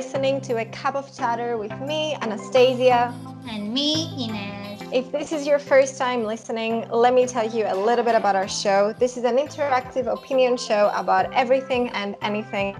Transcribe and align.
listening 0.00 0.40
to 0.40 0.56
A 0.56 0.64
Cup 0.64 0.94
of 0.94 1.14
Chatter 1.14 1.58
with 1.58 1.78
me, 1.82 2.16
Anastasia. 2.22 3.14
And 3.46 3.70
me, 3.74 4.08
Ines. 4.16 4.80
If 4.94 5.12
this 5.12 5.30
is 5.30 5.46
your 5.46 5.58
first 5.58 5.98
time 5.98 6.24
listening, 6.24 6.88
let 6.88 7.12
me 7.12 7.26
tell 7.26 7.46
you 7.46 7.66
a 7.68 7.76
little 7.76 8.02
bit 8.02 8.14
about 8.14 8.34
our 8.34 8.48
show. 8.48 8.94
This 8.98 9.18
is 9.18 9.24
an 9.24 9.36
interactive 9.36 10.06
opinion 10.10 10.56
show 10.56 10.90
about 10.94 11.30
everything 11.34 11.90
and 11.90 12.16
anything. 12.22 12.78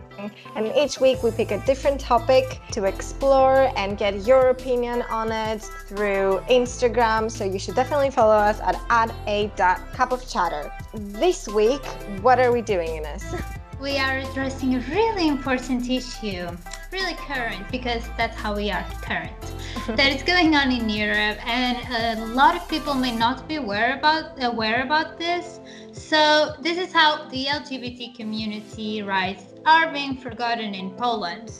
And 0.56 0.72
each 0.74 0.98
week 0.98 1.22
we 1.22 1.30
pick 1.30 1.50
a 1.50 1.58
different 1.66 2.00
topic 2.00 2.58
to 2.70 2.84
explore 2.84 3.70
and 3.76 3.98
get 3.98 4.26
your 4.26 4.48
opinion 4.48 5.02
on 5.10 5.30
it 5.30 5.60
through 5.88 6.40
Instagram. 6.48 7.30
So 7.30 7.44
you 7.44 7.58
should 7.58 7.74
definitely 7.74 8.10
follow 8.10 8.38
us 8.50 8.60
at, 8.60 8.80
at 8.88 9.14
a 9.26 9.50
cup 9.92 10.12
of 10.12 10.26
chatter. 10.26 10.72
This 10.94 11.48
week, 11.48 11.84
what 12.22 12.40
are 12.40 12.50
we 12.50 12.62
doing, 12.62 12.96
Ines? 12.96 13.34
We 13.80 13.96
are 13.96 14.18
addressing 14.18 14.74
a 14.74 14.80
really 14.90 15.26
important 15.26 15.88
issue, 15.88 16.46
really 16.92 17.14
current, 17.14 17.66
because 17.72 18.06
that's 18.18 18.36
how 18.36 18.54
we 18.54 18.70
are 18.70 18.84
current. 19.00 19.32
that 19.96 20.12
is 20.12 20.22
going 20.22 20.54
on 20.54 20.70
in 20.70 20.90
Europe, 20.90 21.38
and 21.46 21.78
a 22.20 22.26
lot 22.34 22.54
of 22.54 22.68
people 22.68 22.92
may 22.92 23.16
not 23.16 23.48
be 23.48 23.54
aware 23.54 23.96
about 23.96 24.42
aware 24.44 24.82
about 24.82 25.18
this. 25.18 25.60
So 25.92 26.56
this 26.60 26.76
is 26.76 26.92
how 26.92 27.26
the 27.30 27.46
LGBT 27.46 28.14
community 28.16 29.00
rights 29.00 29.44
are 29.64 29.90
being 29.90 30.14
forgotten 30.18 30.74
in 30.74 30.90
Poland. 30.90 31.50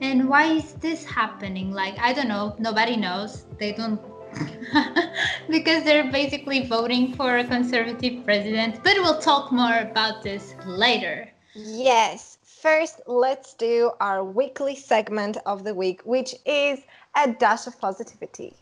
And 0.00 0.30
why 0.30 0.44
is 0.54 0.72
this 0.80 1.04
happening? 1.04 1.70
Like 1.70 1.98
I 1.98 2.14
don't 2.14 2.28
know, 2.28 2.56
nobody 2.58 2.96
knows. 2.96 3.44
They 3.58 3.72
don't 3.72 4.00
because 5.50 5.84
they're 5.84 6.10
basically 6.10 6.66
voting 6.66 7.12
for 7.12 7.36
a 7.36 7.44
conservative 7.44 8.24
president. 8.24 8.82
But 8.82 8.94
we'll 8.96 9.20
talk 9.20 9.52
more 9.52 9.80
about 9.80 10.22
this 10.22 10.54
later. 10.64 11.31
Yes. 11.54 12.38
First, 12.42 13.02
let's 13.06 13.52
do 13.52 13.90
our 14.00 14.24
weekly 14.24 14.74
segment 14.74 15.36
of 15.44 15.64
the 15.64 15.74
week, 15.74 16.00
which 16.04 16.34
is 16.46 16.80
a 17.14 17.30
dash 17.30 17.66
of 17.66 17.78
positivity. 17.78 18.54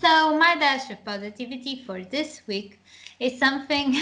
So, 0.00 0.36
my 0.36 0.56
dash 0.58 0.90
of 0.90 1.04
positivity 1.04 1.84
for 1.86 2.02
this 2.02 2.40
week 2.48 2.80
is 3.20 3.38
something 3.38 3.94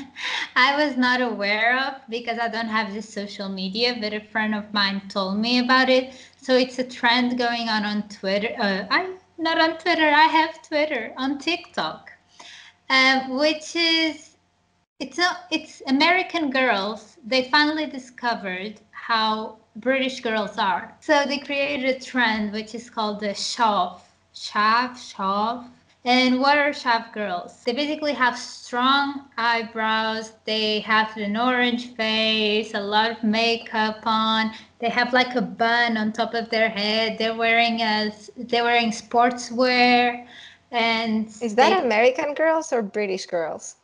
I 0.56 0.84
was 0.84 0.96
not 0.96 1.20
aware 1.20 1.78
of 1.78 2.00
because 2.08 2.40
I 2.40 2.48
don't 2.48 2.66
have 2.66 2.92
this 2.92 3.08
social 3.08 3.48
media, 3.48 3.96
but 4.00 4.12
a 4.12 4.20
friend 4.20 4.56
of 4.56 4.72
mine 4.74 5.02
told 5.08 5.38
me 5.38 5.60
about 5.60 5.88
it. 5.88 6.14
So, 6.42 6.56
it's 6.56 6.80
a 6.80 6.84
trend 6.84 7.38
going 7.38 7.68
on 7.68 7.84
on 7.84 8.08
Twitter. 8.08 8.56
Uh, 8.58 8.86
I 8.90 9.14
not 9.38 9.60
on 9.60 9.78
Twitter. 9.78 10.08
I 10.08 10.24
have 10.24 10.66
Twitter 10.66 11.12
on 11.16 11.38
TikTok 11.38 12.13
um, 12.90 13.36
which 13.36 13.76
is 13.76 14.36
it's 15.00 15.18
a, 15.18 15.36
it's 15.50 15.82
American 15.88 16.50
girls. 16.50 17.16
They 17.26 17.44
finally 17.50 17.86
discovered 17.86 18.80
how 18.92 19.58
British 19.76 20.20
girls 20.20 20.56
are. 20.56 20.94
So 21.00 21.24
they 21.26 21.38
created 21.38 21.96
a 21.96 21.98
trend 22.00 22.52
which 22.52 22.74
is 22.74 22.88
called 22.90 23.20
the 23.20 23.34
chav, 23.34 24.00
chav, 24.34 24.92
chav. 24.92 25.68
And 26.06 26.38
what 26.38 26.58
are 26.58 26.70
shav 26.70 27.12
girls? 27.12 27.64
They 27.64 27.72
basically 27.72 28.12
have 28.12 28.38
strong 28.38 29.24
eyebrows. 29.38 30.32
They 30.44 30.80
have 30.80 31.16
an 31.16 31.36
orange 31.36 31.94
face, 31.94 32.74
a 32.74 32.80
lot 32.80 33.10
of 33.10 33.24
makeup 33.24 34.00
on. 34.04 34.52
They 34.78 34.90
have 34.90 35.12
like 35.12 35.34
a 35.34 35.40
bun 35.42 35.96
on 35.96 36.12
top 36.12 36.34
of 36.34 36.50
their 36.50 36.68
head. 36.68 37.18
They're 37.18 37.34
wearing 37.34 37.80
a, 37.80 38.12
they're 38.36 38.64
wearing 38.64 38.90
sportswear. 38.90 40.26
And 40.74 41.28
is 41.40 41.54
that 41.54 41.70
they, 41.70 41.86
American 41.86 42.34
girls 42.34 42.72
or 42.72 42.82
British 42.82 43.26
girls? 43.26 43.76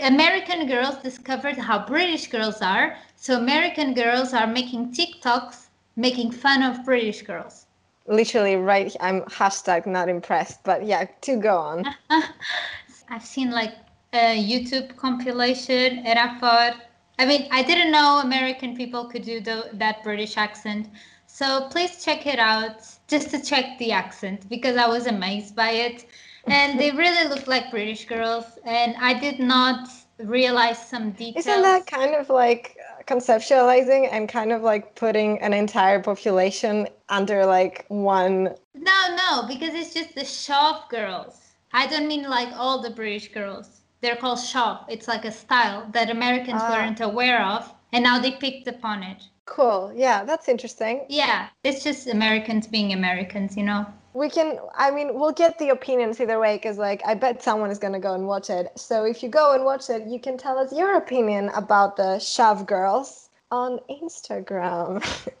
American 0.00 0.66
girls 0.66 0.96
discovered 0.96 1.58
how 1.58 1.84
British 1.84 2.28
girls 2.28 2.62
are. 2.62 2.96
So 3.16 3.36
American 3.36 3.92
girls 3.92 4.32
are 4.32 4.46
making 4.46 4.94
TikToks 4.94 5.66
making 5.96 6.32
fun 6.32 6.62
of 6.62 6.84
British 6.86 7.20
girls. 7.20 7.66
Literally, 8.06 8.56
right? 8.56 8.96
I'm 9.00 9.20
hashtag 9.24 9.84
not 9.84 10.08
impressed, 10.08 10.64
but 10.64 10.86
yeah, 10.86 11.04
to 11.20 11.36
go 11.36 11.58
on. 11.58 11.84
I've 13.10 13.26
seen 13.26 13.50
like 13.50 13.74
a 14.14 14.42
YouTube 14.42 14.96
compilation, 14.96 15.98
and 16.06 16.18
I 16.18 16.38
thought, 16.38 16.76
I 17.18 17.26
mean, 17.26 17.46
I 17.50 17.62
didn't 17.62 17.92
know 17.92 18.20
American 18.24 18.74
people 18.74 19.04
could 19.04 19.22
do 19.22 19.40
the, 19.40 19.68
that 19.74 20.02
British 20.02 20.38
accent. 20.38 20.88
So 21.26 21.68
please 21.68 22.02
check 22.02 22.26
it 22.26 22.38
out 22.38 22.80
just 23.06 23.28
to 23.30 23.42
check 23.42 23.76
the 23.78 23.92
accent 23.92 24.48
because 24.48 24.76
I 24.78 24.88
was 24.88 25.06
amazed 25.06 25.54
by 25.54 25.72
it 25.72 26.06
and 26.50 26.78
they 26.78 26.90
really 26.90 27.28
look 27.28 27.46
like 27.46 27.70
British 27.70 28.06
girls. 28.06 28.44
And 28.64 28.96
I 28.98 29.18
did 29.18 29.38
not 29.38 29.88
realize 30.18 30.88
some 30.88 31.12
details. 31.12 31.46
Isn't 31.46 31.62
that 31.62 31.86
kind 31.86 32.14
of 32.14 32.28
like 32.28 32.76
conceptualizing 33.06 34.08
and 34.10 34.28
kind 34.28 34.52
of 34.52 34.62
like 34.62 34.94
putting 34.94 35.40
an 35.40 35.52
entire 35.52 36.00
population 36.00 36.88
under 37.08 37.46
like 37.46 37.84
one? 37.88 38.54
No, 38.74 39.16
no, 39.16 39.46
because 39.46 39.74
it's 39.74 39.94
just 39.94 40.14
the 40.14 40.24
shop 40.24 40.90
girls. 40.90 41.40
I 41.72 41.86
don't 41.86 42.08
mean 42.08 42.28
like 42.28 42.48
all 42.56 42.82
the 42.82 42.90
British 42.90 43.28
girls. 43.28 43.80
They're 44.00 44.16
called 44.16 44.40
shop. 44.40 44.86
It's 44.88 45.08
like 45.08 45.24
a 45.24 45.32
style 45.32 45.88
that 45.92 46.10
Americans 46.10 46.62
ah. 46.62 46.70
weren't 46.72 47.00
aware 47.00 47.42
of, 47.42 47.72
and 47.92 48.04
now 48.04 48.18
they 48.18 48.32
picked 48.32 48.68
upon 48.68 49.02
it. 49.02 49.24
Cool. 49.44 49.92
Yeah, 49.94 50.24
that's 50.24 50.48
interesting. 50.48 51.04
Yeah, 51.08 51.48
it's 51.64 51.82
just 51.82 52.06
Americans 52.06 52.66
being 52.66 52.92
Americans, 52.92 53.56
you 53.56 53.64
know 53.64 53.86
we 54.18 54.28
can 54.28 54.58
i 54.74 54.90
mean 54.90 55.14
we'll 55.14 55.32
get 55.32 55.58
the 55.58 55.68
opinions 55.68 56.20
either 56.20 56.40
way 56.40 56.56
because 56.56 56.76
like 56.76 57.00
i 57.06 57.14
bet 57.14 57.40
someone 57.40 57.70
is 57.70 57.78
going 57.78 57.92
to 57.92 58.00
go 58.00 58.14
and 58.14 58.26
watch 58.26 58.50
it. 58.50 58.66
So 58.76 59.04
if 59.04 59.22
you 59.22 59.28
go 59.28 59.54
and 59.54 59.64
watch 59.64 59.88
it 59.88 60.06
you 60.06 60.18
can 60.18 60.36
tell 60.36 60.58
us 60.58 60.72
your 60.72 60.96
opinion 60.96 61.50
about 61.54 61.96
the 61.96 62.18
chav 62.18 62.66
girls 62.66 63.28
on 63.52 63.78
instagram 63.88 64.90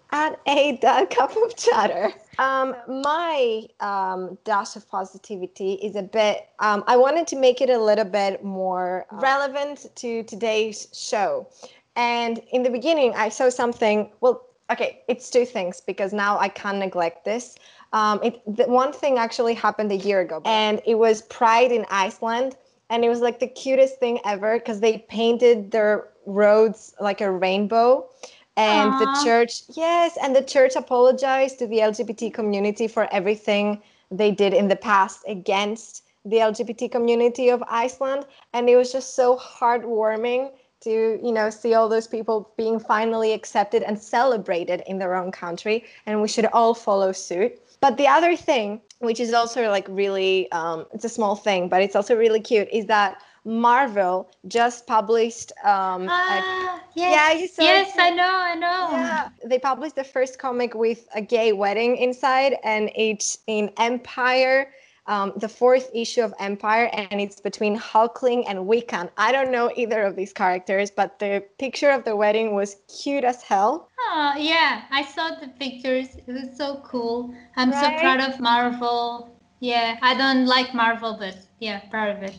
at 0.12 0.38
a 0.46 1.06
cup 1.10 1.36
of 1.36 1.56
chatter. 1.56 2.10
Um, 2.38 2.76
my 2.86 3.66
um, 3.80 4.38
dash 4.44 4.76
of 4.76 4.88
positivity 4.88 5.72
is 5.74 5.96
a 5.96 6.02
bit 6.02 6.48
um, 6.60 6.84
i 6.86 6.96
wanted 6.96 7.26
to 7.28 7.36
make 7.36 7.60
it 7.60 7.70
a 7.70 7.78
little 7.78 8.10
bit 8.20 8.44
more 8.44 9.06
relevant 9.10 9.86
to 9.96 10.22
today's 10.22 10.86
show. 10.92 11.48
And 11.96 12.40
in 12.52 12.62
the 12.62 12.70
beginning 12.70 13.12
i 13.16 13.28
saw 13.28 13.50
something 13.50 14.10
well 14.20 14.44
okay 14.70 15.02
it's 15.08 15.30
two 15.30 15.44
things 15.44 15.80
because 15.80 16.12
now 16.12 16.38
i 16.38 16.48
can't 16.48 16.78
neglect 16.78 17.24
this 17.24 17.56
um, 17.92 18.20
it 18.22 18.42
the 18.46 18.64
one 18.64 18.92
thing 18.92 19.18
actually 19.18 19.54
happened 19.54 19.90
a 19.92 19.96
year 19.96 20.20
ago, 20.20 20.42
and 20.44 20.80
it 20.86 20.96
was 20.96 21.22
Pride 21.22 21.72
in 21.72 21.86
Iceland, 21.90 22.56
and 22.90 23.04
it 23.04 23.08
was 23.08 23.20
like 23.20 23.40
the 23.40 23.48
cutest 23.48 23.98
thing 23.98 24.20
ever 24.24 24.58
because 24.58 24.80
they 24.80 24.98
painted 25.08 25.70
their 25.70 26.08
roads 26.26 26.94
like 27.00 27.20
a 27.20 27.30
rainbow, 27.30 28.08
and 28.56 28.92
Aww. 28.92 28.98
the 28.98 29.24
church 29.24 29.62
yes, 29.74 30.18
and 30.22 30.36
the 30.36 30.42
church 30.42 30.76
apologized 30.76 31.58
to 31.60 31.66
the 31.66 31.78
LGBT 31.78 32.32
community 32.32 32.88
for 32.88 33.12
everything 33.12 33.82
they 34.10 34.30
did 34.30 34.52
in 34.52 34.68
the 34.68 34.76
past 34.76 35.24
against 35.26 36.04
the 36.24 36.36
LGBT 36.36 36.90
community 36.90 37.48
of 37.48 37.62
Iceland, 37.68 38.26
and 38.52 38.68
it 38.68 38.76
was 38.76 38.92
just 38.92 39.14
so 39.14 39.36
heartwarming 39.38 40.50
to 40.80 41.18
you 41.22 41.32
know 41.32 41.50
see 41.50 41.74
all 41.74 41.88
those 41.88 42.06
people 42.06 42.52
being 42.56 42.78
finally 42.78 43.32
accepted 43.32 43.82
and 43.82 43.98
celebrated 43.98 44.82
in 44.86 44.98
their 44.98 45.14
own 45.14 45.32
country 45.32 45.84
and 46.06 46.22
we 46.22 46.28
should 46.28 46.46
all 46.46 46.74
follow 46.74 47.10
suit 47.12 47.60
but 47.80 47.96
the 47.96 48.06
other 48.06 48.36
thing, 48.36 48.80
which 49.00 49.20
is 49.20 49.32
also 49.32 49.70
like 49.70 49.86
really, 49.88 50.50
um, 50.52 50.86
it's 50.92 51.04
a 51.04 51.08
small 51.08 51.36
thing, 51.36 51.68
but 51.68 51.82
it's 51.82 51.96
also 51.96 52.16
really 52.16 52.40
cute, 52.40 52.68
is 52.72 52.86
that 52.86 53.22
Marvel 53.44 54.30
just 54.46 54.86
published. 54.86 55.52
Um, 55.64 56.06
ah, 56.10 56.80
a, 56.84 56.98
yes, 56.98 57.58
yeah, 57.58 57.64
yes, 57.64 57.94
it? 57.94 58.00
I 58.00 58.10
know, 58.10 58.30
I 58.30 58.54
know. 58.54 58.88
Yeah, 58.92 59.28
they 59.44 59.58
published 59.58 59.96
the 59.96 60.04
first 60.04 60.38
comic 60.38 60.74
with 60.74 61.08
a 61.14 61.22
gay 61.22 61.52
wedding 61.52 61.96
inside, 61.96 62.56
and 62.64 62.90
it's 62.94 63.38
in 63.46 63.68
Empyre 63.78 64.66
um, 65.08 65.32
the 65.36 65.48
fourth 65.48 65.90
issue 65.94 66.20
of 66.20 66.36
Empyre, 66.36 66.90
and 66.92 67.20
it's 67.20 67.40
between 67.40 67.76
Hulkling 67.76 68.44
and 68.46 68.58
Wiccan. 68.60 69.08
I 69.16 69.32
don't 69.32 69.50
know 69.50 69.72
either 69.74 70.02
of 70.02 70.14
these 70.14 70.32
characters, 70.34 70.90
but 70.90 71.18
the 71.18 71.42
picture 71.58 71.90
of 71.90 72.04
the 72.04 72.14
wedding 72.14 72.54
was 72.54 72.76
cute 73.02 73.24
as 73.24 73.42
hell. 73.42 73.87
Oh, 74.10 74.34
yeah, 74.38 74.84
I 74.90 75.02
saw 75.04 75.34
the 75.34 75.48
pictures. 75.48 76.16
It 76.16 76.32
was 76.32 76.56
so 76.56 76.80
cool. 76.82 77.34
I'm 77.56 77.70
right? 77.70 77.78
so 77.78 78.00
proud 78.00 78.20
of 78.20 78.40
Marvel. 78.40 79.38
Yeah, 79.60 79.98
I 80.00 80.14
don't 80.14 80.46
like 80.46 80.72
Marvel, 80.72 81.16
but 81.18 81.36
yeah, 81.60 81.80
proud 81.90 82.16
of 82.16 82.22
it. 82.22 82.34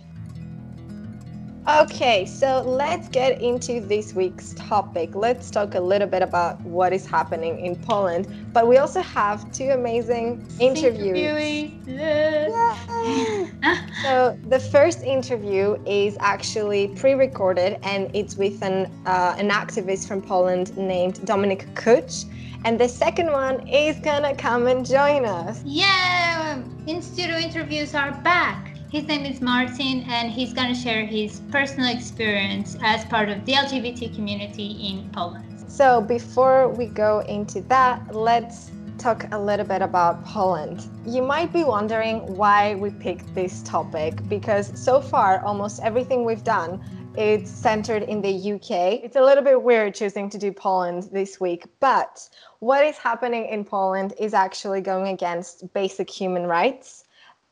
Okay, 1.77 2.25
so 2.25 2.63
let's 2.65 3.09
get 3.09 3.41
into 3.41 3.79
this 3.79 4.15
week's 4.15 4.53
topic. 4.55 5.13
Let's 5.13 5.51
talk 5.51 5.75
a 5.75 5.79
little 5.79 6.07
bit 6.07 6.23
about 6.23 6.59
what 6.61 6.93
is 6.93 7.05
happening 7.05 7.63
in 7.63 7.75
Poland. 7.75 8.27
But 8.53 8.67
we 8.67 8.77
also 8.77 9.01
have 9.01 9.51
two 9.51 9.69
amazing 9.69 10.47
interviews. 10.59 11.71
so 14.03 14.37
the 14.47 14.59
first 14.59 15.03
interview 15.03 15.77
is 15.85 16.17
actually 16.19 16.87
pre-recorded, 16.95 17.77
and 17.83 18.09
it's 18.15 18.35
with 18.35 18.63
an 18.63 18.91
uh, 19.05 19.35
an 19.37 19.49
activist 19.49 20.07
from 20.07 20.23
Poland 20.23 20.75
named 20.75 21.19
Dominik 21.19 21.71
Kuc. 21.75 22.25
And 22.65 22.79
the 22.79 22.89
second 22.89 23.31
one 23.31 23.65
is 23.69 23.99
gonna 23.99 24.35
come 24.35 24.67
and 24.67 24.85
join 24.85 25.23
us. 25.23 25.61
Yeah, 25.63 26.61
in 26.87 27.01
studio 27.01 27.37
interviews 27.37 27.93
are 27.93 28.11
back. 28.23 28.68
His 28.89 29.03
name 29.03 29.23
is 29.23 29.39
Martin, 29.39 30.03
and 30.09 30.31
he's 30.31 30.51
going 30.51 30.73
to 30.73 30.79
share 30.79 31.05
his 31.05 31.41
personal 31.51 31.95
experience 31.95 32.75
as 32.81 33.05
part 33.05 33.29
of 33.29 33.45
the 33.45 33.53
LGBT 33.53 34.15
community 34.15 34.71
in 34.81 35.07
Poland. 35.11 35.63
So, 35.67 36.01
before 36.01 36.69
we 36.69 36.87
go 36.87 37.19
into 37.19 37.61
that, 37.69 38.15
let's 38.15 38.71
talk 38.97 39.27
a 39.31 39.37
little 39.39 39.67
bit 39.67 39.83
about 39.83 40.25
Poland. 40.25 40.87
You 41.05 41.21
might 41.21 41.53
be 41.53 41.63
wondering 41.63 42.35
why 42.35 42.73
we 42.75 42.89
picked 42.89 43.35
this 43.35 43.61
topic 43.61 44.27
because 44.27 44.71
so 44.73 45.01
far, 45.01 45.45
almost 45.45 45.83
everything 45.83 46.25
we've 46.25 46.43
done 46.43 46.81
it's 47.15 47.51
centered 47.51 48.03
in 48.03 48.21
the 48.21 48.53
UK. 48.53 49.03
It's 49.03 49.15
a 49.15 49.21
little 49.21 49.43
bit 49.43 49.61
weird 49.61 49.93
choosing 49.93 50.29
to 50.29 50.37
do 50.37 50.51
Poland 50.51 51.09
this 51.11 51.39
week, 51.39 51.65
but 51.79 52.29
what 52.59 52.85
is 52.85 52.97
happening 52.97 53.45
in 53.45 53.65
Poland 53.65 54.13
is 54.17 54.33
actually 54.33 54.81
going 54.81 55.07
against 55.07 55.73
basic 55.73 56.09
human 56.09 56.45
rights. 56.45 57.03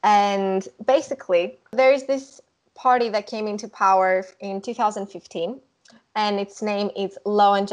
And 0.03 0.67
basically, 0.85 1.59
there's 1.71 2.03
this 2.03 2.41
party 2.75 3.09
that 3.09 3.27
came 3.27 3.47
into 3.47 3.67
power 3.67 4.25
in 4.39 4.61
2015 4.61 5.59
and 6.15 6.39
its 6.39 6.61
name 6.63 6.89
is 6.95 7.17
Law 7.25 7.53
and 7.53 7.67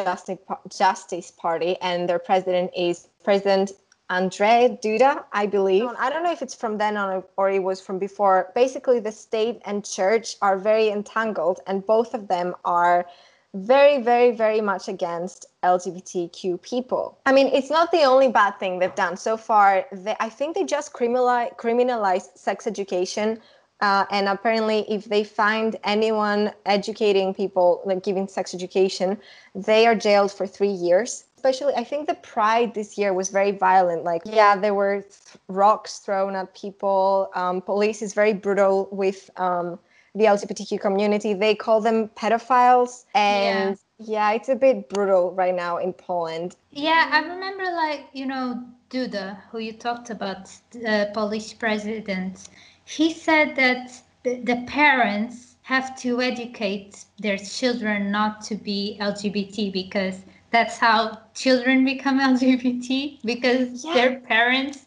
Justice, 0.68 1.30
Party, 1.30 1.76
and 1.80 2.08
their 2.08 2.18
president 2.18 2.70
is 2.76 3.08
President 3.24 3.72
Andrzej 4.10 4.82
Duda, 4.82 5.24
I 5.32 5.46
believe. 5.46 5.86
I 5.98 6.10
don't 6.10 6.22
know 6.22 6.30
if 6.30 6.42
it's 6.42 6.54
from 6.54 6.76
then 6.76 6.98
on 6.98 7.24
or 7.38 7.50
it 7.50 7.62
was 7.62 7.80
from 7.80 7.98
before. 7.98 8.52
Basically, 8.54 9.00
the 9.00 9.12
state 9.12 9.62
and 9.64 9.82
church 9.82 10.36
are 10.42 10.58
very 10.58 10.90
entangled, 10.90 11.60
and 11.66 11.86
both 11.86 12.12
of 12.12 12.28
them 12.28 12.54
are 12.66 13.06
very, 13.54 14.02
very, 14.02 14.32
very 14.32 14.60
much 14.60 14.88
against 14.88 15.46
LGBTQ 15.62 16.60
people. 16.60 17.18
I 17.24 17.32
mean, 17.32 17.46
it's 17.48 17.70
not 17.70 17.92
the 17.92 18.02
only 18.02 18.28
bad 18.28 18.58
thing 18.58 18.80
they've 18.80 18.94
done 18.94 19.16
so 19.16 19.36
far. 19.36 19.86
They, 19.92 20.16
I 20.20 20.28
think 20.28 20.56
they 20.56 20.64
just 20.64 20.92
criminalize, 20.92 21.56
criminalized 21.56 22.36
sex 22.36 22.66
education. 22.66 23.40
Uh, 23.80 24.04
and 24.10 24.28
apparently, 24.28 24.84
if 24.90 25.04
they 25.04 25.24
find 25.24 25.76
anyone 25.84 26.52
educating 26.66 27.34
people, 27.34 27.82
like 27.84 28.02
giving 28.02 28.28
sex 28.28 28.54
education, 28.54 29.18
they 29.54 29.86
are 29.86 29.94
jailed 29.94 30.32
for 30.32 30.46
three 30.46 30.68
years 30.70 31.24
especially 31.44 31.74
i 31.74 31.84
think 31.84 32.06
the 32.06 32.14
pride 32.14 32.72
this 32.72 32.96
year 32.96 33.12
was 33.12 33.28
very 33.28 33.50
violent 33.50 34.02
like 34.02 34.22
yeah 34.24 34.56
there 34.56 34.72
were 34.72 35.02
th- 35.02 35.36
rocks 35.48 35.98
thrown 35.98 36.34
at 36.34 36.54
people 36.54 37.28
um, 37.34 37.60
police 37.60 38.00
is 38.00 38.14
very 38.14 38.32
brutal 38.32 38.88
with 38.90 39.28
um, 39.36 39.78
the 40.14 40.24
lgbtq 40.24 40.80
community 40.80 41.34
they 41.34 41.54
call 41.54 41.80
them 41.80 42.08
pedophiles 42.16 43.04
and 43.14 43.78
yeah. 43.98 44.30
yeah 44.30 44.32
it's 44.32 44.48
a 44.48 44.54
bit 44.54 44.88
brutal 44.88 45.32
right 45.32 45.54
now 45.54 45.76
in 45.76 45.92
poland 45.92 46.56
yeah 46.70 47.08
i 47.12 47.20
remember 47.20 47.64
like 47.64 48.06
you 48.12 48.26
know 48.26 48.62
duda 48.90 49.40
who 49.50 49.58
you 49.58 49.72
talked 49.72 50.10
about 50.10 50.50
the 50.70 51.10
polish 51.14 51.58
president 51.58 52.48
he 52.84 53.12
said 53.12 53.56
that 53.56 53.92
the, 54.22 54.40
the 54.42 54.64
parents 54.66 55.56
have 55.62 55.98
to 55.98 56.20
educate 56.20 57.04
their 57.18 57.38
children 57.38 58.10
not 58.10 58.40
to 58.40 58.54
be 58.54 58.96
lgbt 59.00 59.72
because 59.72 60.20
that's 60.54 60.78
how 60.78 61.18
children 61.34 61.84
become 61.84 62.20
LGBT 62.30 63.18
because 63.24 63.84
yeah. 63.84 63.94
their 63.94 64.20
parents 64.20 64.83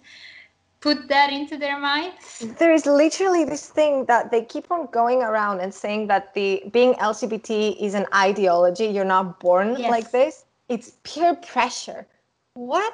put 0.80 1.08
that 1.08 1.32
into 1.32 1.58
their 1.58 1.80
minds. 1.80 2.46
There 2.60 2.74
is 2.74 2.86
literally 2.86 3.44
this 3.46 3.68
thing 3.68 4.06
that 4.06 4.32
they 4.32 4.44
keep 4.44 4.72
on 4.72 4.88
going 4.92 5.22
around 5.22 5.60
and 5.60 5.74
saying 5.74 6.08
that 6.08 6.34
the 6.34 6.64
being 6.72 6.94
LGBT 6.96 7.82
is 7.82 7.94
an 7.94 8.06
ideology. 8.14 8.86
You're 8.86 9.06
not 9.06 9.40
born 9.40 9.76
yes. 9.78 9.90
like 9.90 10.12
this. 10.12 10.46
It's 10.70 10.94
peer 11.04 11.36
pressure. 11.36 12.06
What? 12.54 12.94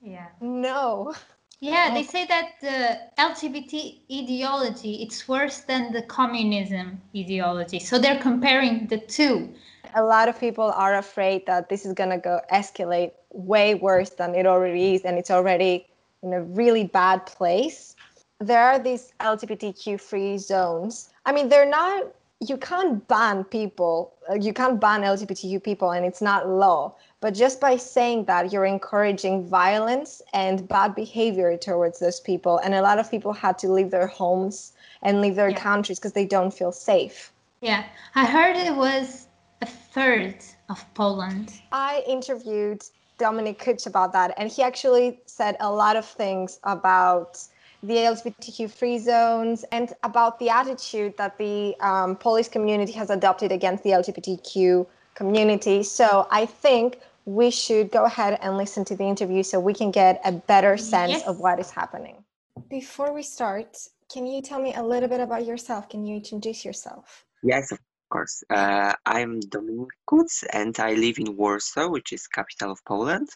Yeah. 0.00 0.26
No. 0.40 1.14
Yeah, 1.60 1.94
they 1.94 2.00
oh. 2.00 2.14
say 2.14 2.26
that 2.26 2.54
the 2.60 3.22
LGBT 3.22 4.00
ideology 4.10 4.94
it's 5.02 5.28
worse 5.28 5.60
than 5.60 5.92
the 5.92 6.02
communism 6.02 7.00
ideology. 7.16 7.78
So 7.78 7.98
they're 7.98 8.20
comparing 8.20 8.88
the 8.88 8.98
two 8.98 9.54
a 9.94 10.02
lot 10.02 10.28
of 10.28 10.38
people 10.38 10.72
are 10.72 10.96
afraid 10.96 11.46
that 11.46 11.68
this 11.68 11.84
is 11.84 11.92
going 11.92 12.10
to 12.10 12.18
go 12.18 12.40
escalate 12.52 13.12
way 13.30 13.74
worse 13.74 14.10
than 14.10 14.34
it 14.34 14.46
already 14.46 14.94
is 14.94 15.02
and 15.02 15.18
it's 15.18 15.30
already 15.30 15.86
in 16.22 16.32
a 16.32 16.42
really 16.42 16.84
bad 16.84 17.24
place 17.26 17.96
there 18.40 18.62
are 18.62 18.78
these 18.78 19.12
lgbtq 19.20 20.00
free 20.00 20.38
zones 20.38 21.10
i 21.26 21.32
mean 21.32 21.48
they're 21.48 21.68
not 21.68 22.04
you 22.40 22.56
can't 22.56 23.06
ban 23.06 23.44
people 23.44 24.12
uh, 24.30 24.34
you 24.34 24.52
can't 24.52 24.80
ban 24.80 25.02
lgbtq 25.02 25.62
people 25.62 25.90
and 25.92 26.04
it's 26.04 26.22
not 26.22 26.48
law 26.48 26.94
but 27.20 27.34
just 27.34 27.60
by 27.60 27.76
saying 27.76 28.24
that 28.24 28.52
you're 28.52 28.64
encouraging 28.64 29.46
violence 29.46 30.20
and 30.32 30.66
bad 30.68 30.94
behavior 30.94 31.56
towards 31.56 32.00
those 32.00 32.18
people 32.20 32.58
and 32.58 32.74
a 32.74 32.82
lot 32.82 32.98
of 32.98 33.10
people 33.10 33.32
had 33.32 33.56
to 33.58 33.68
leave 33.68 33.90
their 33.90 34.08
homes 34.08 34.72
and 35.02 35.20
leave 35.20 35.36
their 35.36 35.50
yeah. 35.50 35.58
countries 35.58 35.98
because 35.98 36.12
they 36.12 36.26
don't 36.26 36.52
feel 36.52 36.72
safe 36.72 37.32
yeah 37.60 37.84
i 38.14 38.24
heard 38.24 38.56
it 38.56 38.74
was 38.74 39.28
a 39.62 39.66
third 39.66 40.34
of 40.68 40.84
Poland. 40.94 41.52
I 41.70 42.02
interviewed 42.06 42.82
Dominik 43.18 43.58
Kuc 43.58 43.86
about 43.86 44.12
that, 44.12 44.34
and 44.36 44.50
he 44.50 44.62
actually 44.62 45.20
said 45.26 45.56
a 45.60 45.70
lot 45.72 45.96
of 45.96 46.04
things 46.04 46.58
about 46.64 47.42
the 47.82 47.94
LGBTQ 47.94 48.70
free 48.70 48.98
zones 48.98 49.64
and 49.72 49.92
about 50.04 50.38
the 50.38 50.48
attitude 50.48 51.16
that 51.16 51.36
the 51.38 51.74
um, 51.80 52.14
Polish 52.16 52.48
community 52.48 52.92
has 52.92 53.10
adopted 53.10 53.50
against 53.50 53.82
the 53.82 53.90
LGBTQ 53.90 54.86
community. 55.14 55.82
So 55.82 56.28
I 56.30 56.46
think 56.46 57.00
we 57.24 57.50
should 57.50 57.90
go 57.90 58.04
ahead 58.04 58.38
and 58.40 58.56
listen 58.56 58.84
to 58.86 58.96
the 58.96 59.04
interview 59.04 59.42
so 59.42 59.58
we 59.58 59.74
can 59.74 59.90
get 59.90 60.20
a 60.24 60.32
better 60.32 60.76
sense 60.76 61.12
yes. 61.12 61.26
of 61.26 61.40
what 61.40 61.58
is 61.58 61.70
happening. 61.70 62.24
Before 62.68 63.12
we 63.12 63.22
start, 63.22 63.76
can 64.12 64.26
you 64.26 64.42
tell 64.42 64.60
me 64.60 64.74
a 64.74 64.82
little 64.82 65.08
bit 65.08 65.20
about 65.20 65.44
yourself? 65.44 65.88
Can 65.88 66.06
you 66.06 66.16
introduce 66.16 66.64
yourself? 66.64 67.24
Yes, 67.42 67.72
of 67.72 67.78
course. 68.12 68.44
Uh, 68.50 68.92
I'm 69.06 69.40
Dominik 69.40 69.94
Kuc 70.06 70.28
and 70.52 70.78
I 70.78 70.92
live 70.92 71.18
in 71.18 71.34
Warsaw, 71.34 71.88
which 71.88 72.12
is 72.12 72.26
capital 72.26 72.72
of 72.72 72.84
Poland. 72.84 73.30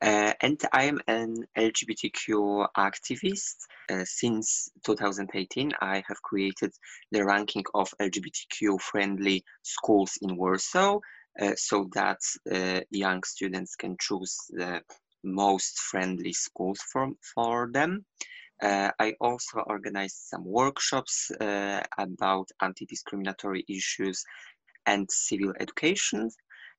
Uh, 0.00 0.32
and 0.40 0.60
I 0.72 0.84
am 0.84 1.00
an 1.08 1.46
LGBTQ 1.58 2.68
activist. 2.76 3.56
Uh, 3.90 4.04
since 4.04 4.70
2018, 4.86 5.72
I 5.80 6.04
have 6.06 6.22
created 6.22 6.72
the 7.10 7.24
ranking 7.24 7.64
of 7.74 7.92
LGBTQ 8.00 8.80
friendly 8.80 9.42
schools 9.62 10.16
in 10.22 10.36
Warsaw 10.36 11.00
uh, 11.42 11.54
so 11.56 11.88
that 11.94 12.20
uh, 12.54 12.82
young 12.92 13.24
students 13.24 13.74
can 13.74 13.96
choose 14.00 14.36
the 14.50 14.80
most 15.24 15.76
friendly 15.90 16.32
schools 16.32 16.78
for, 16.92 17.08
for 17.34 17.68
them. 17.72 18.04
Uh, 18.62 18.90
I 18.98 19.14
also 19.20 19.60
organized 19.60 20.16
some 20.28 20.44
workshops 20.44 21.30
uh, 21.40 21.82
about 21.98 22.48
anti-discriminatory 22.60 23.64
issues 23.68 24.24
and 24.86 25.10
civil 25.10 25.52
education. 25.60 26.30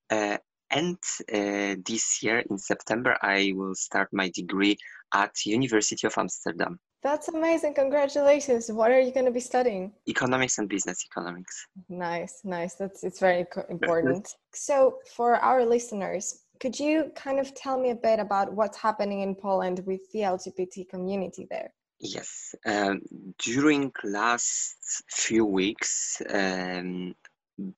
Uh, 0.10 0.38
and 0.70 0.98
uh, 1.34 1.76
this 1.86 2.24
year 2.24 2.40
in 2.50 2.58
September, 2.58 3.18
I 3.22 3.54
will 3.56 3.76
start 3.76 4.08
my 4.14 4.30
degree 4.34 4.78
at 5.14 5.32
University 5.46 6.08
of 6.08 6.14
Amsterdam. 6.18 6.80
That's 7.04 7.30
amazing. 7.30 7.74
Congratulations. 7.74 8.72
What 8.72 8.92
are 8.92 9.00
you 9.00 9.12
going 9.12 9.26
to 9.26 9.32
be 9.32 9.40
studying? 9.40 9.92
Economics 10.08 10.60
and 10.60 10.70
business 10.70 11.04
economics. 11.12 11.68
Nice, 11.90 12.42
nice. 12.44 12.76
That's 12.76 13.04
it's 13.04 13.20
very 13.20 13.46
important. 13.70 14.36
so, 14.54 15.00
for 15.16 15.36
our 15.38 15.66
listeners, 15.66 16.44
could 16.62 16.80
you 16.80 17.12
kind 17.16 17.40
of 17.40 17.54
tell 17.56 17.80
me 17.80 17.90
a 17.90 17.96
bit 17.96 18.20
about 18.20 18.54
what's 18.54 18.78
happening 18.78 19.22
in 19.22 19.34
Poland 19.34 19.82
with 19.88 20.12
the 20.12 20.20
LGBT 20.20 20.88
community 20.88 21.48
there? 21.50 21.74
Yes, 22.00 22.54
um, 22.68 23.02
during 23.40 23.92
last 24.04 25.04
few 25.10 25.44
weeks, 25.44 26.22
um, 26.30 27.16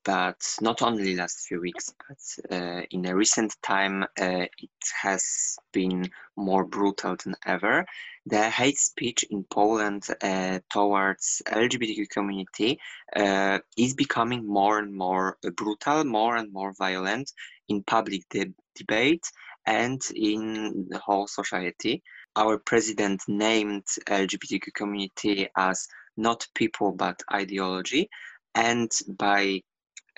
but 0.04 0.56
not 0.60 0.82
only 0.82 1.16
last 1.16 1.46
few 1.46 1.60
weeks, 1.62 1.94
but 2.06 2.54
uh, 2.54 2.82
in 2.90 3.06
a 3.06 3.16
recent 3.16 3.56
time, 3.62 4.02
uh, 4.02 4.46
it 4.58 4.84
has 5.02 5.56
been 5.72 6.10
more 6.36 6.64
brutal 6.64 7.16
than 7.24 7.34
ever. 7.46 7.86
The 8.26 8.50
hate 8.50 8.78
speech 8.78 9.24
in 9.30 9.44
Poland 9.44 10.06
uh, 10.22 10.60
towards 10.70 11.42
LGBTQ 11.46 12.08
community 12.10 12.78
uh, 13.16 13.58
is 13.76 13.94
becoming 13.94 14.46
more 14.46 14.78
and 14.78 14.94
more 14.94 15.38
brutal, 15.56 16.04
more 16.04 16.36
and 16.36 16.52
more 16.52 16.72
violent 16.78 17.32
in 17.68 17.82
public 17.82 18.28
de- 18.30 18.54
debate 18.76 19.24
and 19.66 20.00
in 20.14 20.86
the 20.88 20.98
whole 20.98 21.26
society. 21.26 22.02
Our 22.36 22.58
president 22.58 23.22
named 23.28 23.84
LGBTQ 24.06 24.74
community 24.74 25.48
as 25.56 25.86
not 26.16 26.46
people 26.54 26.92
but 26.92 27.20
ideology, 27.32 28.08
and 28.54 28.90
by 29.08 29.60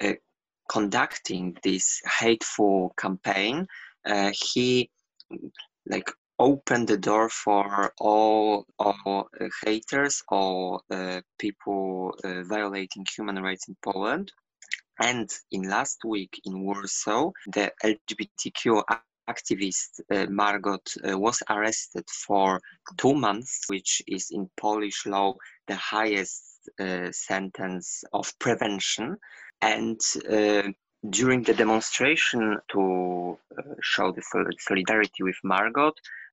uh, 0.00 0.14
conducting 0.68 1.56
this 1.62 2.00
hateful 2.18 2.94
campaign, 2.98 3.66
uh, 4.04 4.32
he 4.32 4.90
like 5.86 6.10
opened 6.38 6.88
the 6.88 6.98
door 6.98 7.28
for 7.28 7.92
all 7.98 8.66
all 8.78 9.28
uh, 9.40 9.48
haters, 9.64 10.22
all 10.28 10.82
uh, 10.90 11.20
people 11.38 12.14
uh, 12.24 12.42
violating 12.44 13.04
human 13.14 13.42
rights 13.42 13.68
in 13.68 13.76
Poland. 13.82 14.32
And 15.00 15.30
in 15.50 15.68
last 15.68 16.04
week 16.04 16.40
in 16.44 16.64
Warsaw, 16.64 17.32
the 17.48 17.72
LGBTQ 17.84 18.82
activist 19.28 20.00
uh, 20.10 20.26
Margot 20.30 20.78
uh, 21.08 21.18
was 21.18 21.42
arrested 21.50 22.04
for 22.08 22.60
two 22.96 23.14
months, 23.14 23.64
which 23.68 24.00
is 24.06 24.30
in 24.30 24.48
Polish 24.56 25.04
law 25.06 25.34
the 25.66 25.76
highest 25.76 26.44
uh, 26.80 27.10
sentence 27.12 28.04
of 28.12 28.32
prevention. 28.38 29.16
And 29.60 30.00
uh, 30.30 30.70
during 31.10 31.42
the 31.42 31.54
demonstration 31.54 32.58
to 32.72 33.38
uh, 33.58 33.62
show 33.82 34.12
the 34.12 34.22
solidarity 34.58 35.22
with 35.22 35.36
Margot, 35.44 35.92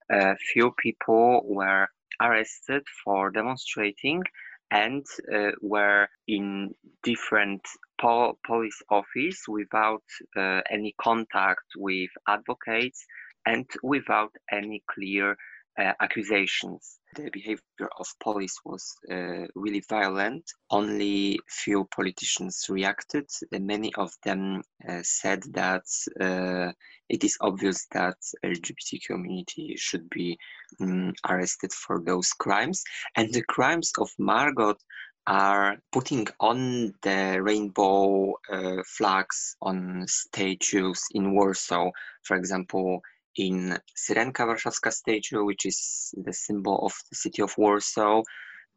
a 0.09 0.35
few 0.35 0.71
people 0.77 1.41
were 1.45 1.87
arrested 2.21 2.83
for 3.03 3.31
demonstrating 3.31 4.23
and 4.71 5.05
uh, 5.33 5.51
were 5.61 6.07
in 6.27 6.73
different 7.03 7.61
po- 8.03 8.37
police 8.45 8.81
office 8.89 9.39
without 9.47 10.03
uh, 10.37 10.61
any 10.69 10.93
contact 11.01 11.67
with 11.77 12.09
advocates 12.27 13.05
and 13.45 13.65
without 13.81 14.31
any 14.51 14.83
clear 14.93 15.37
uh, 15.79 15.93
accusations. 16.01 16.99
The 17.15 17.29
behavior 17.31 17.89
of 17.99 18.07
police 18.21 18.55
was 18.65 18.95
uh, 19.11 19.45
really 19.55 19.83
violent. 19.89 20.43
Only 20.69 21.39
few 21.47 21.87
politicians 21.95 22.65
reacted. 22.69 23.29
Many 23.51 23.93
of 23.95 24.11
them 24.23 24.61
uh, 24.87 24.99
said 25.03 25.43
that 25.53 25.85
uh, 26.19 26.71
it 27.09 27.23
is 27.23 27.37
obvious 27.41 27.87
that 27.91 28.17
LGBT 28.43 28.99
community 29.07 29.75
should 29.77 30.09
be 30.09 30.37
um, 30.79 31.13
arrested 31.27 31.71
for 31.71 32.01
those 32.05 32.29
crimes. 32.33 32.83
And 33.15 33.33
the 33.33 33.43
crimes 33.43 33.91
of 33.99 34.09
Margot 34.19 34.77
are 35.25 35.77
putting 35.91 36.27
on 36.39 36.93
the 37.01 37.39
rainbow 37.41 38.33
uh, 38.51 38.83
flags 38.85 39.55
on 39.61 40.05
statues 40.07 41.01
in 41.11 41.33
Warsaw. 41.33 41.91
For 42.23 42.35
example, 42.35 43.01
in 43.35 43.77
Syrenka 43.95 44.45
Warszawska 44.45 44.91
statue, 44.91 45.43
which 45.43 45.65
is 45.65 46.13
the 46.17 46.33
symbol 46.33 46.85
of 46.85 46.93
the 47.09 47.15
city 47.15 47.41
of 47.41 47.57
Warsaw. 47.57 48.23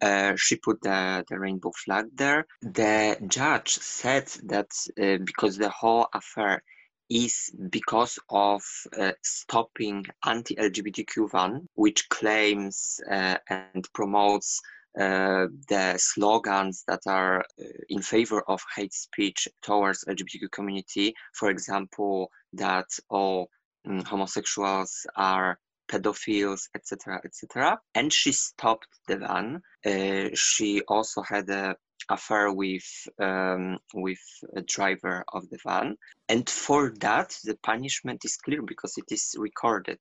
Uh, 0.01 0.35
she 0.37 0.57
put 0.57 0.81
the, 0.83 1.25
the 1.29 1.39
rainbow 1.39 1.73
flag 1.85 2.07
there. 2.15 2.47
The 2.61 3.17
judge 3.27 3.71
said 3.71 4.27
that 4.45 4.71
uh, 5.01 5.25
because 5.25 5.57
the 5.57 5.71
whole 5.71 6.09
affair 6.13 6.63
is 7.09 7.51
because 7.71 8.19
of 8.29 8.63
uh, 8.99 9.13
stopping 9.23 10.05
anti-LGBTQ 10.25 11.31
van, 11.31 11.69
which 11.75 12.09
claims 12.09 13.01
uh, 13.11 13.39
and 13.49 13.89
promotes 13.95 14.61
uh, 14.99 15.47
the 15.69 15.95
slogans 15.99 16.85
that 16.89 17.01
are 17.07 17.41
uh, 17.41 17.65
in 17.89 18.01
favor 18.01 18.43
of 18.49 18.63
hate 18.75 18.95
speech 18.95 19.49
towards 19.63 20.05
LGBTQ 20.05 20.51
community. 20.51 21.15
For 21.35 21.51
example, 21.51 22.31
that 22.55 22.87
all 23.11 23.51
um, 23.87 24.05
homosexuals 24.05 25.07
are 25.17 25.59
pedophiles, 25.89 26.69
etc., 26.75 27.21
etc. 27.25 27.79
And 27.95 28.13
she 28.13 28.33
stopped 28.33 28.89
the 29.07 29.19
van. 29.19 29.63
Uh, 29.85 30.31
she 30.35 30.83
also 30.89 31.23
had 31.23 31.49
a 31.51 31.77
affair 32.09 32.53
with 32.53 33.09
um, 33.19 33.79
with 33.95 34.21
a 34.55 34.63
driver 34.63 35.25
of 35.33 35.49
the 35.51 35.59
van, 35.65 35.97
and 36.29 36.49
for 36.49 36.93
that 37.01 37.37
the 37.45 37.57
punishment 37.63 38.25
is 38.25 38.37
clear 38.37 38.63
because 38.63 38.97
it 38.97 39.11
is 39.11 39.35
recorded. 39.39 39.99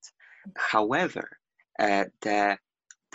However, 0.56 1.38
uh, 1.80 2.06
the 2.22 2.58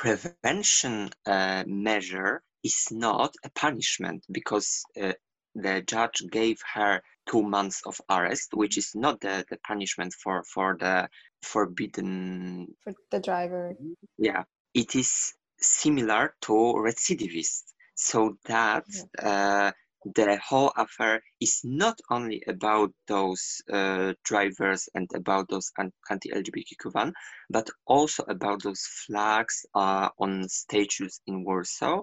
prevention 0.01 1.11
uh, 1.27 1.63
measure 1.67 2.43
is 2.65 2.89
not 2.91 3.35
a 3.45 3.51
punishment 3.51 4.25
because 4.33 4.83
uh, 5.01 5.13
the 5.55 5.83
judge 5.87 6.23
gave 6.31 6.59
her 6.75 7.03
two 7.29 7.43
months 7.43 7.83
of 7.85 8.01
arrest, 8.09 8.49
which 8.55 8.79
is 8.79 8.93
not 8.95 9.21
the, 9.21 9.45
the 9.51 9.59
punishment 9.59 10.15
for, 10.15 10.43
for 10.45 10.75
the 10.81 11.07
forbidden. 11.43 12.67
For 12.83 12.95
the 13.11 13.21
driver. 13.21 13.75
Yeah, 14.17 14.45
it 14.73 14.95
is 14.95 15.35
similar 15.59 16.35
to 16.43 16.53
recidivist. 16.53 17.65
So 17.95 18.39
that 18.47 18.87
uh, 19.23 19.73
the 20.05 20.39
whole 20.39 20.73
affair 20.77 21.23
is 21.41 21.61
not 21.65 21.99
only 22.11 22.43
about 22.47 22.93
those 23.07 23.63
uh, 23.73 24.15
drivers 24.25 24.89
and 24.95 25.09
about 25.15 25.49
those 25.49 25.71
anti-LGBTQ 25.79 26.93
van, 26.93 27.13
but 27.51 27.69
also 27.87 28.25
about 28.29 28.63
those 28.63 28.87
flags 29.07 29.67
uh, 29.75 30.09
on 30.19 30.49
statues 30.49 31.21
in 31.27 31.45
Warsaw. 31.45 32.03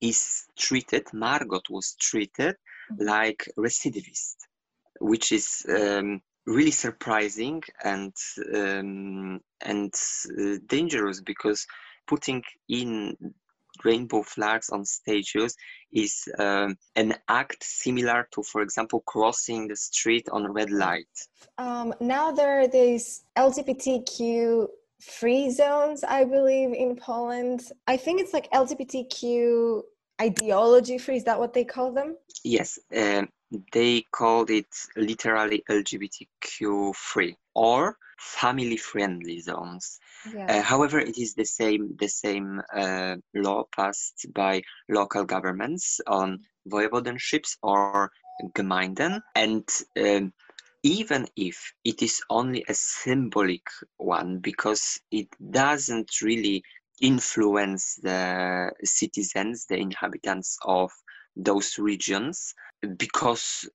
Is 0.00 0.46
treated, 0.58 1.06
Margot 1.12 1.60
was 1.68 1.94
treated 2.00 2.56
like 2.98 3.46
recidivist 3.58 4.36
which 5.00 5.32
is 5.32 5.64
um, 5.68 6.20
really 6.46 6.70
surprising 6.70 7.62
and 7.82 8.12
um, 8.54 9.40
and 9.62 9.92
uh, 10.38 10.56
dangerous 10.66 11.20
because 11.20 11.66
putting 12.06 12.42
in 12.68 13.16
rainbow 13.84 14.22
flags 14.22 14.70
on 14.70 14.84
statues 14.84 15.54
is 15.92 16.28
um, 16.38 16.76
an 16.96 17.14
act 17.28 17.62
similar 17.62 18.28
to, 18.32 18.42
for 18.42 18.62
example, 18.62 19.00
crossing 19.06 19.68
the 19.68 19.76
street 19.76 20.28
on 20.30 20.52
red 20.52 20.70
light. 20.70 21.08
Um, 21.58 21.94
now 22.00 22.30
there 22.30 22.60
are 22.60 22.68
these 22.68 23.24
LGBTQ 23.36 24.68
free 25.00 25.50
zones, 25.50 26.04
I 26.04 26.24
believe, 26.24 26.72
in 26.72 26.96
Poland. 26.96 27.62
I 27.86 27.96
think 27.96 28.20
it's 28.20 28.32
like 28.32 28.50
LGBTQ 28.52 29.82
ideology 30.20 30.98
free. 30.98 31.16
Is 31.16 31.24
that 31.24 31.38
what 31.38 31.54
they 31.54 31.64
call 31.64 31.92
them? 31.92 32.16
Yes. 32.44 32.78
Um, 32.94 33.28
they 33.72 34.02
called 34.12 34.50
it 34.50 34.68
literally 34.96 35.62
LGBTQ 35.68 36.94
free 36.94 37.36
or 37.54 37.96
family 38.18 38.76
friendly 38.76 39.40
zones. 39.40 39.98
Yeah. 40.32 40.58
Uh, 40.58 40.62
however, 40.62 40.98
it 41.00 41.18
is 41.18 41.34
the 41.34 41.44
same 41.44 41.96
the 41.98 42.08
same 42.08 42.60
uh, 42.72 43.16
law 43.34 43.64
passed 43.74 44.26
by 44.34 44.62
local 44.88 45.24
governments 45.24 46.00
on 46.06 46.40
voivodeships 46.68 47.56
or 47.62 48.12
Gemeinden, 48.54 49.20
and 49.34 49.68
um, 49.98 50.32
even 50.82 51.26
if 51.36 51.72
it 51.84 52.02
is 52.02 52.22
only 52.30 52.64
a 52.68 52.74
symbolic 52.74 53.66
one, 53.96 54.38
because 54.38 55.00
it 55.10 55.28
doesn't 55.50 56.22
really 56.22 56.62
influence 57.00 57.96
the 58.02 58.70
citizens, 58.84 59.66
the 59.66 59.76
inhabitants 59.76 60.58
of 60.64 60.90
those 61.36 61.78
regions 61.78 62.54
because 62.96 63.68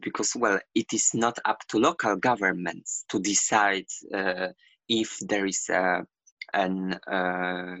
because 0.00 0.34
well 0.36 0.58
it 0.74 0.92
is 0.92 1.10
not 1.14 1.38
up 1.44 1.60
to 1.68 1.78
local 1.78 2.16
governments 2.16 3.04
to 3.08 3.20
decide 3.20 3.86
uh, 4.14 4.48
if 4.88 5.18
there 5.20 5.46
is 5.46 5.68
a, 5.68 6.02
an 6.54 6.94
uh, 7.06 7.76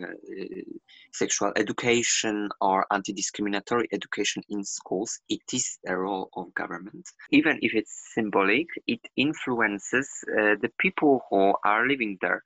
sexual 1.12 1.52
education 1.56 2.50
or 2.60 2.86
anti-discriminatory 2.92 3.88
education 3.92 4.42
in 4.50 4.62
schools. 4.62 5.20
It 5.28 5.40
is 5.54 5.78
a 5.86 5.96
role 5.96 6.28
of 6.36 6.52
government. 6.54 7.08
Even 7.30 7.58
if 7.62 7.74
it's 7.74 8.12
symbolic 8.14 8.66
it 8.86 9.00
influences 9.16 10.08
uh, 10.30 10.56
the 10.60 10.70
people 10.78 11.22
who 11.30 11.54
are 11.64 11.86
living 11.88 12.18
there 12.20 12.42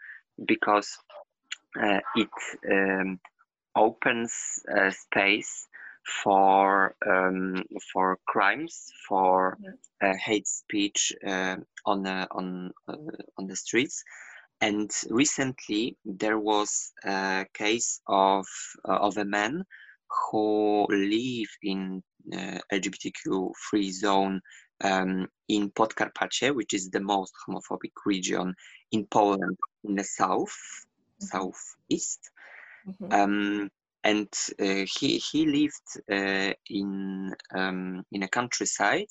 because 0.47 0.97
uh, 1.83 2.01
it 2.15 2.31
um, 2.71 3.19
opens 3.77 4.33
space 4.91 5.67
for 6.23 6.95
um, 7.07 7.65
for 7.93 8.19
crimes, 8.27 8.91
for 9.09 9.59
uh, 10.03 10.15
hate 10.15 10.47
speech 10.47 11.13
uh, 11.27 11.57
on 11.87 12.07
uh, 12.07 12.27
on 12.31 12.73
on 12.89 13.47
the 13.47 13.57
streets. 13.57 14.03
And 14.61 14.91
recently, 15.11 15.97
there 16.05 16.39
was 16.39 16.93
a 17.05 17.47
case 17.55 18.01
of 18.07 18.47
of 18.85 19.17
a 19.17 19.25
man 19.25 19.65
who 20.31 20.87
live 20.89 21.49
in 21.63 22.03
uh, 22.33 22.59
LGBTQ 22.73 23.53
free 23.71 23.91
zone 23.91 24.41
um, 24.83 25.29
in 25.49 25.71
Podkarpacie, 25.71 26.55
which 26.55 26.75
is 26.75 26.91
the 26.91 27.01
most 27.01 27.33
homophobic 27.47 27.93
region 28.05 28.55
in 28.91 29.07
Poland 29.07 29.57
in 29.85 29.95
the 29.95 30.05
south, 30.05 30.55
mm-hmm. 31.23 31.27
southeast. 31.27 32.31
Mm-hmm. 32.87 33.13
Um, 33.13 33.71
and 34.05 34.29
uh, 34.61 34.85
he 34.99 35.19
he 35.19 35.47
lived 35.47 35.89
uh, 36.11 36.53
in 36.69 37.35
um, 37.55 38.05
in 38.13 38.23
a 38.23 38.29
countryside 38.29 39.09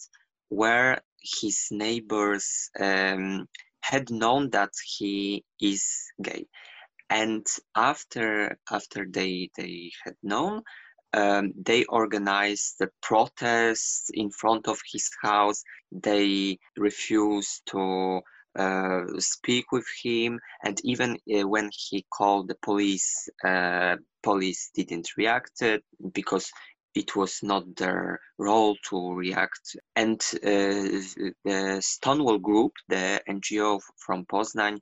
where 0.50 1.02
his 1.42 1.68
neighbors 1.72 2.70
um, 2.80 3.48
had 3.82 4.10
known 4.10 4.50
that 4.50 4.72
he 4.98 5.44
is 5.62 5.86
gay, 6.22 6.46
and 7.10 7.46
after 7.76 8.58
after 8.72 9.06
they 9.10 9.50
they 9.58 9.92
had 10.04 10.16
known. 10.24 10.62
Um, 11.14 11.52
they 11.66 11.84
organized 11.90 12.76
the 12.80 12.90
protests 13.02 14.10
in 14.14 14.32
front 14.32 14.70
of 14.70 14.80
his 14.94 15.10
house. 15.22 15.62
They 15.92 16.58
refused 16.78 17.64
to 17.72 18.22
uh, 18.58 19.04
speak 19.20 19.72
with 19.72 19.86
him 20.04 20.40
and 20.64 20.80
even 20.84 21.18
uh, 21.34 21.48
when 21.48 21.70
he 21.72 22.06
called 22.12 22.48
the 22.48 22.56
police 22.62 23.30
uh, 23.46 23.96
police 24.24 24.72
didn't 24.76 25.08
react 25.18 25.62
uh, 25.62 25.78
because 26.14 26.52
it 26.94 27.16
was 27.16 27.40
not 27.42 27.64
their 27.78 28.20
role 28.38 28.76
to 28.90 29.14
react. 29.14 29.78
And 29.96 30.22
uh, 30.36 31.00
the 31.46 31.78
stonewall 31.80 32.38
group 32.38 32.74
the 32.90 33.22
ngo 33.30 33.80
from 33.98 34.26
poznan 34.26 34.80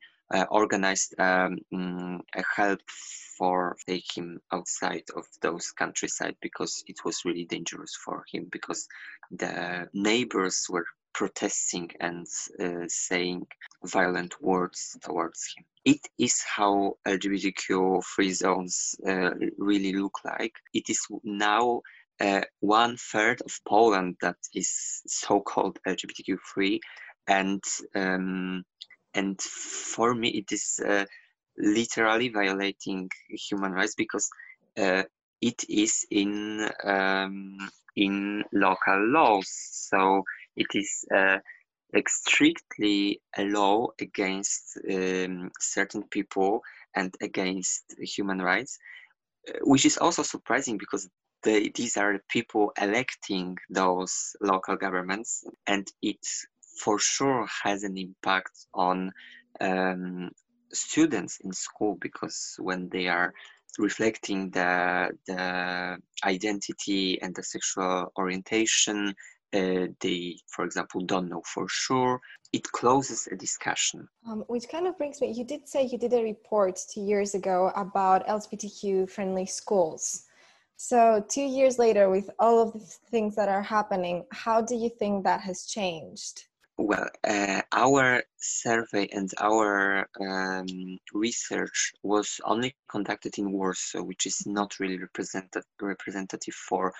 organized 0.50 1.14
um, 1.20 1.58
mm, 1.72 2.20
a 2.36 2.44
help 2.56 2.82
for 3.38 3.78
take 3.88 4.18
him 4.18 4.40
outside 4.52 5.04
of 5.16 5.26
those 5.42 5.72
countryside 5.72 6.36
because 6.42 6.84
it 6.88 6.98
was 7.06 7.24
really 7.26 7.46
dangerous 7.46 7.96
for 8.04 8.24
him 8.32 8.48
because 8.52 8.88
the 9.32 9.88
neighbors 9.94 10.66
were 10.70 10.86
protesting 11.20 11.92
and 12.00 12.26
uh, 12.64 12.88
saying 12.88 13.46
violent 13.84 14.42
words 14.42 14.98
towards 15.04 15.54
him. 15.54 15.66
It 15.84 16.00
is 16.18 16.42
how 16.44 16.94
LGBTQ 17.06 18.02
free 18.06 18.32
zones 18.32 18.96
uh, 19.06 19.32
really 19.58 19.92
look 19.92 20.18
like. 20.24 20.54
It 20.74 20.90
is 20.90 21.02
now 21.26 21.82
uh, 22.22 22.44
one 22.62 22.96
third 22.96 23.42
of 23.42 23.52
Poland 23.68 24.16
that 24.22 24.38
is 24.54 25.02
so-called 25.08 25.78
LGBTQ 25.86 26.38
free, 26.54 26.80
and 27.28 27.64
um, 27.96 28.64
and 29.14 29.42
for 29.42 30.16
me 30.16 30.30
it 30.30 30.54
is 30.54 30.80
uh, 30.86 31.04
literally 31.58 32.30
violating 32.30 33.10
human 33.50 33.74
rights 33.74 33.96
because 33.96 34.30
uh, 34.78 35.04
it 35.42 35.66
is 35.68 36.06
in 36.12 36.70
um, 36.86 37.58
in 37.98 38.44
local 38.54 39.06
laws. 39.08 39.50
So 39.90 40.24
it 40.60 40.68
is 40.76 41.06
uh, 41.16 41.40
strictly 42.08 43.22
a 43.38 43.44
law 43.46 43.88
against 44.00 44.78
um, 44.92 45.50
certain 45.60 46.04
people 46.12 46.62
and 46.96 47.14
against 47.22 47.84
human 48.00 48.40
rights, 48.40 48.78
uh, 49.48 49.60
which 49.64 49.86
is 49.86 49.98
also 49.98 50.22
surprising 50.22 50.78
because 50.78 51.10
they, 51.44 51.70
these 51.70 51.96
are 51.98 52.14
the 52.14 52.24
people 52.30 52.72
electing 52.80 53.58
those 53.70 54.36
local 54.42 54.76
governments, 54.76 55.46
and 55.68 55.88
it 56.02 56.20
for 56.84 57.00
sure 57.00 57.48
has 57.64 57.84
an 57.84 57.98
impact 57.98 58.68
on 58.74 59.12
um, 59.62 60.30
students 60.74 61.40
in 61.44 61.54
school 61.54 61.98
because 62.02 62.56
when 62.60 62.90
they 62.90 63.08
are 63.08 63.34
reflecting 63.78 64.50
the 64.52 65.10
the 65.28 65.98
identity 66.26 67.22
and 67.22 67.34
the 67.36 67.44
sexual 67.44 68.12
orientation 68.18 69.16
uh, 69.54 69.88
they 70.00 70.38
for 70.48 70.66
example 70.66 71.02
don't 71.02 71.30
know 71.30 71.42
for 71.46 71.68
sure. 71.68 72.20
It 72.54 72.64
closes 72.72 73.28
a 73.32 73.36
discussion. 73.36 74.08
Um, 74.28 74.44
which 74.48 74.70
kind 74.70 74.88
of 74.88 74.98
brings 74.98 75.22
me 75.22 75.32
you 75.32 75.44
did 75.44 75.68
say 75.68 75.84
you 75.84 75.98
did 75.98 76.14
a 76.14 76.24
report 76.24 76.80
two 76.92 77.02
years 77.02 77.36
ago 77.36 77.72
about 77.76 78.28
lgbtq 78.28 79.10
friendly 79.10 79.46
schools. 79.46 80.26
So 80.78 81.24
two 81.28 81.42
years 81.42 81.78
later 81.78 82.10
with 82.10 82.30
all 82.40 82.62
of 82.62 82.74
the 82.74 82.80
things 83.12 83.36
that 83.36 83.50
are 83.50 83.64
happening 83.64 84.26
how 84.32 84.62
do 84.62 84.76
you 84.76 84.90
think 84.90 85.24
that 85.24 85.42
has 85.42 85.66
changed? 85.66 86.46
Well, 86.82 87.10
uh, 87.28 87.62
our 87.74 88.24
survey 88.38 89.10
and 89.12 89.30
our 89.38 90.08
um, 90.22 90.98
research 91.14 91.92
was 92.04 92.40
only 92.46 92.74
conducted 92.90 93.38
in 93.38 93.52
Warsaw, 93.52 94.02
which 94.04 94.26
is 94.26 94.48
not 94.48 94.80
really 94.80 94.98
representative 94.98 95.66
representative 95.82 96.54
for 96.54 96.94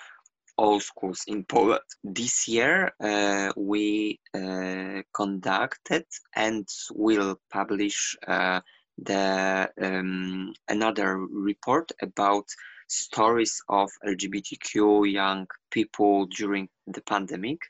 all 0.60 0.78
schools 0.78 1.24
in 1.26 1.44
Poland. 1.44 1.88
This 2.04 2.46
year, 2.46 2.92
uh, 3.00 3.50
we 3.56 4.20
uh, 4.34 5.00
conducted 5.14 6.04
and 6.36 6.68
will 6.94 7.40
publish 7.50 8.14
uh, 8.28 8.60
the 8.98 9.70
um, 9.80 10.52
another 10.68 11.16
report 11.50 11.90
about 12.02 12.44
stories 12.88 13.54
of 13.68 13.88
LGBTQ 14.06 15.10
young 15.10 15.46
people 15.70 16.26
during 16.26 16.68
the 16.86 17.00
pandemic 17.02 17.60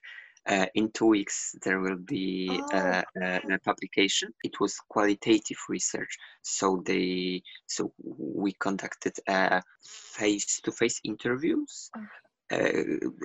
uh, 0.47 0.67
in 0.75 0.91
two 0.93 1.07
weeks 1.07 1.55
there 1.63 1.81
will 1.81 1.99
be 1.99 2.49
oh. 2.51 2.77
uh, 2.77 3.03
uh, 3.23 3.39
a 3.53 3.59
publication 3.59 4.31
it 4.43 4.59
was 4.59 4.75
qualitative 4.89 5.59
research 5.69 6.17
so 6.43 6.83
they 6.87 7.43
so 7.67 7.93
we 7.99 8.53
conducted 8.59 9.13
face-to-face 10.17 11.01
interviews 11.05 11.91
uh, 11.97 12.01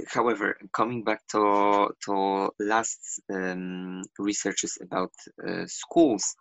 however, 0.07 0.57
coming 0.73 1.03
back 1.03 1.21
to 1.31 1.89
to 2.05 2.49
last 2.59 3.21
um, 3.33 4.03
researches 4.19 4.77
about 4.81 5.11
uh, 5.47 5.65
schools 5.65 6.35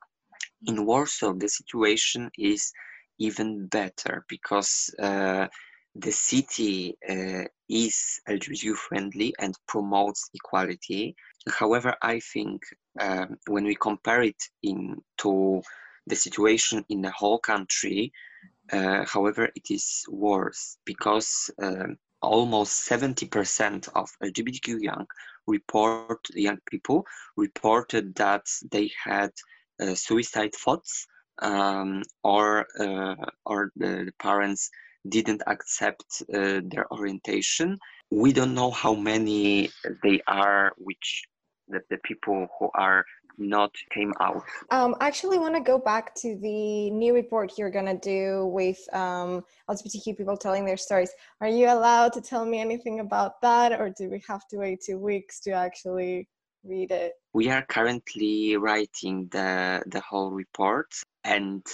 in 0.66 0.86
Warsaw, 0.86 1.34
the 1.34 1.48
situation 1.48 2.30
is 2.38 2.72
even 3.18 3.66
better 3.66 4.24
because 4.28 4.94
uh, 4.98 5.46
the 5.94 6.10
city 6.12 6.96
uh, 7.08 7.44
is 7.68 8.20
LGBT 8.28 8.76
friendly 8.76 9.34
and 9.38 9.54
promotes 9.68 10.30
equality. 10.34 11.14
However, 11.48 11.94
I 12.02 12.20
think 12.20 12.62
um, 12.98 13.36
when 13.46 13.64
we 13.64 13.74
compare 13.76 14.22
it 14.22 14.42
in 14.62 15.02
to 15.18 15.62
the 16.06 16.16
situation 16.16 16.84
in 16.88 17.02
the 17.02 17.10
whole 17.10 17.38
country, 17.38 18.12
uh, 18.72 19.04
however, 19.04 19.50
it 19.54 19.70
is 19.70 20.04
worse 20.08 20.78
because 20.84 21.50
um, 21.62 21.96
almost 22.24 22.88
70% 22.88 23.88
of 23.94 24.10
LGBTQ 24.22 24.80
young 24.80 25.06
report 25.46 26.20
young 26.34 26.58
people 26.70 27.04
reported 27.36 28.14
that 28.14 28.46
they 28.70 28.90
had 29.02 29.30
uh, 29.80 29.94
suicide 29.94 30.54
thoughts 30.54 31.06
um, 31.42 32.02
or 32.22 32.66
uh, 32.80 33.16
or 33.44 33.70
the, 33.76 34.12
parents 34.18 34.70
didn't 35.08 35.42
accept 35.46 36.22
uh, 36.32 36.60
their 36.64 36.86
orientation. 36.90 37.78
We 38.10 38.32
don't 38.32 38.54
know 38.54 38.70
how 38.70 38.94
many 38.94 39.70
they 40.02 40.20
are, 40.26 40.72
which 40.78 41.24
the, 41.68 41.80
the 41.90 41.98
people 41.98 42.46
who 42.58 42.70
are 42.74 43.04
not 43.36 43.74
came 43.90 44.12
out. 44.20 44.42
Um, 44.70 44.94
I 45.00 45.08
actually 45.08 45.38
want 45.38 45.54
to 45.54 45.60
go 45.60 45.78
back 45.78 46.14
to 46.16 46.36
the 46.36 46.90
new 46.90 47.14
report 47.14 47.58
you're 47.58 47.70
going 47.70 47.86
to 47.86 47.98
do 47.98 48.46
with 48.46 48.78
um, 48.94 49.44
LGBTQ 49.68 50.16
people 50.16 50.36
telling 50.36 50.64
their 50.64 50.76
stories. 50.76 51.10
Are 51.40 51.48
you 51.48 51.66
allowed 51.66 52.12
to 52.14 52.20
tell 52.20 52.44
me 52.44 52.60
anything 52.60 53.00
about 53.00 53.40
that, 53.42 53.72
or 53.72 53.90
do 53.90 54.08
we 54.08 54.22
have 54.28 54.46
to 54.48 54.58
wait 54.58 54.82
two 54.82 54.98
weeks 54.98 55.40
to 55.40 55.52
actually 55.52 56.28
read 56.62 56.90
it? 56.90 57.14
We 57.32 57.50
are 57.50 57.62
currently 57.62 58.56
writing 58.56 59.28
the, 59.32 59.82
the 59.86 60.00
whole 60.00 60.30
report, 60.30 60.94
and 61.24 61.66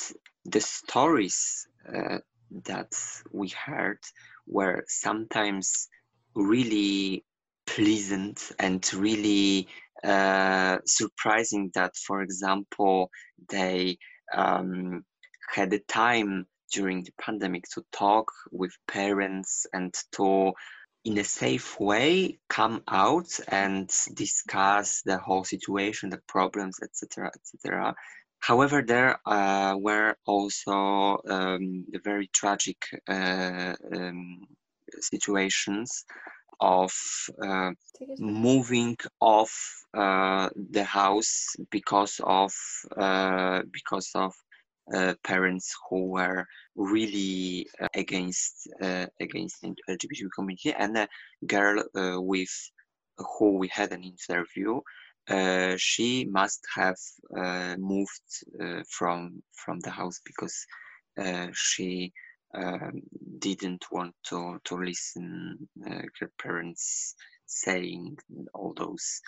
the 0.44 0.60
stories 0.60 1.68
uh, 1.94 2.18
that 2.64 2.92
we 3.32 3.48
heard 3.48 3.98
were 4.46 4.84
sometimes 4.88 5.88
really 6.34 7.24
pleasant 7.74 8.52
and 8.58 8.82
really 8.94 9.68
uh, 10.04 10.78
surprising 10.86 11.70
that, 11.74 11.92
for 11.96 12.22
example, 12.22 13.10
they 13.48 13.98
um, 14.34 15.04
had 15.48 15.70
the 15.70 15.80
time 15.80 16.46
during 16.72 17.02
the 17.02 17.12
pandemic 17.20 17.64
to 17.74 17.82
talk 17.92 18.30
with 18.52 18.72
parents 18.86 19.66
and 19.72 19.94
to 20.12 20.52
in 21.04 21.18
a 21.18 21.24
safe 21.24 21.80
way 21.80 22.38
come 22.48 22.82
out 22.86 23.30
and 23.48 23.90
discuss 24.14 25.00
the 25.02 25.16
whole 25.16 25.44
situation 25.44 26.10
the 26.10 26.20
problems 26.28 26.78
etc 26.82 27.30
etc 27.34 27.94
However, 28.40 28.82
there 28.82 29.20
uh, 29.26 29.76
were 29.76 30.16
also 30.26 31.20
um, 31.28 31.84
the 31.90 32.00
very 32.02 32.28
tragic 32.32 32.78
uh, 33.06 33.74
um, 33.92 34.40
situations 35.00 36.04
of 36.60 36.92
uh, 37.42 37.70
moving 38.18 38.96
off 39.20 39.52
uh, 39.94 40.48
the 40.70 40.84
house 40.84 41.56
because 41.70 42.20
of 42.24 42.52
uh, 42.96 43.62
because 43.72 44.10
of 44.14 44.34
uh, 44.94 45.14
parents 45.24 45.74
who 45.88 46.06
were 46.06 46.46
really 46.76 47.66
against 47.94 48.68
against 49.20 49.62
the 49.62 49.74
LGBT 49.88 50.28
community, 50.34 50.72
and 50.72 50.96
a 50.96 51.08
girl 51.46 51.82
with 52.22 52.70
who 53.38 53.58
we 53.58 53.68
had 53.68 53.92
an 53.92 54.02
interview 54.02 54.80
uh, 55.30 55.74
she 55.76 56.24
must 56.24 56.60
have 56.74 56.96
uh, 57.36 57.76
moved 57.78 58.30
uh, 58.60 58.82
from 58.88 59.42
from 59.52 59.78
the 59.80 59.90
house 59.90 60.20
because 60.24 60.66
uh, 61.18 61.48
she 61.52 62.12
um, 62.54 63.02
didn't 63.38 63.84
want 63.90 64.14
to 64.24 64.58
to 64.64 64.76
listen 64.76 65.68
uh, 65.86 66.02
her 66.18 66.30
parents 66.42 67.14
saying 67.46 68.16
all 68.54 68.74
those 68.74 69.20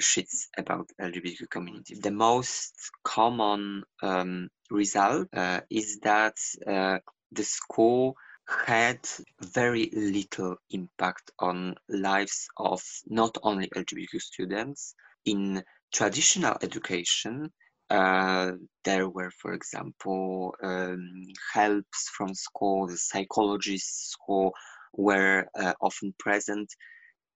shits 0.00 0.46
about 0.56 0.88
LGBTQ 1.00 1.50
community. 1.50 1.94
The 1.94 2.10
most 2.10 2.72
common 3.04 3.82
um, 4.02 4.48
result 4.70 5.28
is 5.70 5.98
that 6.00 6.36
the 6.66 7.44
school 7.44 8.16
had 8.50 8.98
very 9.40 9.90
little 9.92 10.56
impact 10.70 11.30
on 11.38 11.76
lives 11.88 12.48
of 12.56 12.82
not 13.06 13.38
only 13.42 13.68
LGBTQ 13.68 14.20
students, 14.20 14.94
in 15.24 15.62
traditional 15.92 16.56
education, 16.62 17.52
uh, 17.90 18.52
there 18.84 19.08
were, 19.08 19.30
for 19.30 19.52
example, 19.52 20.54
um, 20.62 21.22
helps 21.52 22.08
from 22.16 22.34
school, 22.34 22.86
the 22.86 22.96
psychologists 22.96 24.14
who 24.26 24.52
were 24.94 25.46
uh, 25.58 25.74
often 25.80 26.14
present. 26.18 26.72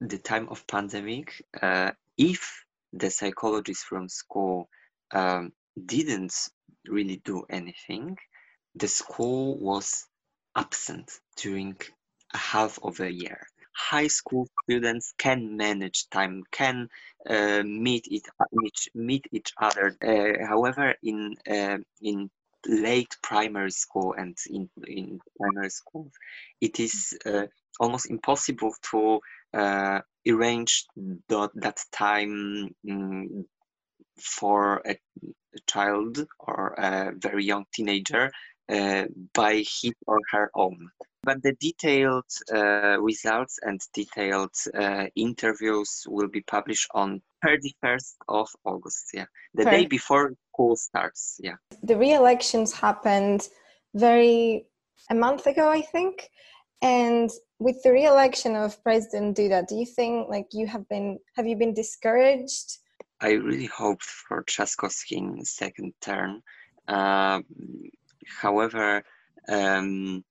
The 0.01 0.19
time 0.19 0.49
of 0.51 0.67
pandemic, 0.67 1.43
uh, 1.61 1.93
if 2.17 2.65
the 2.93 3.11
psychologists 3.11 3.85
from 3.85 4.09
school 4.09 4.69
um, 5.13 5.53
didn't 5.85 6.35
really 6.87 7.21
do 7.25 7.45
anything, 7.51 8.17
the 8.77 8.89
school 8.89 9.59
was 9.59 10.07
absent 10.57 11.11
during 11.37 11.77
a 12.33 12.39
half 12.39 12.79
of 12.83 13.01
a 13.01 13.13
year. 13.13 13.47
High 13.77 14.07
school 14.09 14.47
students 14.63 15.13
can 15.19 15.57
manage 15.57 16.09
time, 16.11 16.45
can 16.53 16.89
uh, 17.29 17.63
meet 17.65 18.07
it 18.11 18.23
meet, 18.53 18.89
meet 18.95 19.27
each 19.33 19.53
other. 19.61 19.97
Uh, 20.03 20.47
however, 20.47 20.95
in 21.03 21.35
uh, 21.51 21.79
in 22.01 22.31
late 22.67 23.17
primary 23.23 23.71
school 23.71 24.15
and 24.17 24.37
in 24.49 24.71
in 24.87 25.21
primary 25.39 25.71
school, 25.71 26.11
it 26.61 26.81
is 26.81 27.19
uh, 27.27 27.47
almost 27.81 28.11
impossible 28.11 28.75
to 28.91 29.21
uh, 29.53 30.01
arrange 30.29 30.87
that, 31.29 31.51
that 31.55 31.79
time 31.93 32.75
um, 32.91 33.45
for 34.21 34.83
a, 34.87 34.91
a, 34.93 35.61
child 35.67 36.27
or 36.39 36.75
a 36.79 37.13
very 37.17 37.45
young 37.45 37.65
teenager 37.73 38.31
uh, 38.69 39.05
by 39.33 39.57
his 39.57 39.93
or 40.07 40.19
her 40.31 40.51
own. 40.55 40.91
But 41.25 41.43
the 41.43 41.55
detailed 41.61 42.31
uh, 42.53 42.97
results 43.01 43.59
and 43.63 43.81
detailed 43.93 44.55
uh, 44.75 45.07
interviews 45.17 46.05
will 46.07 46.29
be 46.29 46.43
published 46.43 46.89
on 46.95 47.23
31st 47.45 48.15
of 48.29 48.49
August. 48.65 49.11
Yeah, 49.15 49.27
the 49.55 49.65
day 49.65 49.87
before 49.87 50.35
school 50.53 50.77
starts. 50.77 51.37
Yeah, 51.41 51.57
the 51.83 51.97
re-elections 51.97 52.73
happened 52.73 53.49
very 53.95 54.67
a 55.11 55.15
month 55.15 55.47
ago, 55.47 55.69
I 55.69 55.83
think. 55.83 56.29
And 56.83 57.31
with 57.59 57.83
the 57.83 57.93
re-election 57.93 58.57
of 58.57 58.83
President 58.83 59.37
Duda, 59.37 59.67
do 59.67 59.77
you 59.77 59.87
think 59.87 60.29
like 60.29 60.47
you 60.53 60.67
have 60.67 60.87
been 60.89 61.19
have 61.37 61.47
you 61.47 61.57
been 61.57 61.75
discouraged? 61.75 62.79
I 63.21 63.33
really 63.33 63.67
hoped 63.67 64.05
for 64.05 64.45
Trzaskowski 64.45 65.17
in 65.17 65.45
second 65.45 65.95
term. 66.01 66.43
Uh, 66.87 67.41
however, 68.43 69.03
um, 69.49 70.25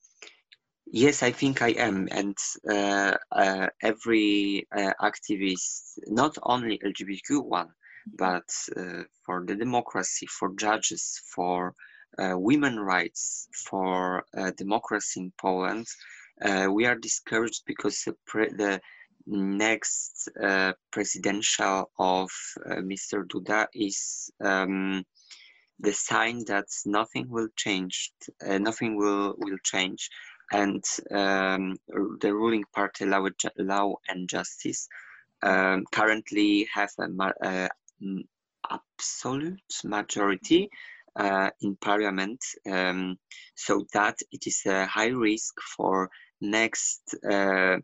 yes, 0.86 1.24
I 1.24 1.32
think 1.32 1.62
I 1.62 1.70
am, 1.70 2.08
and 2.12 2.38
uh, 2.70 3.16
uh, 3.32 3.68
every 3.82 4.68
uh, 4.76 4.94
activist, 5.02 6.00
not 6.08 6.38
only 6.44 6.80
LGBTQ 6.80 7.44
one, 7.46 7.70
but 8.18 8.50
uh, 8.78 9.04
for 9.26 9.46
the 9.46 9.56
democracy, 9.56 10.28
for 10.28 10.54
judges, 10.56 11.22
for 11.34 11.74
uh, 12.18 12.34
women 12.38 12.80
rights, 12.80 13.48
for 13.70 14.24
democracy 14.58 15.22
in 15.22 15.34
Poland, 15.40 15.88
uh, 16.42 16.68
we 16.72 16.86
are 16.86 16.96
discouraged 16.96 17.64
because 17.66 18.04
the, 18.04 18.16
the 18.58 18.82
next 19.26 20.30
uh, 20.42 20.74
presidential 20.92 21.90
of 21.98 22.30
uh, 22.66 22.76
Mr. 22.76 23.26
Duda 23.26 23.68
is 23.74 24.32
um, 24.42 25.04
the 25.80 25.94
sign 25.94 26.44
that 26.48 26.66
nothing 26.86 27.28
will 27.30 27.48
change, 27.56 28.12
uh, 28.46 28.58
nothing 28.58 28.96
will 28.96 29.36
will 29.38 29.58
change, 29.64 30.10
and 30.52 30.84
um, 31.12 31.76
the 32.22 32.34
ruling 32.34 32.64
party, 32.74 33.06
Law, 33.06 33.28
Law 33.58 33.96
and 34.08 34.30
Justice, 34.30 34.88
um, 35.42 35.86
currently 35.92 36.68
have 36.74 36.92
a, 37.00 37.70
absolute 38.70 39.62
majority 39.84 40.70
uh, 41.16 41.50
in 41.62 41.76
parliament 41.78 42.40
um, 42.72 43.18
so 43.56 43.86
that 43.94 44.18
it 44.32 44.48
is 44.48 44.62
a 44.66 44.86
high 44.86 45.10
risk 45.10 45.54
for 45.76 46.10
next 46.42 47.16
uh, 47.30 47.78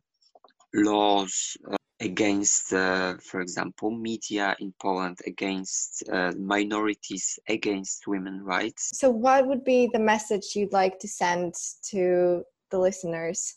laws 0.73 1.57
uh, 1.71 1.77
against, 1.99 2.73
uh, 2.73 3.15
for 3.17 3.41
example, 3.41 3.91
media 3.91 4.55
in 4.59 4.73
Poland, 4.81 5.19
against 5.25 6.03
uh, 6.11 6.31
minorities, 6.37 7.39
against 7.47 8.07
women 8.07 8.43
rights. 8.43 8.91
So, 8.93 9.09
what 9.09 9.47
would 9.47 9.63
be 9.63 9.89
the 9.91 9.99
message 9.99 10.55
you'd 10.55 10.73
like 10.73 10.99
to 10.99 11.07
send 11.07 11.55
to 11.91 12.43
the 12.71 12.79
listeners? 12.79 13.55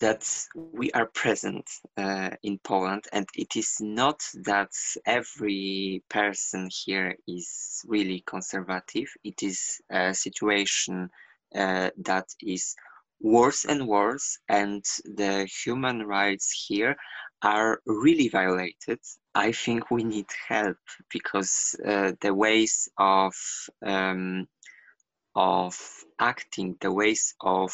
That 0.00 0.26
we 0.54 0.90
are 0.92 1.06
present 1.06 1.68
uh, 1.98 2.30
in 2.42 2.58
Poland, 2.64 3.04
and 3.12 3.26
it 3.34 3.56
is 3.56 3.76
not 3.78 4.22
that 4.44 4.72
every 5.04 6.02
person 6.08 6.70
here 6.84 7.14
is 7.28 7.82
really 7.86 8.24
conservative. 8.26 9.08
It 9.22 9.42
is 9.42 9.80
a 9.90 10.14
situation 10.14 11.10
uh, 11.54 11.90
that 11.98 12.26
is 12.40 12.74
worse 13.20 13.64
and 13.64 13.86
worse, 13.86 14.38
and 14.48 14.84
the 15.04 15.48
human 15.64 16.06
rights 16.06 16.66
here 16.68 16.96
are 17.42 17.80
really 17.86 18.28
violated. 18.28 18.98
I 19.34 19.52
think 19.52 19.90
we 19.90 20.04
need 20.04 20.26
help 20.48 20.78
because 21.12 21.76
uh, 21.86 22.12
the 22.20 22.34
ways 22.34 22.88
of 22.98 23.34
um, 23.84 24.48
of 25.34 25.78
acting, 26.18 26.76
the 26.80 26.90
ways 26.90 27.34
of 27.42 27.70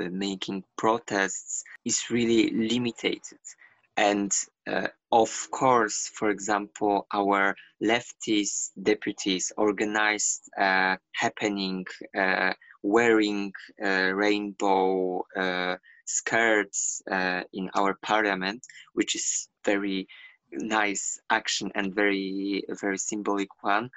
uh, 0.00 0.08
making 0.10 0.64
protests 0.76 1.62
is 1.84 2.10
really 2.10 2.50
limited. 2.50 3.20
And 3.96 4.32
uh, 4.66 4.88
of 5.12 5.48
course, 5.52 6.10
for 6.12 6.30
example, 6.30 7.06
our 7.14 7.54
leftist 7.80 8.70
deputies 8.82 9.52
organized 9.56 10.42
a 10.58 10.98
happening 11.12 11.86
uh, 12.18 12.52
wearing 12.84 13.50
uh, 13.82 14.12
rainbow 14.12 15.24
uh, 15.34 15.76
skirts 16.04 17.02
uh, 17.10 17.40
in 17.54 17.70
our 17.74 17.94
parliament, 18.02 18.62
which 18.92 19.14
is 19.14 19.48
very 19.64 20.06
nice 20.52 21.18
action 21.30 21.72
and 21.74 21.94
very 21.94 22.62
very 22.80 22.98
symbolic 22.98 23.48
one. 23.62 23.90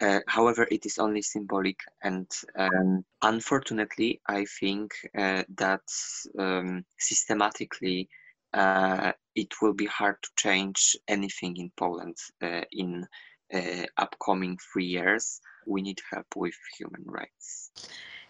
Uh, 0.00 0.20
however, 0.26 0.66
it 0.70 0.84
is 0.84 0.98
only 0.98 1.22
symbolic, 1.22 1.78
and 2.02 2.26
um, 2.58 3.04
unfortunately, 3.22 4.20
I 4.26 4.44
think 4.60 4.92
uh, 5.16 5.44
that 5.56 5.88
um, 6.38 6.84
systematically 6.98 8.08
uh, 8.52 9.12
it 9.34 9.54
will 9.62 9.72
be 9.72 9.86
hard 9.86 10.16
to 10.22 10.30
change 10.36 10.96
anything 11.08 11.56
in 11.56 11.70
Poland 11.76 12.16
in 12.72 13.06
upcoming 13.96 14.58
three 14.72 14.86
years. 14.86 15.40
We 15.66 15.80
need 15.80 16.00
help 16.10 16.26
with 16.36 16.58
human 16.78 17.04
rights. 17.06 17.70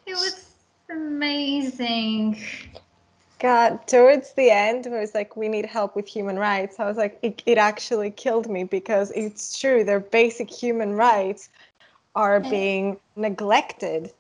It 0.07 0.15
was 0.15 0.55
amazing. 0.91 2.39
God, 3.39 3.87
towards 3.87 4.33
the 4.33 4.51
end, 4.51 4.87
it 4.87 4.91
was 4.91 5.15
like, 5.15 5.37
we 5.37 5.49
need 5.49 5.67
help 5.67 5.97
with 5.97 6.07
human 6.09 6.39
rights. 6.39 6.81
I 6.81 6.87
was 6.87 6.97
like, 6.97 7.19
it, 7.23 7.43
it 7.47 7.59
actually 7.59 8.11
killed 8.11 8.49
me 8.49 8.65
because 8.65 9.11
it's 9.13 9.59
true, 9.59 9.85
their 9.85 10.01
basic 10.01 10.51
human 10.51 10.95
rights 10.95 11.49
are 12.15 12.41
being 12.41 12.99
neglected. 13.17 14.13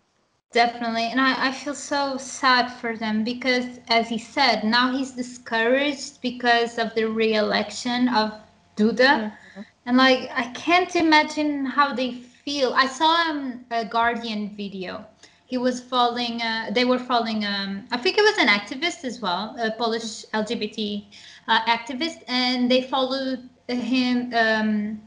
Definitely. 0.52 1.04
And 1.04 1.20
I, 1.20 1.48
I 1.48 1.52
feel 1.52 1.74
so 1.74 2.16
sad 2.16 2.68
for 2.68 2.96
them 2.96 3.24
because, 3.24 3.66
as 3.88 4.08
he 4.08 4.18
said, 4.18 4.62
now 4.64 4.92
he's 4.92 5.12
discouraged 5.12 6.20
because 6.20 6.78
of 6.78 6.94
the 6.94 7.04
re 7.04 7.34
election 7.34 8.08
of 8.08 8.32
Duda. 8.76 9.32
Mm-hmm. 9.32 9.60
And 9.86 9.96
like, 9.96 10.30
I 10.34 10.48
can't 10.54 10.94
imagine 10.96 11.64
how 11.66 11.94
they 11.94 12.12
feel. 12.12 12.72
I 12.74 12.86
saw 12.86 13.30
um, 13.30 13.64
a 13.70 13.84
Guardian 13.84 14.54
video 14.56 15.04
he 15.46 15.58
was 15.58 15.80
following 15.80 16.40
uh, 16.42 16.70
they 16.72 16.84
were 16.84 16.98
following 16.98 17.44
um, 17.44 17.84
i 17.92 17.96
think 17.96 18.18
it 18.18 18.22
was 18.22 18.38
an 18.38 18.48
activist 18.48 19.04
as 19.04 19.20
well 19.20 19.54
a 19.58 19.70
polish 19.72 20.24
lgbt 20.32 21.06
uh, 21.48 21.60
activist 21.66 22.22
and 22.28 22.70
they 22.70 22.82
followed 22.82 23.48
him 23.68 24.32
um, 24.34 25.00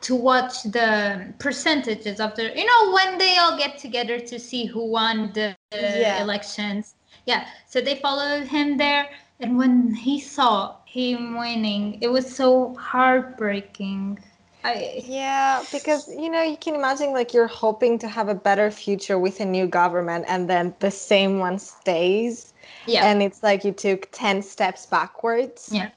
to 0.00 0.16
watch 0.16 0.62
the 0.64 1.32
percentages 1.38 2.20
of 2.20 2.34
the 2.34 2.44
you 2.58 2.66
know 2.66 2.92
when 2.92 3.18
they 3.18 3.36
all 3.36 3.56
get 3.56 3.78
together 3.78 4.18
to 4.18 4.38
see 4.38 4.64
who 4.66 4.84
won 4.84 5.30
the 5.34 5.56
yeah. 5.72 6.22
elections 6.22 6.94
yeah 7.26 7.46
so 7.66 7.80
they 7.80 7.96
followed 7.96 8.46
him 8.46 8.76
there 8.76 9.08
and 9.40 9.56
when 9.56 9.94
he 9.94 10.20
saw 10.20 10.76
him 10.84 11.38
winning 11.38 11.98
it 12.00 12.08
was 12.08 12.26
so 12.34 12.74
heartbreaking 12.74 14.18
I, 14.64 15.02
yeah, 15.04 15.64
because 15.72 16.08
you 16.08 16.30
know 16.30 16.42
you 16.42 16.56
can 16.56 16.74
imagine 16.74 17.12
like 17.12 17.34
you're 17.34 17.48
hoping 17.48 17.98
to 17.98 18.08
have 18.08 18.28
a 18.28 18.34
better 18.34 18.70
future 18.70 19.18
with 19.18 19.40
a 19.40 19.44
new 19.44 19.66
government, 19.66 20.24
and 20.28 20.48
then 20.48 20.74
the 20.78 20.90
same 20.90 21.38
one 21.38 21.58
stays. 21.58 22.54
Yeah, 22.86 23.06
and 23.06 23.22
it's 23.22 23.42
like 23.42 23.64
you 23.64 23.72
took 23.72 24.08
ten 24.12 24.42
steps 24.42 24.86
backwards. 24.86 25.68
Yeah, 25.72 25.90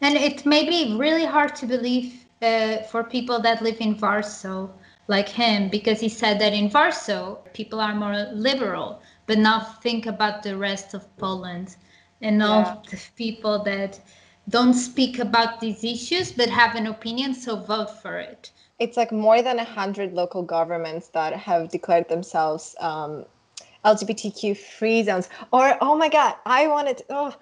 and 0.00 0.16
it 0.16 0.46
may 0.46 0.68
be 0.68 0.96
really 0.96 1.26
hard 1.26 1.54
to 1.56 1.66
believe 1.66 2.24
uh, 2.40 2.78
for 2.90 3.04
people 3.04 3.40
that 3.40 3.62
live 3.62 3.80
in 3.80 3.98
Warsaw, 3.98 4.68
like 5.08 5.28
him, 5.28 5.68
because 5.68 6.00
he 6.00 6.08
said 6.08 6.38
that 6.40 6.52
in 6.52 6.70
Warsaw 6.70 7.36
people 7.52 7.80
are 7.80 7.94
more 7.94 8.28
liberal, 8.32 9.02
but 9.26 9.38
now 9.38 9.60
think 9.60 10.06
about 10.06 10.42
the 10.42 10.56
rest 10.56 10.94
of 10.94 11.04
Poland 11.18 11.76
and 12.20 12.42
all 12.42 12.62
yeah. 12.62 12.76
the 12.90 13.00
people 13.16 13.62
that 13.64 14.00
don't 14.48 14.74
speak 14.74 15.18
about 15.18 15.60
these 15.60 15.84
issues 15.84 16.32
but 16.32 16.48
have 16.48 16.74
an 16.74 16.86
opinion, 16.86 17.34
so 17.34 17.56
vote 17.56 18.02
for 18.02 18.18
it. 18.18 18.50
It's 18.78 18.96
like 18.96 19.12
more 19.12 19.42
than 19.42 19.56
100 19.56 20.12
local 20.12 20.42
governments 20.42 21.08
that 21.08 21.32
have 21.34 21.68
declared 21.68 22.08
themselves 22.08 22.76
um, 22.80 23.24
LGBTQ 23.84 24.56
free 24.56 25.02
zones. 25.02 25.28
Or, 25.52 25.76
oh 25.80 25.96
my 25.96 26.08
God, 26.08 26.36
I 26.46 26.66
wanted, 26.68 26.98
to, 26.98 27.04
oh, 27.10 27.34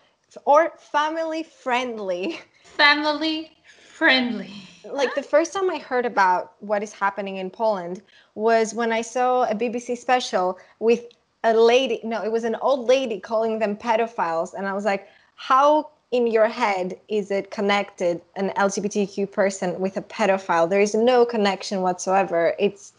or 0.45 0.73
family 0.79 1.43
friendly. 1.43 2.41
Family 2.63 3.53
friendly. 3.97 4.53
Like 4.91 5.15
the 5.15 5.23
first 5.23 5.53
time 5.53 5.71
I 5.71 5.79
heard 5.79 6.07
about 6.07 6.55
what 6.61 6.83
is 6.83 6.93
happening 6.93 7.37
in 7.37 7.51
Poland 7.51 8.03
was 8.35 8.75
when 8.75 8.93
I 8.93 9.03
saw 9.03 9.45
a 9.45 9.55
BBC 9.55 9.99
special 9.99 10.59
with 10.81 11.05
a 11.45 11.55
lady, 11.55 12.01
no, 12.03 12.23
it 12.23 12.33
was 12.33 12.45
an 12.45 12.57
old 12.57 12.87
lady 12.87 13.21
calling 13.21 13.59
them 13.59 13.77
pedophiles. 13.77 14.55
And 14.55 14.67
I 14.67 14.73
was 14.73 14.85
like, 14.85 15.09
how 15.37 15.91
in 16.13 16.27
your 16.27 16.49
head 16.49 16.99
is 17.09 17.31
it 17.31 17.51
connected 17.51 18.21
an 18.37 18.51
LGBTQ 18.57 19.31
person 19.31 19.79
with 19.81 19.97
a 19.97 20.03
pedophile? 20.03 20.69
There 20.69 20.81
is 20.81 20.95
no 20.95 21.25
connection 21.25 21.83
whatsoever. 21.83 22.55
It's 22.59 22.93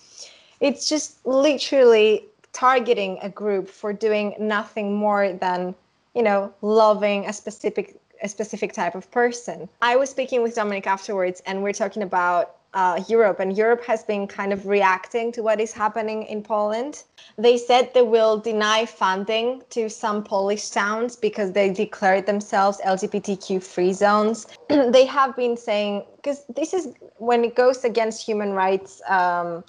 it's 0.60 0.90
just 0.90 1.26
literally 1.26 2.26
targeting 2.52 3.20
a 3.22 3.30
group 3.30 3.70
for 3.70 3.94
doing 3.94 4.36
nothing 4.40 4.96
more 4.96 5.34
than 5.34 5.76
you 6.16 6.24
know 6.24 6.54
loving 6.62 7.26
a 7.26 7.34
specific 7.34 8.00
a 8.22 8.28
specific 8.28 8.74
type 8.74 8.96
of 8.96 9.10
person. 9.12 9.70
I 9.82 9.96
was 9.96 10.10
speaking 10.10 10.42
with 10.42 10.56
Dominik 10.56 10.88
afterwards, 10.88 11.42
and 11.46 11.62
we're 11.62 11.74
talking 11.74 12.02
about 12.04 12.57
uh, 12.78 13.04
Europe, 13.08 13.40
and 13.40 13.58
Europe 13.58 13.84
has 13.84 14.04
been 14.04 14.28
kind 14.28 14.54
of 14.54 14.68
reacting 14.68 15.32
to 15.32 15.42
what 15.42 15.60
is 15.60 15.74
happening 15.74 16.22
in 16.28 16.44
Poland. 16.44 17.04
They 17.36 17.58
said 17.58 17.92
they 17.96 18.04
will 18.04 18.38
deny 18.38 18.86
funding 18.86 19.64
to 19.72 19.90
some 19.90 20.24
Polish 20.24 20.70
towns 20.70 21.16
because 21.16 21.54
they 21.54 21.72
declared 21.72 22.28
themselves 22.28 22.80
LGBTQ 22.86 23.64
free 23.64 23.94
zones. 23.94 24.46
they 24.70 25.06
have 25.06 25.36
been 25.36 25.58
saying, 25.58 26.06
because 26.18 26.46
this 26.56 26.72
is 26.72 26.94
when 27.18 27.44
it 27.44 27.56
goes 27.56 27.84
against 27.84 28.24
human 28.24 28.52
rights. 28.54 29.02
Um, 29.10 29.64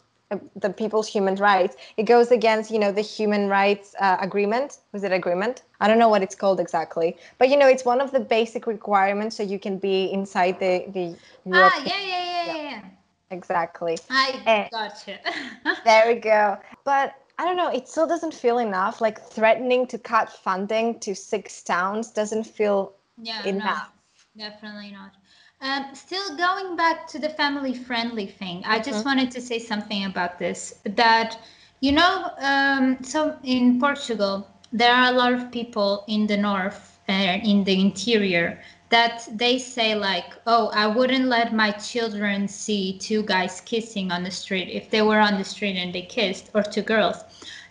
the 0.57 0.69
people's 0.69 1.09
human 1.09 1.37
rights 1.37 1.75
it 1.97 2.03
goes 2.03 2.31
against 2.31 2.71
you 2.71 2.79
know 2.79 2.93
the 2.93 3.01
human 3.01 3.49
rights 3.49 3.95
uh, 3.99 4.19
agreement 4.21 4.77
was 4.93 5.03
it 5.03 5.11
agreement 5.11 5.63
i 5.81 5.89
don't 5.89 5.99
know 5.99 6.11
what 6.11 6.23
it's 6.23 6.35
called 6.35 6.61
exactly 6.61 7.17
but 7.39 7.49
you 7.49 7.57
know 7.57 7.67
it's 7.67 7.87
one 7.87 7.99
of 7.99 8.13
the 8.13 8.21
basic 8.21 8.67
requirements 8.67 9.35
so 9.35 9.43
you 9.43 9.59
can 9.59 9.79
be 9.79 10.05
inside 10.13 10.61
the 10.61 10.85
the 10.93 11.17
Europe- 11.51 11.73
ah 11.75 11.83
yeah 11.87 12.01
yeah 12.13 12.25
yeah 12.25 12.45
yeah, 12.47 12.71
yeah. 12.71 12.98
Exactly 13.31 13.97
i 14.11 14.41
and, 14.47 14.71
gotcha 14.71 15.19
there 15.85 16.07
we 16.07 16.15
go 16.15 16.57
but 16.85 17.15
I 17.41 17.45
don't 17.45 17.57
know, 17.57 17.69
it 17.71 17.89
still 17.89 18.07
doesn't 18.07 18.35
feel 18.35 18.59
enough. 18.59 19.01
Like 19.01 19.23
threatening 19.23 19.87
to 19.89 19.99
cut 19.99 20.29
funding 20.29 20.99
to 21.01 21.15
six 21.15 21.63
towns 21.63 22.11
doesn't 22.11 22.45
feel 22.45 22.95
yeah, 23.17 23.45
enough. 23.45 23.93
No, 24.35 24.49
definitely 24.49 24.91
not. 24.91 25.13
Um, 25.61 25.95
still 25.95 26.37
going 26.37 26.77
back 26.77 27.07
to 27.09 27.19
the 27.19 27.29
family 27.29 27.75
friendly 27.75 28.27
thing, 28.27 28.63
I 28.67 28.79
just 28.79 28.99
mm-hmm. 28.99 29.09
wanted 29.09 29.31
to 29.33 29.41
say 29.41 29.59
something 29.59 30.05
about 30.05 30.39
this. 30.39 30.75
That, 30.85 31.39
you 31.81 31.93
know, 31.93 32.31
um, 32.39 32.99
so 33.03 33.37
in 33.45 33.81
Portugal, 33.81 34.49
there 34.73 34.93
are 34.93 35.13
a 35.13 35.17
lot 35.17 35.33
of 35.33 35.51
people 35.51 36.05
in 36.09 36.27
the 36.27 36.37
north 36.37 36.99
and 37.09 37.41
uh, 37.41 37.49
in 37.49 37.65
the 37.65 37.81
interior 37.81 38.61
that 38.91 39.29
they 39.33 39.59
say 39.59 39.95
like 39.95 40.35
oh 40.47 40.69
i 40.75 40.87
wouldn't 40.87 41.27
let 41.27 41.55
my 41.55 41.71
children 41.73 42.49
see 42.49 42.99
two 42.99 43.23
guys 43.25 43.61
kissing 43.63 44.11
on 44.11 44.23
the 44.23 44.31
street 44.31 44.69
if 44.69 44.91
they 44.91 45.03
were 45.03 45.21
on 45.21 45.39
the 45.39 45.45
street 45.45 45.77
and 45.77 45.95
they 45.95 46.03
kissed 46.03 46.51
or 46.55 46.63
two 46.63 46.83
girls 46.83 47.25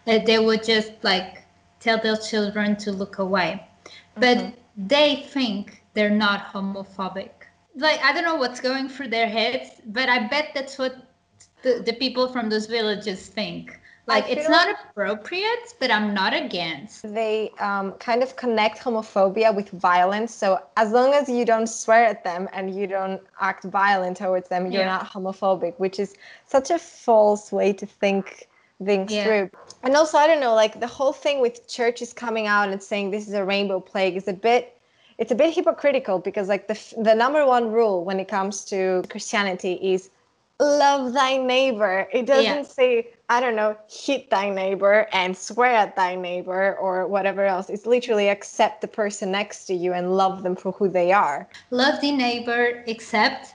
that 0.06 0.26
they 0.26 0.40
would 0.40 0.64
just 0.64 0.92
like 1.04 1.44
tell 1.80 2.00
their 2.02 2.18
children 2.18 2.76
to 2.76 2.92
look 2.92 3.18
away 3.20 3.68
but 4.16 4.38
mm-hmm. 4.38 4.88
they 4.88 5.28
think 5.30 5.84
they're 5.94 6.10
not 6.10 6.46
homophobic 6.54 7.32
like 7.78 8.04
I 8.04 8.12
don't 8.12 8.24
know 8.24 8.36
what's 8.36 8.60
going 8.60 8.90
through 8.90 9.10
their 9.10 9.28
heads, 9.28 9.70
but 9.86 10.10
I 10.10 10.28
bet 10.28 10.50
that's 10.54 10.78
what 10.78 10.96
the, 11.62 11.82
the 11.86 11.94
people 11.94 12.28
from 12.28 12.50
those 12.50 12.66
villages 12.66 13.28
think. 13.28 13.80
Like 14.08 14.30
it's 14.30 14.48
not 14.48 14.68
like 14.68 14.78
appropriate, 14.90 15.74
but 15.80 15.92
I'm 15.92 16.14
not 16.14 16.34
against. 16.34 17.14
They 17.14 17.52
um, 17.60 17.92
kind 17.94 18.24
of 18.24 18.38
connect 18.38 18.80
homophobia 18.80 19.54
with 19.54 19.70
violence. 19.70 20.34
So 20.34 20.62
as 20.78 20.92
long 20.92 21.14
as 21.14 21.28
you 21.28 21.44
don't 21.44 21.68
swear 21.68 22.06
at 22.06 22.24
them 22.24 22.48
and 22.54 22.74
you 22.74 22.88
don't 22.88 23.22
act 23.42 23.66
violent 23.66 24.16
towards 24.16 24.48
them, 24.48 24.72
you're 24.72 24.84
yeah. 24.84 24.98
not 24.98 25.12
homophobic, 25.12 25.78
which 25.78 26.00
is 26.00 26.16
such 26.46 26.72
a 26.72 26.80
false 26.80 27.52
way 27.52 27.74
to 27.74 27.86
think 27.86 28.48
things 28.82 29.12
yeah. 29.12 29.26
through. 29.26 29.50
And 29.84 29.94
also, 29.98 30.18
I 30.18 30.26
don't 30.26 30.40
know, 30.40 30.56
like 30.56 30.80
the 30.80 30.88
whole 30.88 31.14
thing 31.14 31.42
with 31.42 31.68
churches 31.68 32.14
coming 32.14 32.48
out 32.48 32.70
and 32.70 32.82
saying 32.82 33.12
this 33.12 33.28
is 33.28 33.34
a 33.34 33.44
rainbow 33.44 33.82
plague 33.82 34.16
is 34.16 34.30
a 34.30 34.34
bit 34.34 34.74
it's 35.18 35.32
a 35.32 35.36
bit 35.36 35.54
hypocritical 35.54 36.20
because 36.20 36.48
like 36.48 36.68
the 36.68 36.80
the 37.02 37.16
number 37.16 37.46
one 37.46 37.72
rule 37.72 38.06
when 38.06 38.20
it 38.20 38.28
comes 38.28 38.64
to 38.66 39.04
Christianity 39.10 39.74
is 39.82 40.12
love 40.60 41.14
thy 41.14 41.38
neighbor. 41.38 42.08
It 42.12 42.26
doesn't 42.26 42.46
yeah. 42.46 42.62
say 42.64 43.10
I 43.30 43.40
don't 43.40 43.56
know 43.56 43.78
hit 43.90 44.30
thy 44.30 44.50
neighbor 44.50 45.08
and 45.12 45.38
swear 45.38 45.76
at 45.76 45.96
thy 45.96 46.16
neighbor 46.16 46.78
or 46.78 47.08
whatever 47.08 47.46
else. 47.46 47.70
It's 47.70 47.86
literally 47.86 48.30
accept 48.30 48.82
the 48.82 48.88
person 48.88 49.32
next 49.32 49.66
to 49.66 49.74
you 49.74 49.94
and 49.94 50.16
love 50.16 50.44
them 50.44 50.56
for 50.56 50.72
who 50.72 50.90
they 50.90 51.12
are. 51.12 51.48
Love 51.72 52.02
the 52.02 52.12
neighbor, 52.12 52.84
accept 52.88 53.54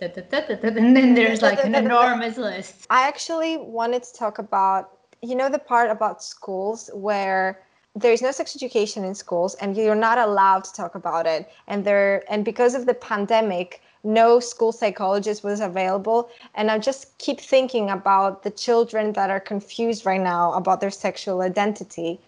and 0.00 0.96
then 0.96 1.14
there's 1.14 1.42
like 1.42 1.62
an 1.62 1.74
enormous 1.74 2.38
list. 2.38 2.86
I 2.90 3.06
actually 3.06 3.58
wanted 3.58 4.02
to 4.04 4.14
talk 4.14 4.38
about, 4.38 4.98
you 5.22 5.34
know, 5.34 5.50
the 5.50 5.58
part 5.58 5.90
about 5.90 6.22
schools 6.22 6.88
where 6.94 7.62
there's 7.94 8.22
no 8.22 8.30
sex 8.30 8.56
education 8.56 9.04
in 9.04 9.14
schools 9.14 9.54
and 9.56 9.76
you're 9.76 9.94
not 9.94 10.16
allowed 10.16 10.64
to 10.64 10.72
talk 10.72 10.94
about 10.94 11.26
it 11.26 11.50
and 11.66 11.84
there 11.84 12.24
and 12.32 12.44
because 12.44 12.74
of 12.74 12.86
the 12.86 12.94
pandemic 12.94 13.82
no 14.04 14.40
school 14.40 14.72
psychologist 14.72 15.44
was 15.44 15.60
available. 15.60 16.30
And 16.54 16.70
i 16.70 16.78
just 16.78 17.16
keep 17.18 17.40
thinking 17.40 17.90
about 17.90 18.42
the 18.42 18.50
children 18.50 19.12
that 19.12 19.30
are 19.30 19.40
confused 19.40 20.06
right 20.06 20.20
now 20.20 20.52
about 20.52 20.80
their 20.80 20.90
sexual 20.90 21.42
identity. 21.42 22.20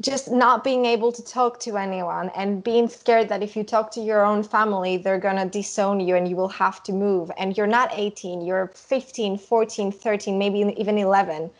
Just 0.00 0.30
not 0.30 0.62
being 0.62 0.84
able 0.84 1.10
to 1.12 1.24
talk 1.24 1.58
to 1.60 1.78
anyone 1.78 2.30
and 2.36 2.62
being 2.62 2.88
scared 2.88 3.28
that 3.30 3.42
if 3.42 3.56
you 3.56 3.64
talk 3.64 3.90
to 3.92 4.00
your 4.00 4.24
own 4.24 4.42
family 4.42 4.96
they're 4.98 5.18
going 5.18 5.36
to 5.36 5.46
disown 5.46 6.00
you 6.00 6.16
and 6.16 6.28
you 6.28 6.36
will 6.36 6.48
have 6.64 6.82
to 6.84 6.92
move. 6.92 7.30
And 7.38 7.56
you're 7.56 7.66
not 7.66 7.90
18 7.92 8.42
you're 8.42 8.70
15 8.74 9.38
14 9.38 9.92
13 9.92 10.38
maybe 10.38 10.60
even 10.76 10.98
11 10.98 11.50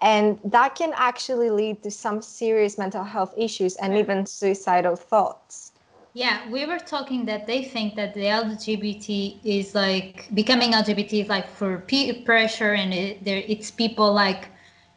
and 0.00 0.38
that 0.44 0.74
can 0.74 0.92
actually 0.96 1.50
lead 1.50 1.82
to 1.82 1.90
some 1.90 2.20
serious 2.20 2.76
mental 2.76 3.04
health 3.04 3.32
issues 3.36 3.76
and 3.76 3.96
even 3.96 4.26
suicidal 4.26 4.96
thoughts 4.96 5.72
yeah 6.14 6.48
we 6.48 6.64
were 6.64 6.78
talking 6.78 7.24
that 7.26 7.46
they 7.46 7.62
think 7.62 7.94
that 7.96 8.14
the 8.14 8.22
lgbt 8.22 9.38
is 9.44 9.74
like 9.74 10.28
becoming 10.32 10.72
lgbt 10.72 11.24
is 11.24 11.28
like 11.28 11.48
for 11.48 11.78
peer 11.78 12.14
pressure 12.24 12.72
and 12.72 12.94
it, 12.94 13.18
it's 13.26 13.70
people 13.70 14.12
like 14.12 14.48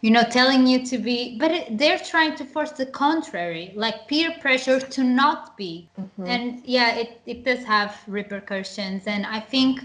you 0.01 0.11
know 0.11 0.23
telling 0.23 0.67
you 0.67 0.85
to 0.85 0.97
be 0.99 1.37
but 1.39 1.51
it, 1.51 1.77
they're 1.77 1.97
trying 1.97 2.35
to 2.35 2.45
force 2.45 2.71
the 2.71 2.85
contrary 2.85 3.73
like 3.75 4.07
peer 4.07 4.31
pressure 4.39 4.79
to 4.79 5.03
not 5.03 5.57
be 5.57 5.89
mm-hmm. 5.99 6.27
and 6.27 6.61
yeah 6.63 6.95
it, 6.95 7.19
it 7.25 7.43
does 7.43 7.63
have 7.65 7.97
repercussions 8.07 9.07
and 9.07 9.25
i 9.25 9.39
think 9.39 9.81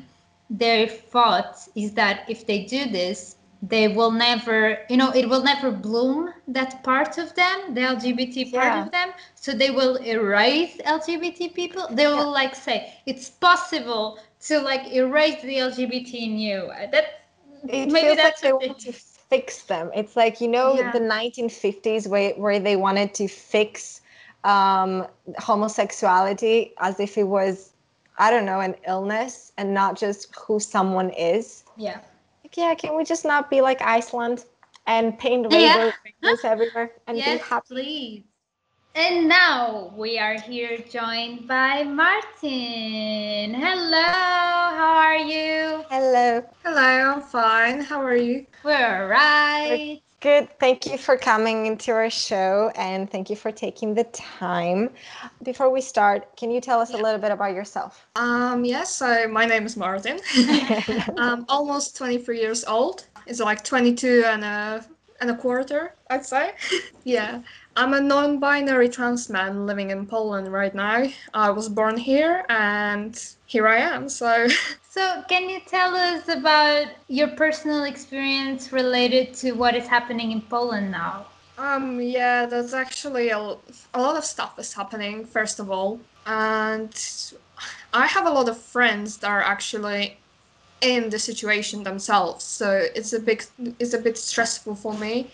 their 0.51 0.87
thought 0.87 1.57
is 1.75 1.93
that 1.95 2.25
if 2.29 2.47
they 2.47 2.65
do 2.65 2.91
this 2.91 3.37
they 3.63 3.87
will 3.87 4.11
never 4.11 4.79
you 4.91 4.97
know 4.97 5.11
it 5.11 5.29
will 5.29 5.43
never 5.43 5.71
bloom 5.71 6.31
that 6.49 6.83
part 6.83 7.17
of 7.17 7.33
them 7.37 7.75
the 7.75 7.81
lgbt 7.81 8.53
part 8.53 8.65
yeah. 8.65 8.85
of 8.85 8.91
them 8.91 9.11
so 9.37 9.53
they 9.53 9.71
will 9.71 9.97
erase 10.05 10.77
lgbt 10.79 11.55
people 11.55 11.87
they 11.93 12.09
will 12.09 12.17
yeah. 12.17 12.41
like 12.41 12.55
say 12.57 12.93
it's 13.07 13.31
possible 13.31 14.19
to 14.41 14.59
like 14.61 14.93
erase 14.93 15.41
the 15.43 15.57
lgbt 15.59 16.13
in 16.13 16.37
you 16.39 16.69
that 16.91 17.23
it 17.69 17.89
maybe 17.91 18.17
that's 18.17 18.43
like 18.43 18.59
they 18.61 18.67
want 18.67 18.79
to 18.81 18.93
fix 18.93 19.63
them 19.63 19.91
it's 19.95 20.17
like 20.17 20.41
you 20.41 20.49
know 20.49 20.75
yeah. 20.75 20.91
the 20.91 20.99
1950s 20.99 22.09
where, 22.09 22.33
where 22.33 22.59
they 22.59 22.75
wanted 22.75 23.15
to 23.15 23.29
fix 23.29 24.01
um, 24.43 25.07
homosexuality 25.39 26.75
as 26.79 26.99
if 26.99 27.17
it 27.17 27.23
was 27.23 27.75
i 28.19 28.29
don't 28.29 28.45
know 28.45 28.59
an 28.59 28.75
illness 28.89 29.53
and 29.57 29.73
not 29.73 29.97
just 29.97 30.35
who 30.35 30.59
someone 30.59 31.11
is 31.11 31.63
yeah 31.77 32.01
yeah, 32.57 32.75
can 32.75 32.97
we 32.97 33.05
just 33.05 33.25
not 33.25 33.51
be 33.51 33.61
like 33.61 33.81
Iceland 33.83 34.45
and 34.87 35.19
paint 35.19 35.53
rainbows 35.53 35.93
yeah. 36.23 36.37
everywhere 36.45 36.93
and 37.07 37.19
yes, 37.19 37.41
be 37.41 37.49
happy? 37.49 37.67
please. 37.69 38.23
And 38.95 39.27
now 39.27 39.91
we 39.97 40.19
are 40.19 40.39
here 40.39 40.77
joined 40.77 41.49
by 41.49 41.83
Martin. 41.83 43.55
Hello, 43.55 44.03
how 44.03 44.95
are 44.97 45.17
you? 45.17 45.83
Hello. 45.89 46.43
Hello, 46.63 47.15
I'm 47.15 47.23
fine. 47.23 47.81
How 47.81 48.03
are 48.03 48.17
you? 48.17 48.47
We're 48.63 49.09
right. 49.09 50.03
Good. 50.23 50.57
Thank 50.61 50.87
you 50.87 50.99
for 50.99 51.17
coming 51.17 51.67
into 51.67 51.91
our 51.91 52.09
show 52.09 52.71
and 52.77 53.11
thank 53.11 53.29
you 53.29 53.35
for 53.35 53.51
taking 53.51 53.93
the 53.93 54.05
time. 54.05 54.91
Before 55.43 55.69
we 55.69 55.81
start, 55.81 56.37
can 56.37 56.49
you 56.49 56.61
tell 56.61 56.79
us 56.79 56.95
a 56.95 56.97
little 56.97 57.19
bit 57.19 57.33
about 57.33 57.57
yourself? 57.57 58.07
Um, 58.15 58.65
yes, 58.65 58.95
so 58.95 59.27
my 59.27 59.45
name 59.47 59.67
is 59.67 59.77
Martin. 59.77 60.21
I'm 61.19 61.45
almost 61.49 61.97
23 61.97 62.39
years 62.39 62.65
old. 62.65 63.09
It's 63.27 63.41
like 63.41 63.65
22 63.65 64.23
and 64.25 64.45
a 64.45 64.87
and 65.21 65.31
a 65.31 65.37
quarter, 65.37 65.95
I'd 66.09 66.25
say. 66.25 66.53
yeah. 67.05 67.43
I'm 67.77 67.95
a 67.95 68.01
non-binary 68.01 68.89
trans 68.91 69.29
man 69.31 69.67
living 69.67 69.91
in 69.91 70.07
Poland 70.07 70.53
right 70.53 70.75
now. 70.75 71.07
I 71.33 71.51
was 71.51 71.69
born 71.69 71.97
here 71.97 72.45
and 72.49 73.19
here 73.47 73.67
I 73.67 73.79
am. 73.79 74.09
So 74.09 74.49
So, 74.93 75.25
can 75.27 75.49
you 75.49 75.59
tell 75.61 75.97
us 75.97 76.29
about 76.29 76.89
your 77.09 77.29
personal 77.29 77.85
experience 77.85 78.73
related 78.73 79.33
to 79.37 79.53
what 79.53 79.75
is 79.75 79.87
happening 79.87 80.33
in 80.33 80.43
Poland 80.43 80.91
now? 80.91 81.25
Um, 81.57 81.99
yeah, 81.99 82.45
there's 82.45 82.75
actually 82.75 83.31
a, 83.31 83.39
a 83.39 84.01
lot 84.03 84.19
of 84.19 84.25
stuff 84.27 84.59
is 84.59 84.75
happening, 84.75 85.25
first 85.25 85.61
of 85.61 85.71
all. 85.71 85.99
And 86.27 86.95
I 87.95 88.07
have 88.07 88.27
a 88.27 88.31
lot 88.31 88.51
of 88.51 88.59
friends 88.59 89.17
that 89.17 89.31
are 89.31 89.41
actually 89.41 90.19
in 90.83 91.09
the 91.09 91.19
situation 91.19 91.85
themselves. 91.85 92.45
So 92.45 92.87
it's 92.95 93.15
a 93.15 93.21
big, 93.21 93.43
it's 93.79 93.95
a 93.95 93.99
bit 93.99 94.19
stressful 94.19 94.75
for 94.75 94.93
me 94.93 95.31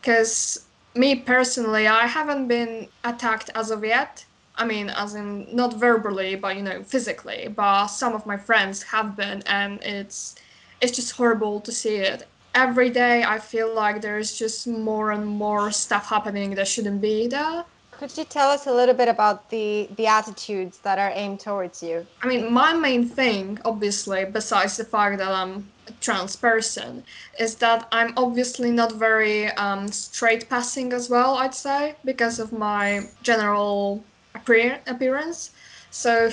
because 0.00 0.64
me 0.94 1.16
personally, 1.16 1.86
I 1.86 2.06
haven't 2.06 2.48
been 2.48 2.88
attacked 3.04 3.50
as 3.54 3.70
of 3.70 3.84
yet. 3.84 4.24
I 4.56 4.64
mean, 4.64 4.90
as 4.90 5.14
in 5.14 5.48
not 5.54 5.74
verbally, 5.74 6.36
but 6.36 6.56
you 6.56 6.62
know, 6.62 6.82
physically. 6.82 7.48
But 7.48 7.88
some 7.88 8.14
of 8.14 8.24
my 8.26 8.36
friends 8.36 8.82
have 8.84 9.16
been, 9.16 9.42
and 9.46 9.82
it's 9.82 10.36
it's 10.80 10.94
just 10.94 11.12
horrible 11.12 11.60
to 11.60 11.72
see 11.72 11.96
it. 11.96 12.28
Every 12.54 12.90
day, 12.90 13.24
I 13.24 13.38
feel 13.40 13.74
like 13.74 14.00
there's 14.00 14.38
just 14.38 14.68
more 14.68 15.10
and 15.10 15.26
more 15.26 15.72
stuff 15.72 16.08
happening 16.08 16.54
that 16.54 16.68
shouldn't 16.68 17.00
be 17.00 17.26
there. 17.26 17.64
Could 17.98 18.16
you 18.18 18.24
tell 18.24 18.50
us 18.50 18.66
a 18.66 18.72
little 18.72 18.94
bit 18.94 19.08
about 19.08 19.50
the 19.50 19.88
the 19.96 20.06
attitudes 20.06 20.78
that 20.78 20.98
are 20.98 21.12
aimed 21.14 21.40
towards 21.40 21.82
you? 21.82 22.06
I 22.22 22.26
mean, 22.26 22.52
my 22.52 22.72
main 22.74 23.06
thing, 23.06 23.58
obviously, 23.64 24.24
besides 24.24 24.76
the 24.76 24.84
fact 24.84 25.18
that 25.18 25.30
I'm 25.30 25.70
a 25.86 25.92
trans 26.00 26.36
person, 26.36 27.04
is 27.38 27.56
that 27.56 27.86
I'm 27.92 28.12
obviously 28.16 28.70
not 28.70 28.92
very 28.92 29.48
um, 29.52 29.88
straight 29.88 30.48
passing 30.48 30.92
as 30.92 31.08
well. 31.08 31.34
I'd 31.36 31.54
say 31.54 31.94
because 32.04 32.38
of 32.38 32.52
my 32.52 33.08
general 33.22 34.04
appearance. 34.34 35.50
So 35.90 36.30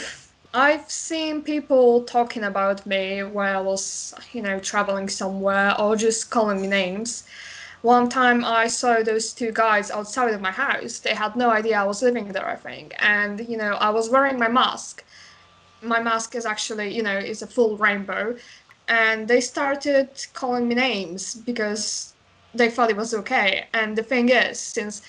I've 0.53 0.89
seen 0.91 1.43
people 1.43 2.03
talking 2.03 2.43
about 2.43 2.85
me 2.85 3.23
while 3.23 3.59
I 3.59 3.61
was, 3.61 4.13
you 4.33 4.41
know, 4.41 4.59
traveling 4.59 5.07
somewhere 5.07 5.79
or 5.79 5.95
just 5.95 6.29
calling 6.29 6.61
me 6.61 6.67
names. 6.67 7.23
One 7.81 8.09
time 8.09 8.45
I 8.45 8.67
saw 8.67 9.01
those 9.01 9.33
two 9.33 9.51
guys 9.51 9.89
outside 9.89 10.33
of 10.33 10.41
my 10.41 10.51
house. 10.51 10.99
They 10.99 11.15
had 11.15 11.35
no 11.35 11.49
idea 11.49 11.79
I 11.79 11.85
was 11.85 12.03
living 12.03 12.27
there, 12.27 12.47
I 12.47 12.55
think. 12.55 12.93
And, 12.99 13.47
you 13.47 13.57
know, 13.57 13.73
I 13.73 13.89
was 13.89 14.09
wearing 14.09 14.37
my 14.37 14.47
mask. 14.47 15.03
My 15.81 16.01
mask 16.01 16.35
is 16.35 16.45
actually, 16.45 16.95
you 16.95 17.01
know, 17.01 17.17
is 17.17 17.41
a 17.41 17.47
full 17.47 17.77
rainbow. 17.77 18.37
And 18.87 19.27
they 19.27 19.41
started 19.41 20.09
calling 20.33 20.67
me 20.67 20.75
names 20.75 21.35
because 21.35 22.13
they 22.53 22.69
thought 22.69 22.91
it 22.91 22.97
was 22.97 23.15
okay. 23.15 23.65
And 23.73 23.97
the 23.97 24.03
thing 24.03 24.29
is, 24.29 24.59
since 24.59 25.01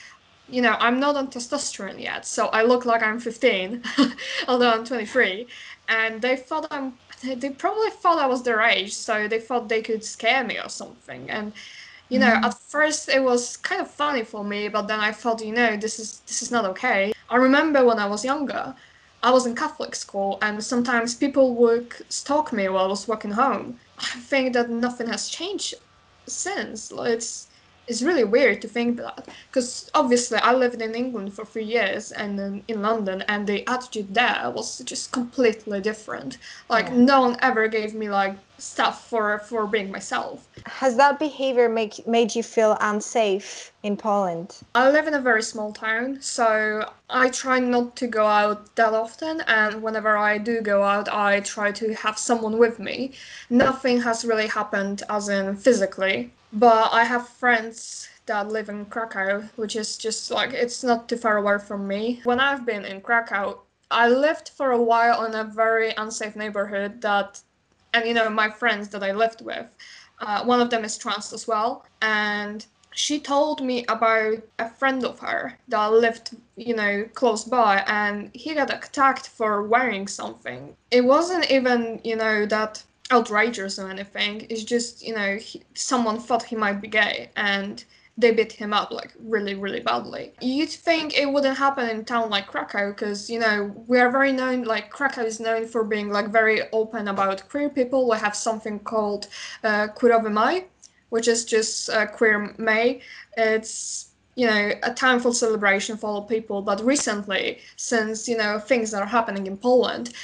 you 0.48 0.60
know, 0.60 0.76
I'm 0.80 1.00
not 1.00 1.16
on 1.16 1.28
testosterone 1.28 1.98
yet, 2.00 2.26
so 2.26 2.48
I 2.48 2.62
look 2.62 2.84
like 2.84 3.02
I'm 3.02 3.18
15, 3.18 3.82
although 4.48 4.70
I'm 4.70 4.84
23. 4.84 5.46
And 5.88 6.20
they 6.20 6.36
thought 6.36 6.66
I'm, 6.70 6.92
they 7.22 7.50
probably 7.50 7.90
thought 7.90 8.18
I 8.18 8.26
was 8.26 8.42
their 8.42 8.60
age, 8.60 8.92
so 8.92 9.28
they 9.28 9.40
thought 9.40 9.68
they 9.68 9.80
could 9.80 10.04
scare 10.04 10.44
me 10.44 10.58
or 10.58 10.68
something. 10.68 11.30
And, 11.30 11.52
you 12.12 12.18
know, 12.18 12.34
mm. 12.34 12.44
at 12.44 12.52
first 12.52 13.08
it 13.08 13.22
was 13.22 13.56
kind 13.56 13.80
of 13.80 13.90
funny 13.90 14.22
for 14.22 14.44
me, 14.44 14.68
but 14.68 14.86
then 14.86 15.00
I 15.00 15.12
thought, 15.12 15.42
you 15.42 15.54
know, 15.54 15.78
this 15.78 15.98
is 15.98 16.20
this 16.26 16.42
is 16.42 16.50
not 16.50 16.66
okay. 16.66 17.14
I 17.30 17.36
remember 17.36 17.86
when 17.86 17.98
I 17.98 18.04
was 18.04 18.22
younger, 18.22 18.74
I 19.22 19.30
was 19.30 19.46
in 19.46 19.54
Catholic 19.54 19.94
school, 19.94 20.38
and 20.42 20.62
sometimes 20.62 21.14
people 21.14 21.54
would 21.54 21.90
stalk 22.10 22.52
me 22.52 22.68
while 22.68 22.84
I 22.84 22.88
was 22.88 23.08
walking 23.08 23.30
home. 23.30 23.78
I 23.98 24.18
think 24.30 24.52
that 24.52 24.68
nothing 24.68 25.08
has 25.08 25.30
changed 25.30 25.72
since. 26.26 26.92
It's 26.94 27.48
it's 27.88 28.02
really 28.02 28.24
weird 28.24 28.62
to 28.62 28.68
think 28.68 28.96
that 28.96 29.28
because 29.48 29.90
obviously 29.94 30.38
I 30.38 30.52
lived 30.54 30.80
in 30.80 30.94
England 30.94 31.34
for 31.34 31.44
three 31.44 31.64
years 31.64 32.12
and 32.12 32.38
in, 32.38 32.62
in 32.68 32.80
London 32.80 33.22
and 33.26 33.46
the 33.46 33.66
attitude 33.66 34.14
there 34.14 34.50
was 34.54 34.78
just 34.78 35.10
completely 35.10 35.80
different. 35.80 36.38
Like 36.68 36.86
yeah. 36.86 36.96
no 36.96 37.20
one 37.22 37.36
ever 37.40 37.66
gave 37.66 37.92
me 37.94 38.08
like 38.08 38.36
stuff 38.58 39.08
for 39.08 39.40
for 39.40 39.66
being 39.66 39.90
myself. 39.90 40.46
Has 40.66 40.96
that 40.96 41.18
behavior 41.18 41.68
make 41.68 42.06
made 42.06 42.34
you 42.36 42.44
feel 42.44 42.78
unsafe 42.80 43.72
in 43.82 43.96
Poland? 43.96 44.58
I 44.76 44.88
live 44.90 45.08
in 45.08 45.14
a 45.14 45.20
very 45.20 45.42
small 45.42 45.72
town 45.72 46.18
so 46.20 46.88
I 47.10 47.30
try 47.30 47.58
not 47.58 47.96
to 47.96 48.06
go 48.06 48.26
out 48.26 48.76
that 48.76 48.94
often 48.94 49.40
and 49.48 49.82
whenever 49.82 50.16
I 50.16 50.38
do 50.38 50.60
go 50.60 50.84
out 50.84 51.08
I 51.12 51.40
try 51.40 51.72
to 51.72 51.94
have 51.94 52.16
someone 52.16 52.58
with 52.58 52.78
me. 52.78 53.12
Nothing 53.50 54.00
has 54.02 54.24
really 54.24 54.46
happened 54.46 55.02
as 55.08 55.28
in 55.28 55.56
physically 55.56 56.30
but 56.52 56.92
I 56.92 57.04
have 57.04 57.28
friends 57.28 58.08
that 58.26 58.48
live 58.48 58.68
in 58.68 58.84
Krakow, 58.86 59.48
which 59.56 59.74
is 59.74 59.96
just 59.96 60.30
like 60.30 60.52
it's 60.52 60.84
not 60.84 61.08
too 61.08 61.16
far 61.16 61.38
away 61.38 61.58
from 61.58 61.88
me. 61.88 62.20
When 62.24 62.40
I've 62.40 62.66
been 62.66 62.84
in 62.84 63.00
Krakow, 63.00 63.60
I 63.90 64.08
lived 64.08 64.50
for 64.50 64.72
a 64.72 64.82
while 64.82 65.24
in 65.24 65.34
a 65.34 65.44
very 65.44 65.92
unsafe 65.96 66.36
neighborhood 66.36 67.00
that, 67.02 67.40
and 67.94 68.06
you 68.06 68.14
know, 68.14 68.28
my 68.30 68.50
friends 68.50 68.88
that 68.90 69.02
I 69.02 69.12
lived 69.12 69.42
with, 69.42 69.66
uh, 70.20 70.44
one 70.44 70.60
of 70.60 70.70
them 70.70 70.84
is 70.84 70.98
trans 70.98 71.32
as 71.32 71.48
well, 71.48 71.84
and 72.00 72.64
she 72.94 73.18
told 73.18 73.62
me 73.62 73.84
about 73.88 74.38
a 74.58 74.68
friend 74.68 75.04
of 75.04 75.18
her 75.20 75.58
that 75.68 75.86
lived, 75.86 76.36
you 76.56 76.76
know, 76.76 77.08
close 77.14 77.44
by, 77.44 77.82
and 77.86 78.30
he 78.34 78.54
got 78.54 78.72
attacked 78.72 79.28
for 79.28 79.62
wearing 79.62 80.06
something. 80.06 80.76
It 80.90 81.04
wasn't 81.04 81.50
even, 81.50 82.00
you 82.04 82.16
know, 82.16 82.46
that 82.46 82.82
outrageous 83.12 83.78
or 83.78 83.88
anything. 83.88 84.46
It's 84.50 84.64
just 84.64 85.06
you 85.06 85.14
know 85.14 85.36
he, 85.36 85.62
someone 85.74 86.18
thought 86.18 86.42
he 86.42 86.56
might 86.56 86.80
be 86.80 86.88
gay 86.88 87.30
and 87.36 87.84
they 88.18 88.30
beat 88.30 88.52
him 88.52 88.72
up 88.74 88.90
like 88.90 89.12
really 89.20 89.54
really 89.54 89.80
badly. 89.80 90.32
You'd 90.40 90.68
think 90.68 91.16
it 91.16 91.26
wouldn't 91.26 91.56
happen 91.56 91.88
in 91.88 92.00
a 92.00 92.02
town 92.02 92.30
like 92.30 92.46
Krakow 92.46 92.90
because 92.90 93.30
you 93.30 93.38
know 93.38 93.72
we 93.86 93.98
are 94.00 94.10
very 94.10 94.32
known 94.32 94.64
like 94.64 94.90
Krakow 94.90 95.24
is 95.24 95.40
known 95.40 95.66
for 95.66 95.84
being 95.84 96.10
like 96.10 96.28
very 96.28 96.62
open 96.72 97.08
about 97.08 97.48
queer 97.48 97.68
people. 97.68 98.08
We 98.08 98.16
have 98.16 98.36
something 98.36 98.80
called 98.80 99.28
uh, 99.64 99.88
Queerowy 99.96 100.32
Maj, 100.32 100.64
which 101.10 101.28
is 101.28 101.44
just 101.44 101.90
uh, 101.90 102.06
Queer 102.06 102.54
May. 102.58 103.00
It's 103.36 104.08
you 104.34 104.46
know 104.46 104.72
a 104.82 104.92
time 104.94 105.20
for 105.20 105.32
celebration 105.34 105.96
for 105.98 106.06
all 106.06 106.22
people 106.22 106.62
but 106.62 106.82
recently 106.82 107.58
since 107.76 108.26
you 108.26 108.36
know 108.36 108.58
things 108.58 108.94
are 108.94 109.04
happening 109.04 109.46
in 109.46 109.58
poland 109.58 110.14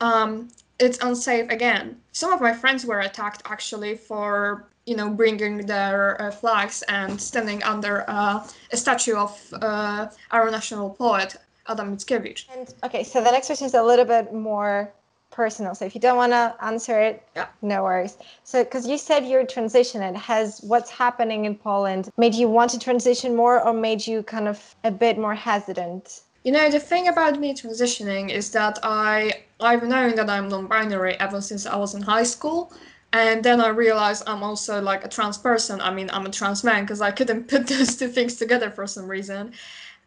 um, 0.00 0.48
it's 0.78 0.98
unsafe 1.02 1.50
again. 1.50 1.96
Some 2.12 2.32
of 2.32 2.40
my 2.40 2.52
friends 2.52 2.84
were 2.84 3.00
attacked 3.00 3.42
actually 3.46 3.96
for 3.96 4.68
you 4.86 4.96
know 4.96 5.10
bringing 5.10 5.66
their 5.66 6.20
uh, 6.20 6.30
flags 6.30 6.82
and 6.88 7.20
standing 7.20 7.62
under 7.62 8.04
uh, 8.08 8.46
a 8.72 8.76
statue 8.76 9.16
of 9.16 9.32
uh, 9.60 10.06
our 10.30 10.50
national 10.50 10.90
poet 10.90 11.36
Adam 11.68 11.96
Mickiewicz. 11.96 12.44
And 12.54 12.72
okay, 12.84 13.02
so 13.04 13.22
the 13.22 13.30
next 13.30 13.46
question 13.46 13.66
is 13.66 13.74
a 13.74 13.82
little 13.82 14.04
bit 14.04 14.32
more 14.32 14.92
personal. 15.30 15.74
So 15.74 15.84
if 15.84 15.94
you 15.94 16.00
don't 16.00 16.16
want 16.16 16.32
to 16.32 16.54
answer 16.60 17.00
it, 17.00 17.22
yeah. 17.34 17.46
no 17.62 17.82
worries. 17.82 18.16
So 18.44 18.64
because 18.64 18.86
you 18.86 18.96
said 18.96 19.26
you're 19.26 19.44
transitioning, 19.44 20.14
has 20.16 20.60
what's 20.62 20.90
happening 20.90 21.44
in 21.44 21.56
Poland 21.56 22.10
made 22.16 22.34
you 22.34 22.48
want 22.48 22.70
to 22.72 22.78
transition 22.78 23.34
more, 23.36 23.60
or 23.62 23.72
made 23.72 24.06
you 24.06 24.22
kind 24.22 24.48
of 24.48 24.74
a 24.84 24.90
bit 24.90 25.18
more 25.18 25.34
hesitant? 25.34 26.22
You 26.44 26.52
know, 26.52 26.70
the 26.70 26.78
thing 26.78 27.08
about 27.08 27.40
me 27.40 27.54
transitioning 27.54 28.30
is 28.30 28.52
that 28.52 28.78
I 28.84 29.32
I've 29.60 29.82
known 29.82 30.14
that 30.16 30.28
I'm 30.28 30.48
non-binary 30.48 31.18
ever 31.20 31.40
since 31.40 31.66
I 31.66 31.76
was 31.76 31.94
in 31.94 32.02
high 32.02 32.24
school. 32.24 32.72
And 33.12 33.42
then 33.42 33.60
I 33.60 33.68
realized 33.68 34.24
I'm 34.26 34.42
also 34.42 34.82
like 34.82 35.04
a 35.04 35.08
trans 35.08 35.38
person. 35.38 35.80
I 35.80 35.92
mean, 35.92 36.10
I'm 36.12 36.26
a 36.26 36.30
trans 36.30 36.62
man 36.64 36.84
because 36.84 37.00
I 37.00 37.10
couldn't 37.10 37.48
put 37.48 37.66
those 37.68 37.96
two 37.96 38.08
things 38.08 38.36
together 38.36 38.70
for 38.70 38.86
some 38.86 39.08
reason. 39.08 39.52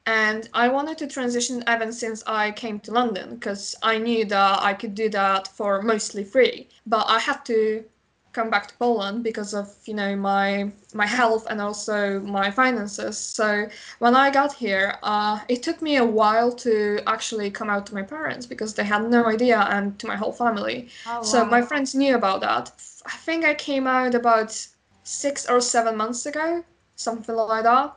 And 0.06 0.50
I 0.54 0.68
wanted 0.68 0.98
to 1.00 1.08
transition 1.08 1.64
ever 1.68 1.92
since 1.92 2.24
I 2.26 2.52
came 2.52 2.80
to 2.82 2.92
London 2.92 3.36
because 3.36 3.76
I 3.82 3.98
knew 3.98 4.26
that 4.26 4.62
I 4.62 4.74
could 4.74 4.96
do 4.96 5.10
that 5.10 5.48
for 5.48 5.82
mostly 5.82 6.24
free. 6.24 6.70
But 6.86 7.06
I 7.08 7.20
had 7.20 7.46
to 7.46 7.84
come 8.34 8.50
back 8.50 8.68
to 8.68 8.76
Poland 8.76 9.24
because 9.24 9.54
of 9.54 9.76
you 9.86 9.94
know 9.94 10.16
my 10.16 10.72
my 10.94 11.06
health 11.08 11.48
and 11.50 11.62
also 11.62 12.20
my 12.22 12.52
finances. 12.52 13.18
So 13.18 13.68
when 14.00 14.16
I 14.16 14.30
got 14.32 14.54
here, 14.54 14.98
uh, 15.04 15.40
it 15.48 15.64
took 15.64 15.82
me 15.82 15.98
a 15.98 16.06
while 16.06 16.52
to 16.66 17.00
actually 17.08 17.50
come 17.52 17.70
out 17.70 17.86
to 17.88 17.94
my 17.96 18.04
parents 18.04 18.46
because 18.46 18.74
they 18.76 18.84
had 18.84 19.10
no 19.10 19.26
idea, 19.26 19.60
and 19.70 19.98
to 20.00 20.08
my 20.08 20.16
whole 20.16 20.34
family. 20.34 20.90
Oh, 21.06 21.16
wow. 21.16 21.22
So 21.22 21.46
my 21.46 21.62
friends 21.62 21.96
knew 21.96 22.16
about 22.16 22.42
that. 22.42 22.72
I 23.06 23.18
think 23.18 23.46
I 23.46 23.54
came 23.56 23.88
out 23.88 24.16
about 24.16 24.68
six 25.04 25.48
or 25.50 25.62
seven 25.62 25.98
months 25.98 26.26
ago, 26.26 26.64
something 26.96 27.36
like 27.36 27.64
that. 27.64 27.96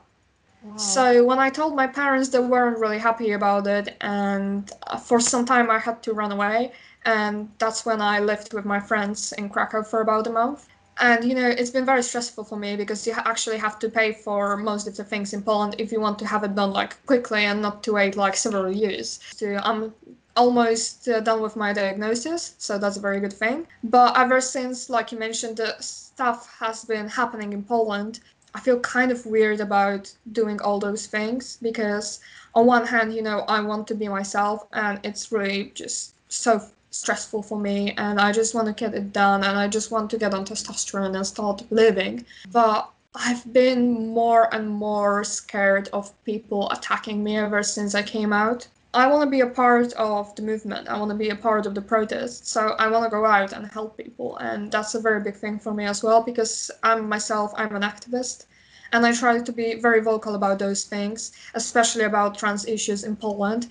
Wow. 0.62 0.76
So 0.76 1.24
when 1.24 1.38
I 1.38 1.50
told 1.50 1.74
my 1.76 1.86
parents, 1.86 2.28
they 2.30 2.38
weren't 2.38 2.78
really 2.78 2.98
happy 2.98 3.32
about 3.32 3.66
it, 3.66 3.96
and 4.00 4.70
for 5.04 5.20
some 5.20 5.44
time 5.44 5.70
I 5.70 5.78
had 5.78 6.02
to 6.04 6.12
run 6.12 6.32
away 6.32 6.72
and 7.04 7.50
that's 7.58 7.84
when 7.84 8.00
I 8.00 8.20
lived 8.20 8.52
with 8.52 8.64
my 8.64 8.80
friends 8.80 9.32
in 9.32 9.48
Krakow 9.48 9.82
for 9.82 10.00
about 10.00 10.26
a 10.26 10.30
month. 10.30 10.68
And 11.00 11.24
you 11.24 11.34
know, 11.34 11.48
it's 11.48 11.70
been 11.70 11.86
very 11.86 12.02
stressful 12.02 12.44
for 12.44 12.56
me 12.56 12.76
because 12.76 13.06
you 13.06 13.14
actually 13.16 13.58
have 13.58 13.78
to 13.80 13.88
pay 13.88 14.12
for 14.12 14.56
most 14.56 14.86
of 14.86 14.96
the 14.96 15.04
things 15.04 15.32
in 15.32 15.42
Poland 15.42 15.74
if 15.78 15.90
you 15.90 16.00
want 16.00 16.18
to 16.20 16.26
have 16.26 16.44
it 16.44 16.54
done 16.54 16.72
like 16.72 17.04
quickly 17.06 17.44
and 17.44 17.62
not 17.62 17.82
to 17.84 17.94
wait 17.94 18.16
like 18.16 18.36
several 18.36 18.70
years. 18.70 19.18
So 19.34 19.58
I'm 19.62 19.94
almost 20.36 21.08
uh, 21.08 21.20
done 21.20 21.40
with 21.42 21.56
my 21.56 21.72
diagnosis, 21.72 22.54
so 22.58 22.78
that's 22.78 22.96
a 22.96 23.00
very 23.00 23.20
good 23.20 23.32
thing. 23.32 23.66
But 23.84 24.16
ever 24.18 24.40
since, 24.40 24.88
like 24.90 25.12
you 25.12 25.18
mentioned, 25.18 25.56
the 25.56 25.76
stuff 25.80 26.54
has 26.58 26.84
been 26.84 27.08
happening 27.08 27.52
in 27.52 27.62
Poland, 27.62 28.20
I 28.54 28.60
feel 28.60 28.78
kind 28.80 29.10
of 29.10 29.24
weird 29.24 29.60
about 29.60 30.12
doing 30.32 30.60
all 30.60 30.78
those 30.78 31.06
things 31.06 31.58
because, 31.62 32.20
on 32.54 32.66
one 32.66 32.86
hand, 32.86 33.14
you 33.14 33.22
know, 33.22 33.40
I 33.48 33.60
want 33.60 33.86
to 33.88 33.94
be 33.94 34.08
myself, 34.08 34.66
and 34.72 35.00
it's 35.02 35.32
really 35.32 35.72
just 35.74 36.14
so 36.28 36.62
stressful 36.92 37.42
for 37.42 37.58
me 37.58 37.92
and 37.96 38.20
I 38.20 38.30
just 38.32 38.54
want 38.54 38.68
to 38.68 38.72
get 38.72 38.94
it 38.94 39.12
done 39.12 39.42
and 39.44 39.58
I 39.58 39.66
just 39.66 39.90
want 39.90 40.10
to 40.10 40.18
get 40.18 40.34
on 40.34 40.44
testosterone 40.44 41.16
and 41.16 41.26
start 41.26 41.64
living. 41.70 42.24
But 42.52 42.88
I've 43.14 43.52
been 43.52 44.08
more 44.08 44.54
and 44.54 44.68
more 44.68 45.24
scared 45.24 45.88
of 45.92 46.12
people 46.24 46.70
attacking 46.70 47.24
me 47.24 47.36
ever 47.38 47.62
since 47.62 47.94
I 47.94 48.02
came 48.02 48.32
out. 48.32 48.68
I 48.94 49.06
want 49.06 49.24
to 49.24 49.30
be 49.30 49.40
a 49.40 49.46
part 49.46 49.92
of 49.94 50.34
the 50.34 50.42
movement. 50.42 50.88
I 50.88 50.98
want 50.98 51.10
to 51.10 51.16
be 51.16 51.30
a 51.30 51.36
part 51.36 51.66
of 51.66 51.74
the 51.74 51.80
protest. 51.80 52.46
So 52.46 52.74
I 52.78 52.88
want 52.88 53.04
to 53.04 53.10
go 53.10 53.24
out 53.24 53.52
and 53.52 53.66
help 53.72 53.96
people. 53.96 54.36
And 54.36 54.70
that's 54.70 54.94
a 54.94 55.00
very 55.00 55.20
big 55.22 55.36
thing 55.36 55.58
for 55.58 55.72
me 55.72 55.86
as 55.86 56.02
well 56.02 56.22
because 56.22 56.70
I'm 56.82 57.08
myself, 57.08 57.52
I'm 57.56 57.74
an 57.74 57.82
activist. 57.82 58.46
and 58.92 59.06
I 59.06 59.12
try 59.12 59.40
to 59.40 59.52
be 59.52 59.74
very 59.80 60.00
vocal 60.00 60.34
about 60.34 60.58
those 60.58 60.84
things, 60.84 61.32
especially 61.54 62.04
about 62.04 62.36
trans 62.38 62.66
issues 62.66 63.04
in 63.04 63.16
Poland. 63.16 63.68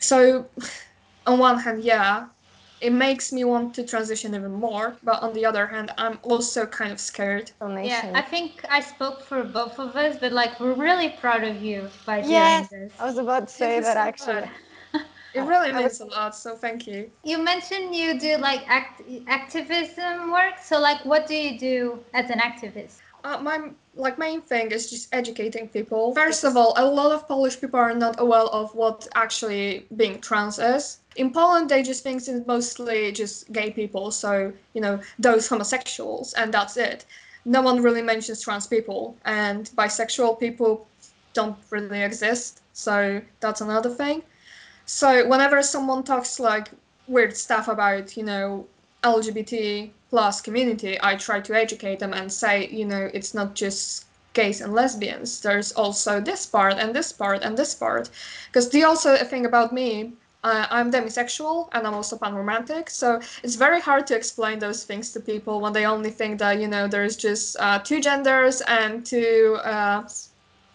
So, 0.00 0.46
on 1.26 1.38
one 1.38 1.58
hand, 1.58 1.84
yeah, 1.84 2.26
it 2.80 2.92
makes 2.92 3.32
me 3.32 3.44
want 3.44 3.74
to 3.74 3.84
transition 3.84 4.34
even 4.34 4.52
more, 4.52 4.98
but 5.02 5.22
on 5.22 5.32
the 5.32 5.44
other 5.44 5.66
hand, 5.66 5.92
I'm 5.98 6.18
also 6.22 6.66
kind 6.66 6.92
of 6.92 7.00
scared. 7.00 7.50
Yeah, 7.60 8.10
I 8.14 8.22
think 8.22 8.64
I 8.68 8.80
spoke 8.80 9.22
for 9.22 9.42
both 9.44 9.78
of 9.78 9.96
us, 9.96 10.16
but 10.20 10.32
like 10.32 10.58
we're 10.60 10.74
really 10.74 11.10
proud 11.20 11.44
of 11.44 11.62
you 11.62 11.90
by 12.06 12.20
doing 12.20 12.30
yes, 12.30 12.68
this. 12.68 12.92
I 12.98 13.04
was 13.06 13.18
about 13.18 13.48
to 13.48 13.54
say 13.54 13.80
that 13.80 13.96
actually. 13.96 14.50
It 15.34 15.42
really 15.42 15.72
means 15.72 16.00
a 16.00 16.06
lot, 16.06 16.34
so 16.34 16.56
thank 16.56 16.86
you. 16.86 17.10
You 17.22 17.38
mentioned 17.38 17.94
you 17.94 18.18
do 18.18 18.38
like 18.38 18.62
act- 18.66 19.02
activism 19.28 20.32
work. 20.32 20.54
So 20.64 20.80
like, 20.80 21.04
what 21.04 21.26
do 21.26 21.34
you 21.34 21.58
do 21.58 22.04
as 22.14 22.30
an 22.30 22.38
activist? 22.38 23.02
Uh, 23.24 23.38
my 23.40 23.70
like 23.94 24.18
main 24.18 24.40
thing 24.40 24.70
is 24.70 24.88
just 24.90 25.12
educating 25.12 25.68
people. 25.68 26.14
First 26.14 26.44
of 26.44 26.56
all, 26.56 26.72
a 26.76 26.84
lot 26.84 27.10
of 27.12 27.26
Polish 27.26 27.60
people 27.60 27.80
are 27.80 27.94
not 27.94 28.20
aware 28.20 28.48
of 28.60 28.74
what 28.74 29.08
actually 29.14 29.86
being 29.96 30.20
trans 30.20 30.58
is. 30.58 30.98
In 31.16 31.32
Poland, 31.32 31.68
they 31.68 31.82
just 31.82 32.02
think 32.04 32.18
it's 32.18 32.46
mostly 32.46 33.10
just 33.12 33.52
gay 33.52 33.70
people, 33.70 34.10
so 34.10 34.52
you 34.74 34.80
know 34.80 35.00
those 35.18 35.48
homosexuals, 35.48 36.32
and 36.34 36.54
that's 36.54 36.76
it. 36.76 37.04
No 37.44 37.60
one 37.62 37.82
really 37.82 38.02
mentions 38.02 38.40
trans 38.40 38.66
people, 38.66 39.16
and 39.24 39.70
bisexual 39.76 40.38
people 40.38 40.86
don't 41.32 41.56
really 41.70 42.02
exist. 42.02 42.62
So 42.72 43.20
that's 43.40 43.60
another 43.60 43.90
thing. 43.90 44.22
So 44.86 45.26
whenever 45.28 45.62
someone 45.62 46.02
talks 46.02 46.40
like 46.40 46.68
weird 47.08 47.36
stuff 47.36 47.68
about, 47.68 48.16
you 48.16 48.22
know, 48.22 48.66
LGBT 49.02 49.90
plus 50.10 50.40
community, 50.40 50.98
I 51.02 51.16
try 51.16 51.40
to 51.40 51.54
educate 51.54 51.98
them 51.98 52.12
and 52.12 52.32
say, 52.32 52.68
you 52.68 52.84
know, 52.84 53.10
it's 53.12 53.34
not 53.34 53.54
just 53.54 54.06
gays 54.32 54.60
and 54.60 54.74
lesbians. 54.74 55.40
There's 55.40 55.72
also 55.72 56.20
this 56.20 56.46
part 56.46 56.74
and 56.74 56.94
this 56.94 57.12
part 57.12 57.42
and 57.42 57.56
this 57.56 57.74
part. 57.74 58.10
Because 58.46 58.70
the 58.70 58.84
also 58.84 59.16
thing 59.16 59.46
about 59.46 59.72
me, 59.72 60.12
uh, 60.44 60.66
I'm 60.70 60.90
demisexual 60.92 61.68
and 61.72 61.86
I'm 61.86 61.94
also 61.94 62.16
panromantic, 62.16 62.88
so 62.88 63.20
it's 63.42 63.56
very 63.56 63.80
hard 63.80 64.06
to 64.06 64.16
explain 64.16 64.60
those 64.60 64.84
things 64.84 65.12
to 65.12 65.20
people 65.20 65.60
when 65.60 65.72
they 65.72 65.84
only 65.84 66.10
think 66.10 66.38
that 66.38 66.60
you 66.60 66.68
know 66.68 66.86
there's 66.86 67.16
just 67.16 67.56
uh, 67.58 67.80
two 67.80 68.00
genders 68.00 68.60
and 68.62 69.04
two 69.04 69.58
uh, 69.64 70.04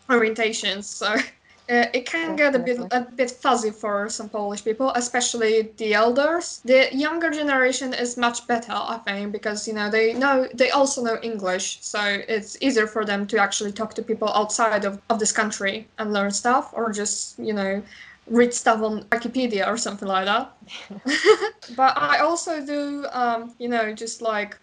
orientations. 0.09 0.83
So 0.83 1.15
uh, 1.69 1.85
it 1.93 2.05
can 2.05 2.35
get 2.35 2.55
a 2.55 2.59
bit 2.59 2.77
a 2.91 3.01
bit 3.01 3.31
fuzzy 3.31 3.71
for 3.71 4.09
some 4.09 4.27
Polish 4.27 4.63
people, 4.65 4.91
especially 4.95 5.71
the 5.77 5.93
elders. 5.93 6.61
The 6.65 6.89
younger 6.93 7.29
generation 7.29 7.93
is 7.93 8.17
much 8.17 8.45
better, 8.47 8.73
I 8.73 8.97
think, 9.05 9.31
because 9.31 9.65
you 9.67 9.73
know 9.73 9.89
they 9.89 10.13
know 10.13 10.47
they 10.53 10.71
also 10.71 11.01
know 11.01 11.17
English, 11.23 11.79
so 11.81 12.01
it's 12.27 12.57
easier 12.61 12.85
for 12.85 13.05
them 13.05 13.25
to 13.27 13.37
actually 13.37 13.71
talk 13.71 13.93
to 13.93 14.01
people 14.01 14.29
outside 14.33 14.83
of, 14.83 15.01
of 15.09 15.19
this 15.19 15.31
country 15.31 15.87
and 15.99 16.11
learn 16.11 16.31
stuff, 16.31 16.71
or 16.73 16.91
just 16.91 17.39
you 17.39 17.53
know 17.53 17.81
read 18.27 18.53
stuff 18.53 18.81
on 18.81 19.03
Wikipedia 19.05 19.65
or 19.65 19.77
something 19.77 20.07
like 20.07 20.25
that. 20.25 20.51
but 21.77 21.97
I 21.97 22.19
also 22.19 22.65
do, 22.65 23.05
um, 23.11 23.53
you 23.57 23.69
know, 23.69 23.93
just 23.93 24.21
like 24.21 24.57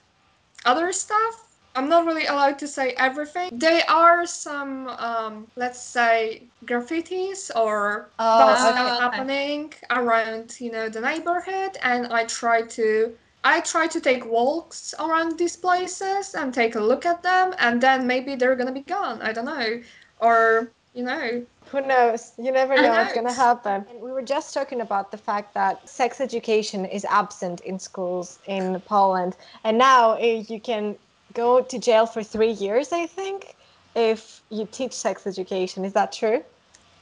other 0.66 0.92
stuff 0.92 1.49
I'm 1.74 1.88
not 1.88 2.04
really 2.06 2.26
allowed 2.26 2.58
to 2.60 2.68
say 2.68 2.94
everything. 2.98 3.50
There 3.52 3.82
are 3.88 4.26
some, 4.26 4.88
um, 4.88 5.46
let's 5.56 5.80
say, 5.82 6.50
graffitis 6.64 7.50
or 7.54 8.12
Oh, 8.18 8.38
bad 8.38 8.54
okay. 8.54 8.72
stuff 8.72 8.98
happening 9.00 9.72
around, 9.90 10.60
you 10.60 10.70
know, 10.72 10.88
the 10.88 11.00
neighborhood, 11.00 11.76
and 11.82 12.06
I 12.12 12.24
try 12.24 12.62
to. 12.62 13.16
I 13.42 13.60
try 13.62 13.86
to 13.86 14.00
take 14.00 14.26
walks 14.26 14.92
around 15.00 15.38
these 15.38 15.56
places 15.56 16.34
and 16.34 16.52
take 16.52 16.74
a 16.74 16.80
look 16.80 17.06
at 17.06 17.22
them, 17.22 17.54
and 17.58 17.80
then 17.80 18.06
maybe 18.06 18.34
they're 18.36 18.56
gonna 18.56 18.72
be 18.72 18.82
gone. 18.82 19.22
I 19.22 19.32
don't 19.32 19.46
know, 19.46 19.80
or 20.18 20.74
you 20.92 21.04
know, 21.04 21.46
Who 21.70 21.80
knows? 21.82 22.32
You 22.36 22.50
never 22.52 22.76
Who 22.76 22.82
know 22.82 22.94
what's 22.96 23.12
going 23.12 23.26
to 23.26 23.32
happen. 23.32 23.86
And 23.88 24.00
we 24.00 24.10
were 24.10 24.22
just 24.22 24.52
talking 24.52 24.80
about 24.80 25.10
the 25.12 25.18
fact 25.18 25.54
that 25.54 25.88
sex 25.88 26.20
education 26.20 26.84
is 26.84 27.04
absent 27.04 27.60
in 27.60 27.78
schools 27.78 28.40
in 28.44 28.80
Poland. 28.80 29.36
And 29.64 29.78
now 29.78 30.14
eh, 30.14 30.42
you 30.48 30.60
can 30.60 30.98
go 31.34 31.62
to 31.62 31.78
jail 31.78 32.06
for 32.06 32.22
three 32.22 32.52
years, 32.52 32.92
I 32.92 33.06
think, 33.06 33.54
if 33.94 34.42
you 34.50 34.68
teach 34.70 34.92
sex 34.92 35.26
education. 35.26 35.84
Is 35.84 35.92
that 35.92 36.12
true? 36.12 36.42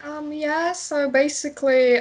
Um, 0.04 0.32
yeah, 0.32 0.72
so 0.72 1.10
basically, 1.10 2.00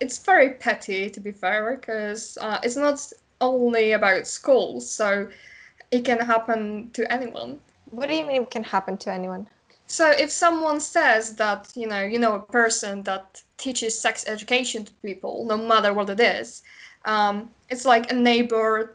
it's 0.00 0.18
very 0.18 0.50
petty 0.54 1.10
to 1.10 1.20
be 1.20 1.32
fair, 1.32 1.76
because 1.76 2.36
uh, 2.40 2.58
it's 2.62 2.76
not 2.76 3.12
only 3.40 3.92
about 3.92 4.26
schools, 4.26 4.90
so 4.90 5.28
it 5.90 6.04
can 6.04 6.20
happen 6.20 6.90
to 6.92 7.10
anyone. 7.12 7.58
What 7.90 8.08
do 8.08 8.14
you 8.14 8.26
mean 8.26 8.42
it 8.42 8.50
can 8.50 8.64
happen 8.64 8.96
to 8.98 9.12
anyone? 9.12 9.46
So 9.86 10.10
if 10.10 10.30
someone 10.30 10.78
says 10.78 11.34
that, 11.36 11.72
you 11.74 11.88
know, 11.88 12.02
you 12.02 12.18
know 12.20 12.34
a 12.36 12.52
person 12.52 13.02
that 13.04 13.42
teaches 13.56 13.98
sex 13.98 14.24
education 14.28 14.84
to 14.84 14.92
people, 15.02 15.44
no 15.46 15.56
matter 15.56 15.92
what 15.92 16.08
it 16.10 16.20
is, 16.20 16.62
um, 17.06 17.50
it's 17.70 17.84
like 17.84 18.12
a 18.12 18.14
neighbor 18.14 18.94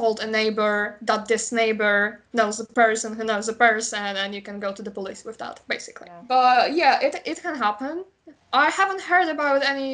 told 0.00 0.16
a 0.20 0.26
neighbor 0.40 0.74
that 1.10 1.22
this 1.32 1.46
neighbor 1.60 1.96
knows 2.38 2.56
a 2.60 2.66
person 2.82 3.10
who 3.16 3.24
knows 3.30 3.48
a 3.48 3.56
person, 3.68 4.04
and 4.22 4.34
you 4.36 4.42
can 4.48 4.58
go 4.66 4.70
to 4.78 4.82
the 4.86 4.94
police 4.98 5.22
with 5.28 5.38
that, 5.42 5.56
basically. 5.74 6.08
Yeah. 6.10 6.22
But 6.36 6.74
yeah, 6.80 6.94
it 7.06 7.14
it 7.32 7.38
can 7.44 7.56
happen. 7.66 7.94
I 8.64 8.66
haven't 8.80 9.02
heard 9.10 9.28
about 9.36 9.60
any, 9.74 9.90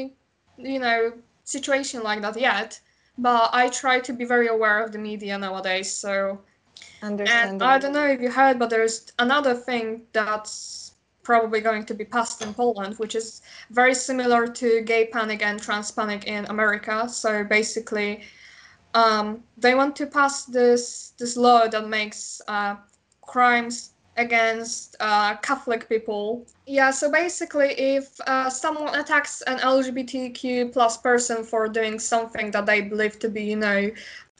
you 0.72 0.80
know, 0.84 0.98
situation 1.44 1.98
like 2.08 2.20
that 2.26 2.36
yet. 2.50 2.80
But 3.16 3.48
I 3.62 3.64
try 3.82 3.96
to 4.08 4.12
be 4.20 4.24
very 4.34 4.48
aware 4.56 4.78
of 4.84 4.90
the 4.94 4.98
media 5.10 5.34
nowadays, 5.38 5.90
so 6.02 6.14
and 7.02 7.62
I 7.72 7.78
don't 7.78 7.94
know 7.98 8.08
if 8.16 8.20
you 8.24 8.30
heard, 8.40 8.58
but 8.58 8.68
there's 8.70 8.96
another 9.18 9.54
thing 9.68 9.84
that's 10.12 10.94
probably 11.22 11.60
going 11.60 11.84
to 11.86 11.94
be 11.94 12.04
passed 12.04 12.42
in 12.42 12.52
Poland, 12.54 12.92
which 13.02 13.14
is 13.14 13.42
very 13.70 13.94
similar 13.94 14.42
to 14.60 14.68
gay 14.92 15.04
panic 15.06 15.40
and 15.48 15.56
trans 15.60 15.90
panic 15.90 16.22
in 16.34 16.42
America. 16.46 17.08
So 17.08 17.30
basically, 17.58 18.10
um, 18.94 19.42
they 19.58 19.74
want 19.74 19.96
to 19.96 20.06
pass 20.06 20.44
this 20.44 21.12
this 21.18 21.36
law 21.36 21.66
that 21.68 21.88
makes 21.88 22.40
uh, 22.48 22.76
crimes 23.22 23.90
against 24.16 24.94
uh, 25.00 25.36
Catholic 25.36 25.88
people. 25.88 26.46
Yeah. 26.66 26.90
So 26.90 27.10
basically, 27.10 27.72
if 27.72 28.20
uh, 28.26 28.48
someone 28.48 28.94
attacks 28.94 29.42
an 29.42 29.58
LGBTQ 29.58 30.72
plus 30.72 30.96
person 30.96 31.44
for 31.44 31.68
doing 31.68 31.98
something 31.98 32.50
that 32.52 32.66
they 32.66 32.80
believe 32.80 33.18
to 33.18 33.28
be, 33.28 33.42
you 33.42 33.56
know, 33.56 33.90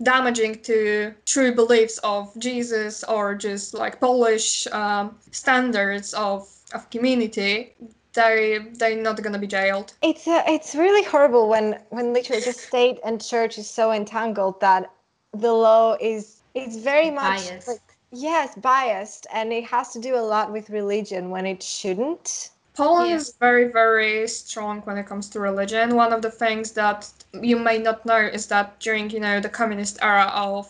damaging 0.03 0.61
to 0.63 1.15
true 1.25 1.55
beliefs 1.55 1.99
of 1.99 2.33
Jesus 2.39 3.05
or 3.05 3.35
just 3.35 3.75
like 3.75 4.01
Polish 4.01 4.67
um, 4.69 5.19
standards 5.31 6.15
of 6.15 6.49
of 6.73 6.89
community, 6.91 7.75
they 8.15 8.59
they're 8.75 9.01
not 9.01 9.23
gonna 9.23 9.39
be 9.39 9.47
jailed. 9.47 9.93
It's 10.03 10.27
uh, 10.27 10.43
it's 10.47 10.75
really 10.75 11.05
horrible 11.05 11.49
when 11.49 11.79
when 11.91 12.13
literally 12.13 12.43
the 12.43 12.53
state 12.53 12.99
and 13.05 13.23
church 13.23 13.59
is 13.59 13.69
so 13.69 13.93
entangled 13.93 14.61
that 14.61 14.91
the 15.33 15.53
law 15.53 15.97
is 16.01 16.43
it's 16.55 16.77
very 16.77 17.11
much 17.11 17.49
Biased. 17.49 17.69
like 17.69 17.81
yes 18.13 18.55
biased 18.57 19.27
and 19.33 19.53
it 19.53 19.65
has 19.65 19.93
to 19.93 20.01
do 20.01 20.15
a 20.15 20.23
lot 20.35 20.53
with 20.53 20.71
religion 20.71 21.31
when 21.31 21.47
it 21.47 21.63
shouldn't. 21.63 22.51
Poland 22.75 23.11
Yeah. 23.11 23.17
is 23.17 23.35
very, 23.39 23.67
very 23.71 24.27
strong 24.27 24.81
when 24.83 24.99
it 24.99 25.07
comes 25.07 25.29
to 25.31 25.41
religion. 25.41 25.95
One 25.95 26.13
of 26.13 26.23
the 26.23 26.31
things 26.31 26.73
that 26.73 27.09
you 27.33 27.57
may 27.57 27.79
not 27.79 28.05
know 28.05 28.19
is 28.19 28.49
that 28.49 28.81
during, 28.81 29.11
you 29.11 29.21
know, 29.21 29.41
the 29.41 29.49
communist 29.49 29.99
era 30.03 30.31
of 30.35 30.67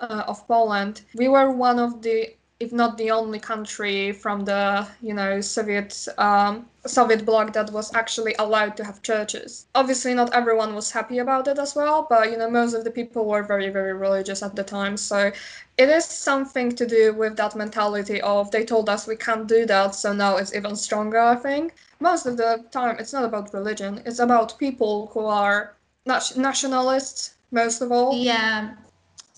uh, 0.00 0.24
of 0.28 0.46
Poland, 0.46 1.02
we 1.14 1.26
were 1.28 1.50
one 1.50 1.78
of 1.78 2.02
the, 2.02 2.36
if 2.60 2.72
not 2.72 2.98
the 2.98 3.10
only 3.10 3.38
country 3.38 4.10
from 4.10 4.44
the, 4.44 4.86
you 5.00 5.14
know, 5.14 5.40
Soviet 5.40 6.08
um, 6.18 6.66
Soviet 6.84 7.24
bloc 7.24 7.52
that 7.52 7.70
was 7.70 7.94
actually 7.94 8.34
allowed 8.38 8.76
to 8.78 8.84
have 8.84 9.02
churches. 9.02 9.66
Obviously, 9.74 10.12
not 10.14 10.34
everyone 10.34 10.74
was 10.74 10.90
happy 10.90 11.18
about 11.18 11.46
it 11.46 11.58
as 11.58 11.76
well, 11.76 12.06
but 12.08 12.30
you 12.30 12.36
know, 12.36 12.50
most 12.50 12.74
of 12.74 12.82
the 12.82 12.90
people 12.90 13.26
were 13.26 13.42
very, 13.44 13.68
very 13.68 13.92
religious 13.92 14.42
at 14.42 14.56
the 14.56 14.64
time. 14.64 14.96
So 14.96 15.30
it 15.76 15.88
is 15.88 16.04
something 16.04 16.74
to 16.74 16.86
do 16.86 17.12
with 17.12 17.36
that 17.36 17.54
mentality 17.54 18.20
of 18.22 18.50
they 18.50 18.64
told 18.64 18.88
us 18.88 19.06
we 19.06 19.16
can't 19.16 19.46
do 19.46 19.64
that, 19.66 19.94
so 19.94 20.12
now 20.12 20.36
it's 20.36 20.54
even 20.54 20.74
stronger, 20.74 21.20
I 21.20 21.36
think. 21.36 21.74
Most 22.00 22.26
of 22.26 22.36
the 22.36 22.64
time, 22.72 22.96
it's 22.98 23.12
not 23.12 23.24
about 23.24 23.54
religion, 23.54 24.02
it's 24.04 24.18
about 24.18 24.58
people 24.58 25.10
who 25.12 25.26
are 25.26 25.76
nat- 26.06 26.36
nationalists, 26.36 27.34
most 27.52 27.80
of 27.82 27.92
all. 27.92 28.16
Yeah. 28.16 28.74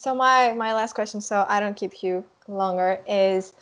So 0.01 0.15
my 0.15 0.55
my 0.55 0.73
last 0.73 0.95
question, 0.95 1.21
so 1.21 1.45
I 1.47 1.61
don't 1.61 1.77
keep 1.77 2.03
you 2.03 2.25
longer, 2.49 3.01
is 3.07 3.53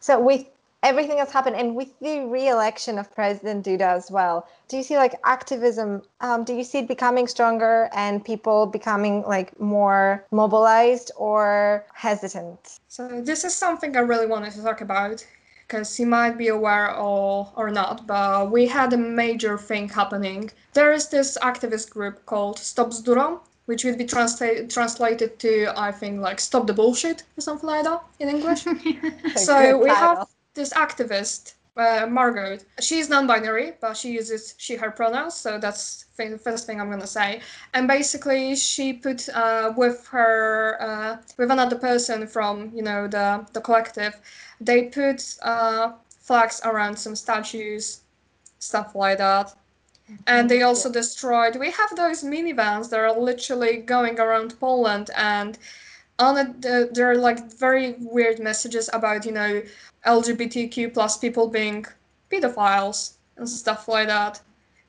so 0.00 0.20
with 0.20 0.44
everything 0.82 1.16
that's 1.16 1.32
happened 1.32 1.56
and 1.56 1.74
with 1.74 1.98
the 2.00 2.26
re-election 2.26 2.98
of 2.98 3.10
President 3.14 3.64
Duda 3.64 3.96
as 3.96 4.10
well, 4.10 4.46
do 4.68 4.76
you 4.76 4.82
see 4.82 4.98
like 4.98 5.14
activism? 5.24 6.02
Um, 6.20 6.44
do 6.44 6.52
you 6.52 6.62
see 6.62 6.80
it 6.80 6.88
becoming 6.88 7.26
stronger 7.26 7.88
and 7.94 8.22
people 8.22 8.66
becoming 8.66 9.22
like 9.22 9.58
more 9.58 10.26
mobilized 10.30 11.10
or 11.16 11.86
hesitant? 11.94 12.80
So 12.88 13.22
this 13.22 13.44
is 13.46 13.54
something 13.54 13.96
I 13.96 14.00
really 14.00 14.26
wanted 14.26 14.52
to 14.52 14.62
talk 14.62 14.82
about 14.82 15.26
because 15.66 15.98
you 15.98 16.04
might 16.04 16.36
be 16.36 16.48
aware 16.48 16.94
or, 16.96 17.50
or 17.56 17.70
not, 17.70 18.06
but 18.06 18.50
we 18.50 18.66
had 18.66 18.92
a 18.92 18.98
major 18.98 19.56
thing 19.56 19.88
happening. 19.88 20.50
There 20.74 20.92
is 20.92 21.08
this 21.08 21.38
activist 21.40 21.88
group 21.88 22.26
called 22.26 22.58
Stop 22.58 22.88
Bzdurom, 22.88 23.40
which 23.68 23.84
would 23.84 23.98
be 23.98 24.06
translate, 24.06 24.70
translated 24.70 25.38
to, 25.38 25.70
I 25.76 25.92
think, 25.92 26.22
like 26.22 26.40
Stop 26.40 26.66
the 26.66 26.72
Bullshit 26.72 27.24
or 27.36 27.42
something 27.42 27.68
like 27.68 27.84
that 27.84 28.02
in 28.18 28.30
English. 28.30 28.62
so 29.36 29.76
we 29.76 29.90
have 29.90 30.26
this 30.54 30.72
activist 30.72 31.52
uh, 31.76 32.06
Margot. 32.08 32.56
She's 32.80 33.10
non-binary, 33.10 33.74
but 33.78 33.94
she 33.94 34.10
uses 34.10 34.54
she/her 34.56 34.90
pronouns, 34.90 35.34
so 35.34 35.58
that's 35.58 36.06
the 36.16 36.38
first 36.38 36.66
thing 36.66 36.80
I'm 36.80 36.88
gonna 36.88 37.06
say. 37.06 37.42
And 37.74 37.86
basically, 37.86 38.56
she 38.56 38.94
put 38.94 39.28
uh, 39.28 39.74
with 39.76 40.06
her 40.08 40.78
uh, 40.80 41.16
with 41.36 41.50
another 41.50 41.76
person 41.76 42.26
from 42.26 42.72
you 42.74 42.82
know 42.82 43.06
the 43.06 43.46
the 43.52 43.60
collective, 43.60 44.14
they 44.62 44.84
put 44.84 45.36
uh, 45.42 45.92
flags 46.08 46.62
around 46.64 46.96
some 46.96 47.14
statues, 47.14 48.00
stuff 48.60 48.94
like 48.94 49.18
that. 49.18 49.54
And 50.26 50.48
they 50.48 50.62
also 50.62 50.90
destroyed. 50.90 51.56
We 51.56 51.70
have 51.70 51.94
those 51.96 52.22
minivans 52.22 52.90
that 52.90 53.00
are 53.00 53.18
literally 53.18 53.78
going 53.78 54.18
around 54.18 54.58
Poland, 54.58 55.10
and 55.16 55.58
on 56.18 56.36
it 56.38 56.94
there 56.94 57.10
are 57.10 57.16
like 57.16 57.52
very 57.52 57.94
weird 58.00 58.38
messages 58.40 58.90
about 58.92 59.24
you 59.26 59.32
know 59.32 59.62
LGBTQ 60.06 60.94
plus 60.94 61.18
people 61.18 61.48
being 61.48 61.84
pedophiles 62.30 63.14
and 63.36 63.48
stuff 63.48 63.88
like 63.88 64.08
that. 64.08 64.40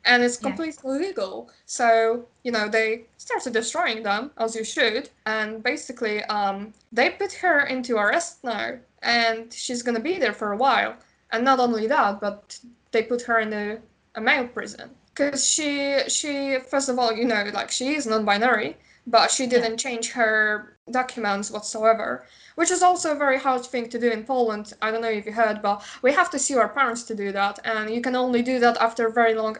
And 0.05 0.23
it's 0.23 0.37
completely 0.37 0.91
yeah. 0.91 1.07
legal. 1.07 1.49
So, 1.65 2.25
you 2.43 2.51
know, 2.51 2.69
they 2.69 3.05
started 3.17 3.53
destroying 3.53 4.01
them, 4.01 4.31
as 4.37 4.55
you 4.55 4.63
should. 4.63 5.09
And 5.25 5.61
basically, 5.61 6.23
um, 6.25 6.73
they 6.91 7.11
put 7.11 7.33
her 7.33 7.65
into 7.67 7.97
arrest 7.97 8.43
now. 8.43 8.77
And 9.01 9.51
she's 9.53 9.83
going 9.83 9.95
to 9.95 10.01
be 10.01 10.17
there 10.17 10.33
for 10.33 10.53
a 10.53 10.57
while. 10.57 10.95
And 11.31 11.43
not 11.43 11.59
only 11.59 11.85
that, 11.87 12.21
but 12.21 12.57
they 12.91 13.03
put 13.03 13.21
her 13.23 13.39
in 13.39 13.53
a, 13.53 13.77
a 14.15 14.21
male 14.21 14.47
prison. 14.47 14.89
Because 15.19 15.47
she, 15.47 15.99
she, 16.07 16.59
first 16.59 16.89
of 16.89 16.97
all, 16.97 17.11
you 17.13 17.25
know, 17.25 17.43
like 17.53 17.71
she 17.71 17.95
is 17.95 18.07
non 18.07 18.25
binary, 18.25 18.77
but 19.05 19.29
she 19.29 19.47
didn't 19.47 19.71
yeah. 19.71 19.77
change 19.77 20.11
her 20.11 20.77
documents 20.91 21.51
whatsoever 21.51 22.25
which 22.59 22.71
is 22.71 22.83
also 22.83 23.13
a 23.13 23.15
very 23.15 23.39
hard 23.39 23.65
thing 23.65 23.87
to 23.87 23.97
do 23.97 24.11
in 24.11 24.21
Poland. 24.25 24.73
I 24.81 24.91
don't 24.91 25.01
know 25.01 25.15
if 25.19 25.25
you 25.25 25.31
heard, 25.31 25.61
but 25.61 25.81
we 26.01 26.11
have 26.11 26.29
to 26.31 26.37
sue 26.37 26.59
our 26.59 26.67
parents 26.67 27.03
to 27.03 27.15
do 27.15 27.31
that, 27.31 27.57
and 27.63 27.89
you 27.89 28.01
can 28.01 28.17
only 28.17 28.41
do 28.41 28.59
that 28.59 28.75
after 28.81 29.07
a 29.07 29.13
very 29.13 29.33
long 29.33 29.55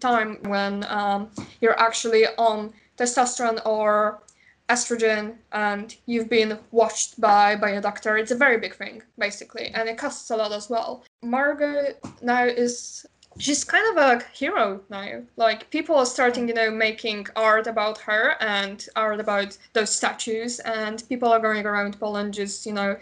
time 0.00 0.36
when 0.42 0.84
um, 0.88 1.30
you're 1.62 1.80
actually 1.80 2.26
on 2.36 2.74
testosterone 2.98 3.58
or 3.64 4.22
estrogen 4.68 5.36
and 5.52 5.96
you've 6.04 6.28
been 6.28 6.58
watched 6.72 7.18
by 7.20 7.56
by 7.56 7.70
a 7.70 7.80
doctor 7.80 8.16
it's 8.16 8.30
a 8.30 8.42
very 8.46 8.58
big 8.58 8.74
thing 8.74 9.02
basically 9.18 9.66
and 9.74 9.88
it 9.88 9.98
costs 9.98 10.30
a 10.30 10.36
lot 10.36 10.52
as 10.52 10.70
well 10.70 11.04
margot 11.20 11.94
now 12.22 12.44
is 12.44 13.04
she's 13.38 13.64
kind 13.64 13.96
of 13.96 14.04
a 14.04 14.24
hero 14.32 14.80
now. 14.90 15.22
Like 15.36 15.70
people 15.70 15.96
are 15.96 16.06
starting, 16.06 16.48
you 16.48 16.54
know, 16.54 16.70
making 16.70 17.26
art 17.36 17.66
about 17.66 17.98
her 17.98 18.36
and 18.40 18.86
art 18.96 19.20
about 19.20 19.56
those 19.72 19.94
statues, 19.94 20.60
and 20.60 21.02
people 21.08 21.32
are 21.32 21.40
going 21.40 21.66
around 21.66 21.98
Poland 21.98 22.34
just, 22.34 22.66
you 22.66 22.72
know, 22.72 22.96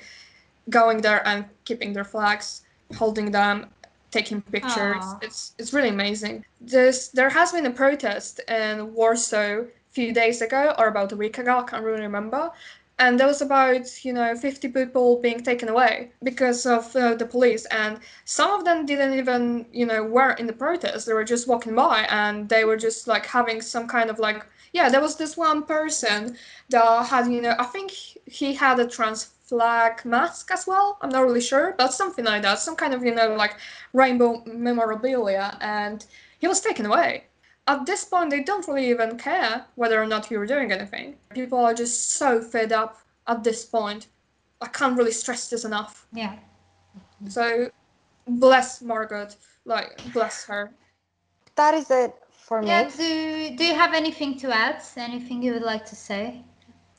going 0.68 1.00
there 1.00 1.26
and 1.26 1.44
keeping 1.64 1.92
their 1.92 2.04
flags, 2.04 2.62
holding 2.96 3.30
them, 3.30 3.66
taking 4.10 4.40
pictures. 4.42 5.04
Aww. 5.04 5.22
It's 5.24 5.54
it's 5.58 5.72
really 5.72 5.90
amazing. 5.90 6.44
This 6.60 7.08
there 7.08 7.30
has 7.30 7.52
been 7.52 7.66
a 7.66 7.70
protest 7.70 8.40
in 8.48 8.92
Warsaw 8.94 9.62
a 9.62 9.66
few 9.92 10.12
days 10.12 10.40
ago 10.40 10.74
or 10.78 10.88
about 10.88 11.12
a 11.12 11.16
week 11.16 11.38
ago, 11.38 11.58
I 11.58 11.62
can't 11.62 11.84
really 11.84 12.02
remember, 12.02 12.50
and 13.00 13.18
there 13.18 13.26
was 13.26 13.40
about 13.40 14.04
you 14.04 14.12
know 14.12 14.36
50 14.36 14.68
people 14.68 15.20
being 15.20 15.42
taken 15.42 15.68
away 15.68 16.12
because 16.22 16.66
of 16.66 16.94
uh, 16.94 17.14
the 17.14 17.26
police. 17.26 17.64
And 17.66 17.98
some 18.26 18.50
of 18.52 18.64
them 18.64 18.86
didn't 18.86 19.14
even 19.18 19.66
you 19.72 19.86
know 19.86 20.04
were 20.04 20.32
in 20.32 20.46
the 20.46 20.52
protest. 20.52 21.06
They 21.06 21.14
were 21.14 21.24
just 21.24 21.48
walking 21.48 21.74
by 21.74 22.06
and 22.10 22.48
they 22.48 22.64
were 22.64 22.76
just 22.76 23.08
like 23.08 23.26
having 23.26 23.62
some 23.62 23.88
kind 23.88 24.10
of 24.10 24.18
like 24.18 24.46
yeah 24.72 24.88
there 24.88 25.00
was 25.00 25.16
this 25.16 25.36
one 25.36 25.64
person 25.64 26.36
that 26.68 27.06
had 27.06 27.26
you 27.26 27.40
know 27.40 27.54
i 27.58 27.64
think 27.64 27.90
he 27.90 28.54
had 28.54 28.78
a 28.78 28.86
trans 28.86 29.24
flag 29.50 30.04
mask 30.04 30.50
as 30.52 30.64
well. 30.64 30.96
I'm 31.02 31.10
not 31.10 31.24
really 31.24 31.40
sure 31.40 31.74
but 31.76 31.92
something 31.92 32.24
like 32.24 32.42
that. 32.42 32.60
Some 32.60 32.76
kind 32.76 32.94
of 32.94 33.02
you 33.04 33.12
know 33.14 33.34
like 33.34 33.56
rainbow 33.92 34.44
memorabilia. 34.46 35.58
And 35.60 36.06
he 36.38 36.46
was 36.46 36.60
taken 36.60 36.86
away 36.86 37.24
at 37.70 37.86
this 37.86 38.04
point, 38.04 38.30
they 38.30 38.42
don't 38.42 38.66
really 38.66 38.90
even 38.90 39.16
care 39.16 39.64
whether 39.76 40.02
or 40.02 40.06
not 40.06 40.30
you're 40.30 40.46
doing 40.46 40.72
anything. 40.72 41.14
People 41.32 41.58
are 41.58 41.74
just 41.74 42.12
so 42.12 42.40
fed 42.40 42.72
up 42.72 43.00
at 43.28 43.44
this 43.44 43.64
point. 43.64 44.08
I 44.60 44.66
can't 44.66 44.96
really 44.98 45.12
stress 45.12 45.48
this 45.48 45.64
enough. 45.64 46.06
Yeah. 46.12 46.36
So, 47.28 47.70
bless 48.26 48.82
Margaret. 48.82 49.36
Like, 49.64 50.00
bless 50.12 50.44
her. 50.46 50.72
That 51.54 51.74
is 51.74 51.90
it 51.90 52.14
for 52.32 52.60
me. 52.60 52.68
Yeah, 52.68 52.90
do, 52.90 53.56
do 53.56 53.64
you 53.64 53.74
have 53.74 53.94
anything 53.94 54.36
to 54.40 54.52
add? 54.52 54.82
Anything 54.96 55.42
you 55.42 55.52
would 55.52 55.62
like 55.62 55.86
to 55.86 55.96
say? 55.96 56.42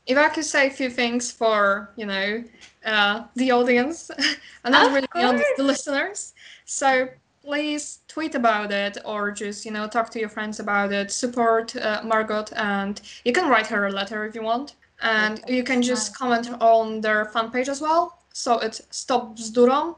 If 0.05 0.17
I 0.17 0.30
could 0.30 0.45
say 0.45 0.67
a 0.67 0.72
few 0.72 0.89
things 0.89 1.32
for, 1.32 1.91
you 1.97 2.05
know, 2.05 2.43
uh, 2.86 3.26
the 3.36 3.51
audience, 3.51 4.09
and 4.63 4.72
not 4.72 4.93
really 4.93 5.07
the 5.13 5.24
audience, 5.24 5.45
the 5.57 5.63
listeners. 5.63 6.34
So, 6.65 7.09
please 7.44 8.00
tweet 8.08 8.36
about 8.36 8.72
it 8.72 8.98
or 9.06 9.32
just 9.32 9.66
you 9.66 9.72
know 9.72 9.88
talk 9.88 10.10
to 10.10 10.20
your 10.20 10.30
friends 10.30 10.60
about 10.60 10.92
it 10.92 11.12
support 11.12 11.76
uh, 11.76 12.02
margot 12.04 12.46
and 12.56 13.02
you 13.26 13.34
can 13.34 13.50
write 13.50 13.68
her 13.68 13.88
a 13.88 13.92
letter 13.92 14.26
if 14.26 14.36
you 14.36 14.44
want 14.44 14.76
and 15.02 15.44
you 15.48 15.64
can 15.64 15.82
just 15.82 16.16
comment 16.16 16.50
on 16.62 17.02
their 17.02 17.26
fan 17.26 17.50
page 17.50 17.68
as 17.68 17.82
well 17.82 18.20
so 18.34 18.60
it's 18.60 18.82
stop 18.92 19.36
bzdurom 19.36 19.96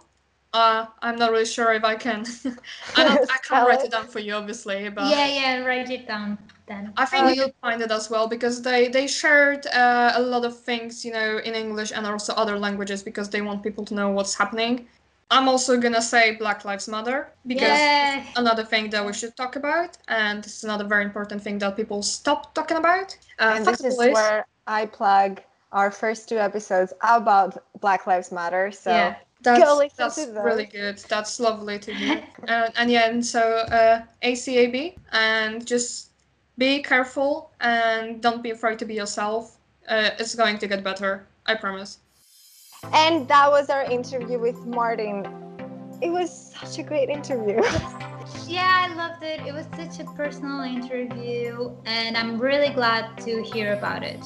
uh, 0.53 0.85
I'm 1.01 1.17
not 1.17 1.31
really 1.31 1.45
sure 1.45 1.73
if 1.73 1.83
I 1.83 1.95
can. 1.95 2.25
I, 2.95 3.03
don't, 3.03 3.31
I 3.31 3.37
can't 3.37 3.67
write 3.67 3.83
it 3.83 3.91
down 3.91 4.07
for 4.07 4.19
you, 4.19 4.35
obviously. 4.35 4.87
But 4.89 5.09
yeah, 5.09 5.27
yeah, 5.27 5.63
write 5.65 5.89
it 5.89 6.07
down 6.07 6.37
then. 6.67 6.93
I 6.95 7.05
think 7.05 7.35
you'll 7.35 7.55
find 7.59 7.81
it 7.81 7.89
as 7.89 8.11
well 8.11 8.27
because 8.27 8.61
they 8.61 8.87
they 8.87 9.07
shared 9.07 9.65
uh, 9.67 10.11
a 10.13 10.21
lot 10.21 10.45
of 10.45 10.59
things, 10.59 11.03
you 11.03 11.11
know, 11.11 11.39
in 11.39 11.55
English 11.55 11.91
and 11.91 12.05
also 12.05 12.33
other 12.33 12.59
languages 12.59 13.01
because 13.01 13.31
they 13.31 13.41
want 13.41 13.63
people 13.63 13.83
to 13.85 13.95
know 13.95 14.09
what's 14.11 14.35
happening. 14.35 14.87
I'm 15.33 15.49
also 15.49 15.77
gonna 15.77 16.01
say 16.01 16.35
Black 16.35 16.63
Lives 16.63 16.87
Matter 16.87 17.31
because 17.47 17.79
Yay. 17.79 18.23
another 18.35 18.63
thing 18.63 18.91
that 18.91 19.03
we 19.03 19.13
should 19.13 19.35
talk 19.35 19.55
about, 19.55 19.97
and 20.07 20.43
this 20.43 20.57
is 20.57 20.63
another 20.63 20.83
very 20.83 21.03
important 21.03 21.41
thing 21.41 21.57
that 21.57 21.75
people 21.75 22.03
stop 22.03 22.53
talking 22.53 22.77
about. 22.77 23.17
Uh, 23.39 23.53
and 23.55 23.65
this 23.65 23.81
is 23.83 23.95
police. 23.95 24.13
where 24.13 24.45
I 24.67 24.85
plug 24.85 25.41
our 25.71 25.89
first 25.89 26.29
two 26.29 26.37
episodes 26.37 26.93
about 27.01 27.63
Black 27.81 28.05
Lives 28.05 28.31
Matter. 28.31 28.71
So 28.71 28.91
yeah. 28.91 29.15
That's, 29.41 29.93
that's 29.95 30.17
really 30.27 30.67
good. 30.67 30.99
That's 31.09 31.37
lovely 31.37 31.77
to 31.77 31.93
hear. 31.93 32.23
uh, 32.47 32.69
and 32.77 32.89
yeah, 32.89 33.09
and 33.09 33.25
so 33.25 33.41
uh, 33.41 34.03
ACAB, 34.23 34.95
and 35.11 35.67
just 35.67 36.11
be 36.57 36.81
careful 36.81 37.51
and 37.59 38.21
don't 38.21 38.41
be 38.41 38.51
afraid 38.51 38.79
to 38.79 38.85
be 38.85 38.93
yourself. 38.93 39.57
Uh, 39.89 40.11
it's 40.17 40.35
going 40.35 40.59
to 40.59 40.67
get 40.67 40.81
better. 40.81 41.27
I 41.45 41.55
promise. 41.55 41.99
And 42.91 43.27
that 43.27 43.49
was 43.49 43.69
our 43.69 43.83
interview 43.83 44.39
with 44.39 44.65
Martin. 44.65 45.25
It 46.01 46.09
was 46.09 46.53
such 46.59 46.79
a 46.79 46.83
great 46.83 47.09
interview. 47.09 47.61
yeah, 48.47 48.87
I 48.89 48.93
loved 48.95 49.23
it. 49.23 49.41
It 49.47 49.53
was 49.53 49.65
such 49.77 50.05
a 50.05 50.09
personal 50.11 50.61
interview, 50.61 51.71
and 51.85 52.17
I'm 52.17 52.39
really 52.39 52.69
glad 52.69 53.17
to 53.19 53.41
hear 53.43 53.73
about 53.73 54.03
it. 54.03 54.23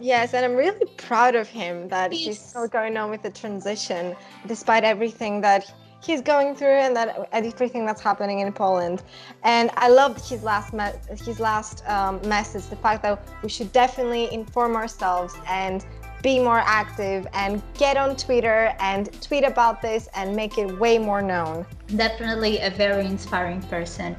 Yes, 0.00 0.32
and 0.32 0.44
I'm 0.44 0.54
really 0.54 0.86
proud 0.96 1.34
of 1.34 1.48
him 1.48 1.88
that 1.88 2.10
he's, 2.10 2.26
he's 2.26 2.40
still 2.40 2.66
going 2.66 2.96
on 2.96 3.10
with 3.10 3.22
the 3.22 3.30
transition 3.30 4.16
despite 4.46 4.82
everything 4.82 5.42
that 5.42 5.72
he's 6.02 6.22
going 6.22 6.54
through 6.54 6.68
and 6.68 6.96
that 6.96 7.28
everything 7.32 7.84
that's 7.84 8.00
happening 8.00 8.40
in 8.40 8.52
Poland. 8.52 9.02
And 9.44 9.70
I 9.76 9.88
loved 9.88 10.26
his 10.26 10.42
last 10.42 10.72
me- 10.72 10.92
his 11.24 11.38
last 11.38 11.86
um, 11.88 12.20
message, 12.26 12.66
the 12.66 12.76
fact 12.76 13.02
that 13.02 13.22
we 13.42 13.48
should 13.48 13.72
definitely 13.72 14.32
inform 14.32 14.74
ourselves 14.74 15.34
and 15.46 15.84
be 16.22 16.38
more 16.38 16.62
active 16.64 17.26
and 17.32 17.62
get 17.74 17.96
on 17.96 18.16
Twitter 18.16 18.74
and 18.80 19.10
tweet 19.22 19.44
about 19.44 19.82
this 19.82 20.08
and 20.14 20.34
make 20.34 20.58
it 20.58 20.78
way 20.78 20.98
more 20.98 21.22
known. 21.22 21.66
Definitely 21.96 22.58
a 22.58 22.70
very 22.70 23.06
inspiring 23.06 23.62
person. 23.62 24.16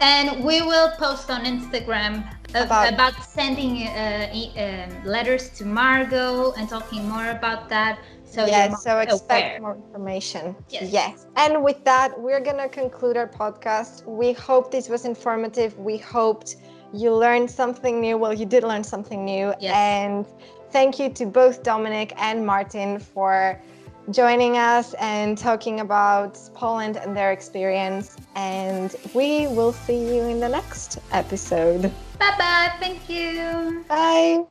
And 0.00 0.44
we 0.44 0.62
will 0.62 0.90
post 0.92 1.28
on 1.30 1.44
Instagram 1.44 2.24
about, 2.54 2.92
about 2.92 3.14
sending 3.24 3.88
uh, 3.88 4.30
um, 4.56 5.04
letters 5.04 5.50
to 5.50 5.64
Margot 5.64 6.52
and 6.52 6.68
talking 6.68 7.08
more 7.08 7.30
about 7.30 7.68
that. 7.68 7.98
So 8.24 8.46
yes, 8.46 8.82
so 8.82 8.98
expect 8.98 9.58
aware. 9.58 9.60
more 9.60 9.76
information. 9.76 10.54
Yes. 10.68 10.90
yes. 10.92 11.26
And 11.36 11.64
with 11.64 11.82
that, 11.84 12.18
we're 12.20 12.40
gonna 12.40 12.68
conclude 12.68 13.16
our 13.16 13.26
podcast. 13.26 14.04
We 14.06 14.34
hope 14.34 14.70
this 14.70 14.88
was 14.88 15.04
informative. 15.04 15.76
We 15.78 15.96
hoped 15.96 16.56
you 16.92 17.14
learned 17.14 17.50
something 17.50 18.00
new. 18.00 18.18
Well, 18.18 18.34
you 18.34 18.46
did 18.46 18.64
learn 18.64 18.84
something 18.84 19.24
new. 19.24 19.54
Yes. 19.60 19.74
And 19.74 20.26
Thank 20.70 20.98
you 20.98 21.10
to 21.10 21.26
both 21.26 21.62
Dominik 21.62 22.12
and 22.16 22.44
Martin 22.44 22.98
for 22.98 23.60
joining 24.10 24.56
us 24.56 24.94
and 24.94 25.36
talking 25.36 25.80
about 25.80 26.38
Poland 26.54 26.96
and 26.96 27.16
their 27.16 27.32
experience. 27.32 28.16
And 28.34 28.94
we 29.14 29.46
will 29.48 29.72
see 29.72 30.16
you 30.16 30.22
in 30.24 30.40
the 30.40 30.48
next 30.48 30.98
episode. 31.12 31.82
Bye 32.18 32.34
bye. 32.38 32.72
Thank 32.80 33.08
you. 33.08 33.84
Bye. 33.88 34.44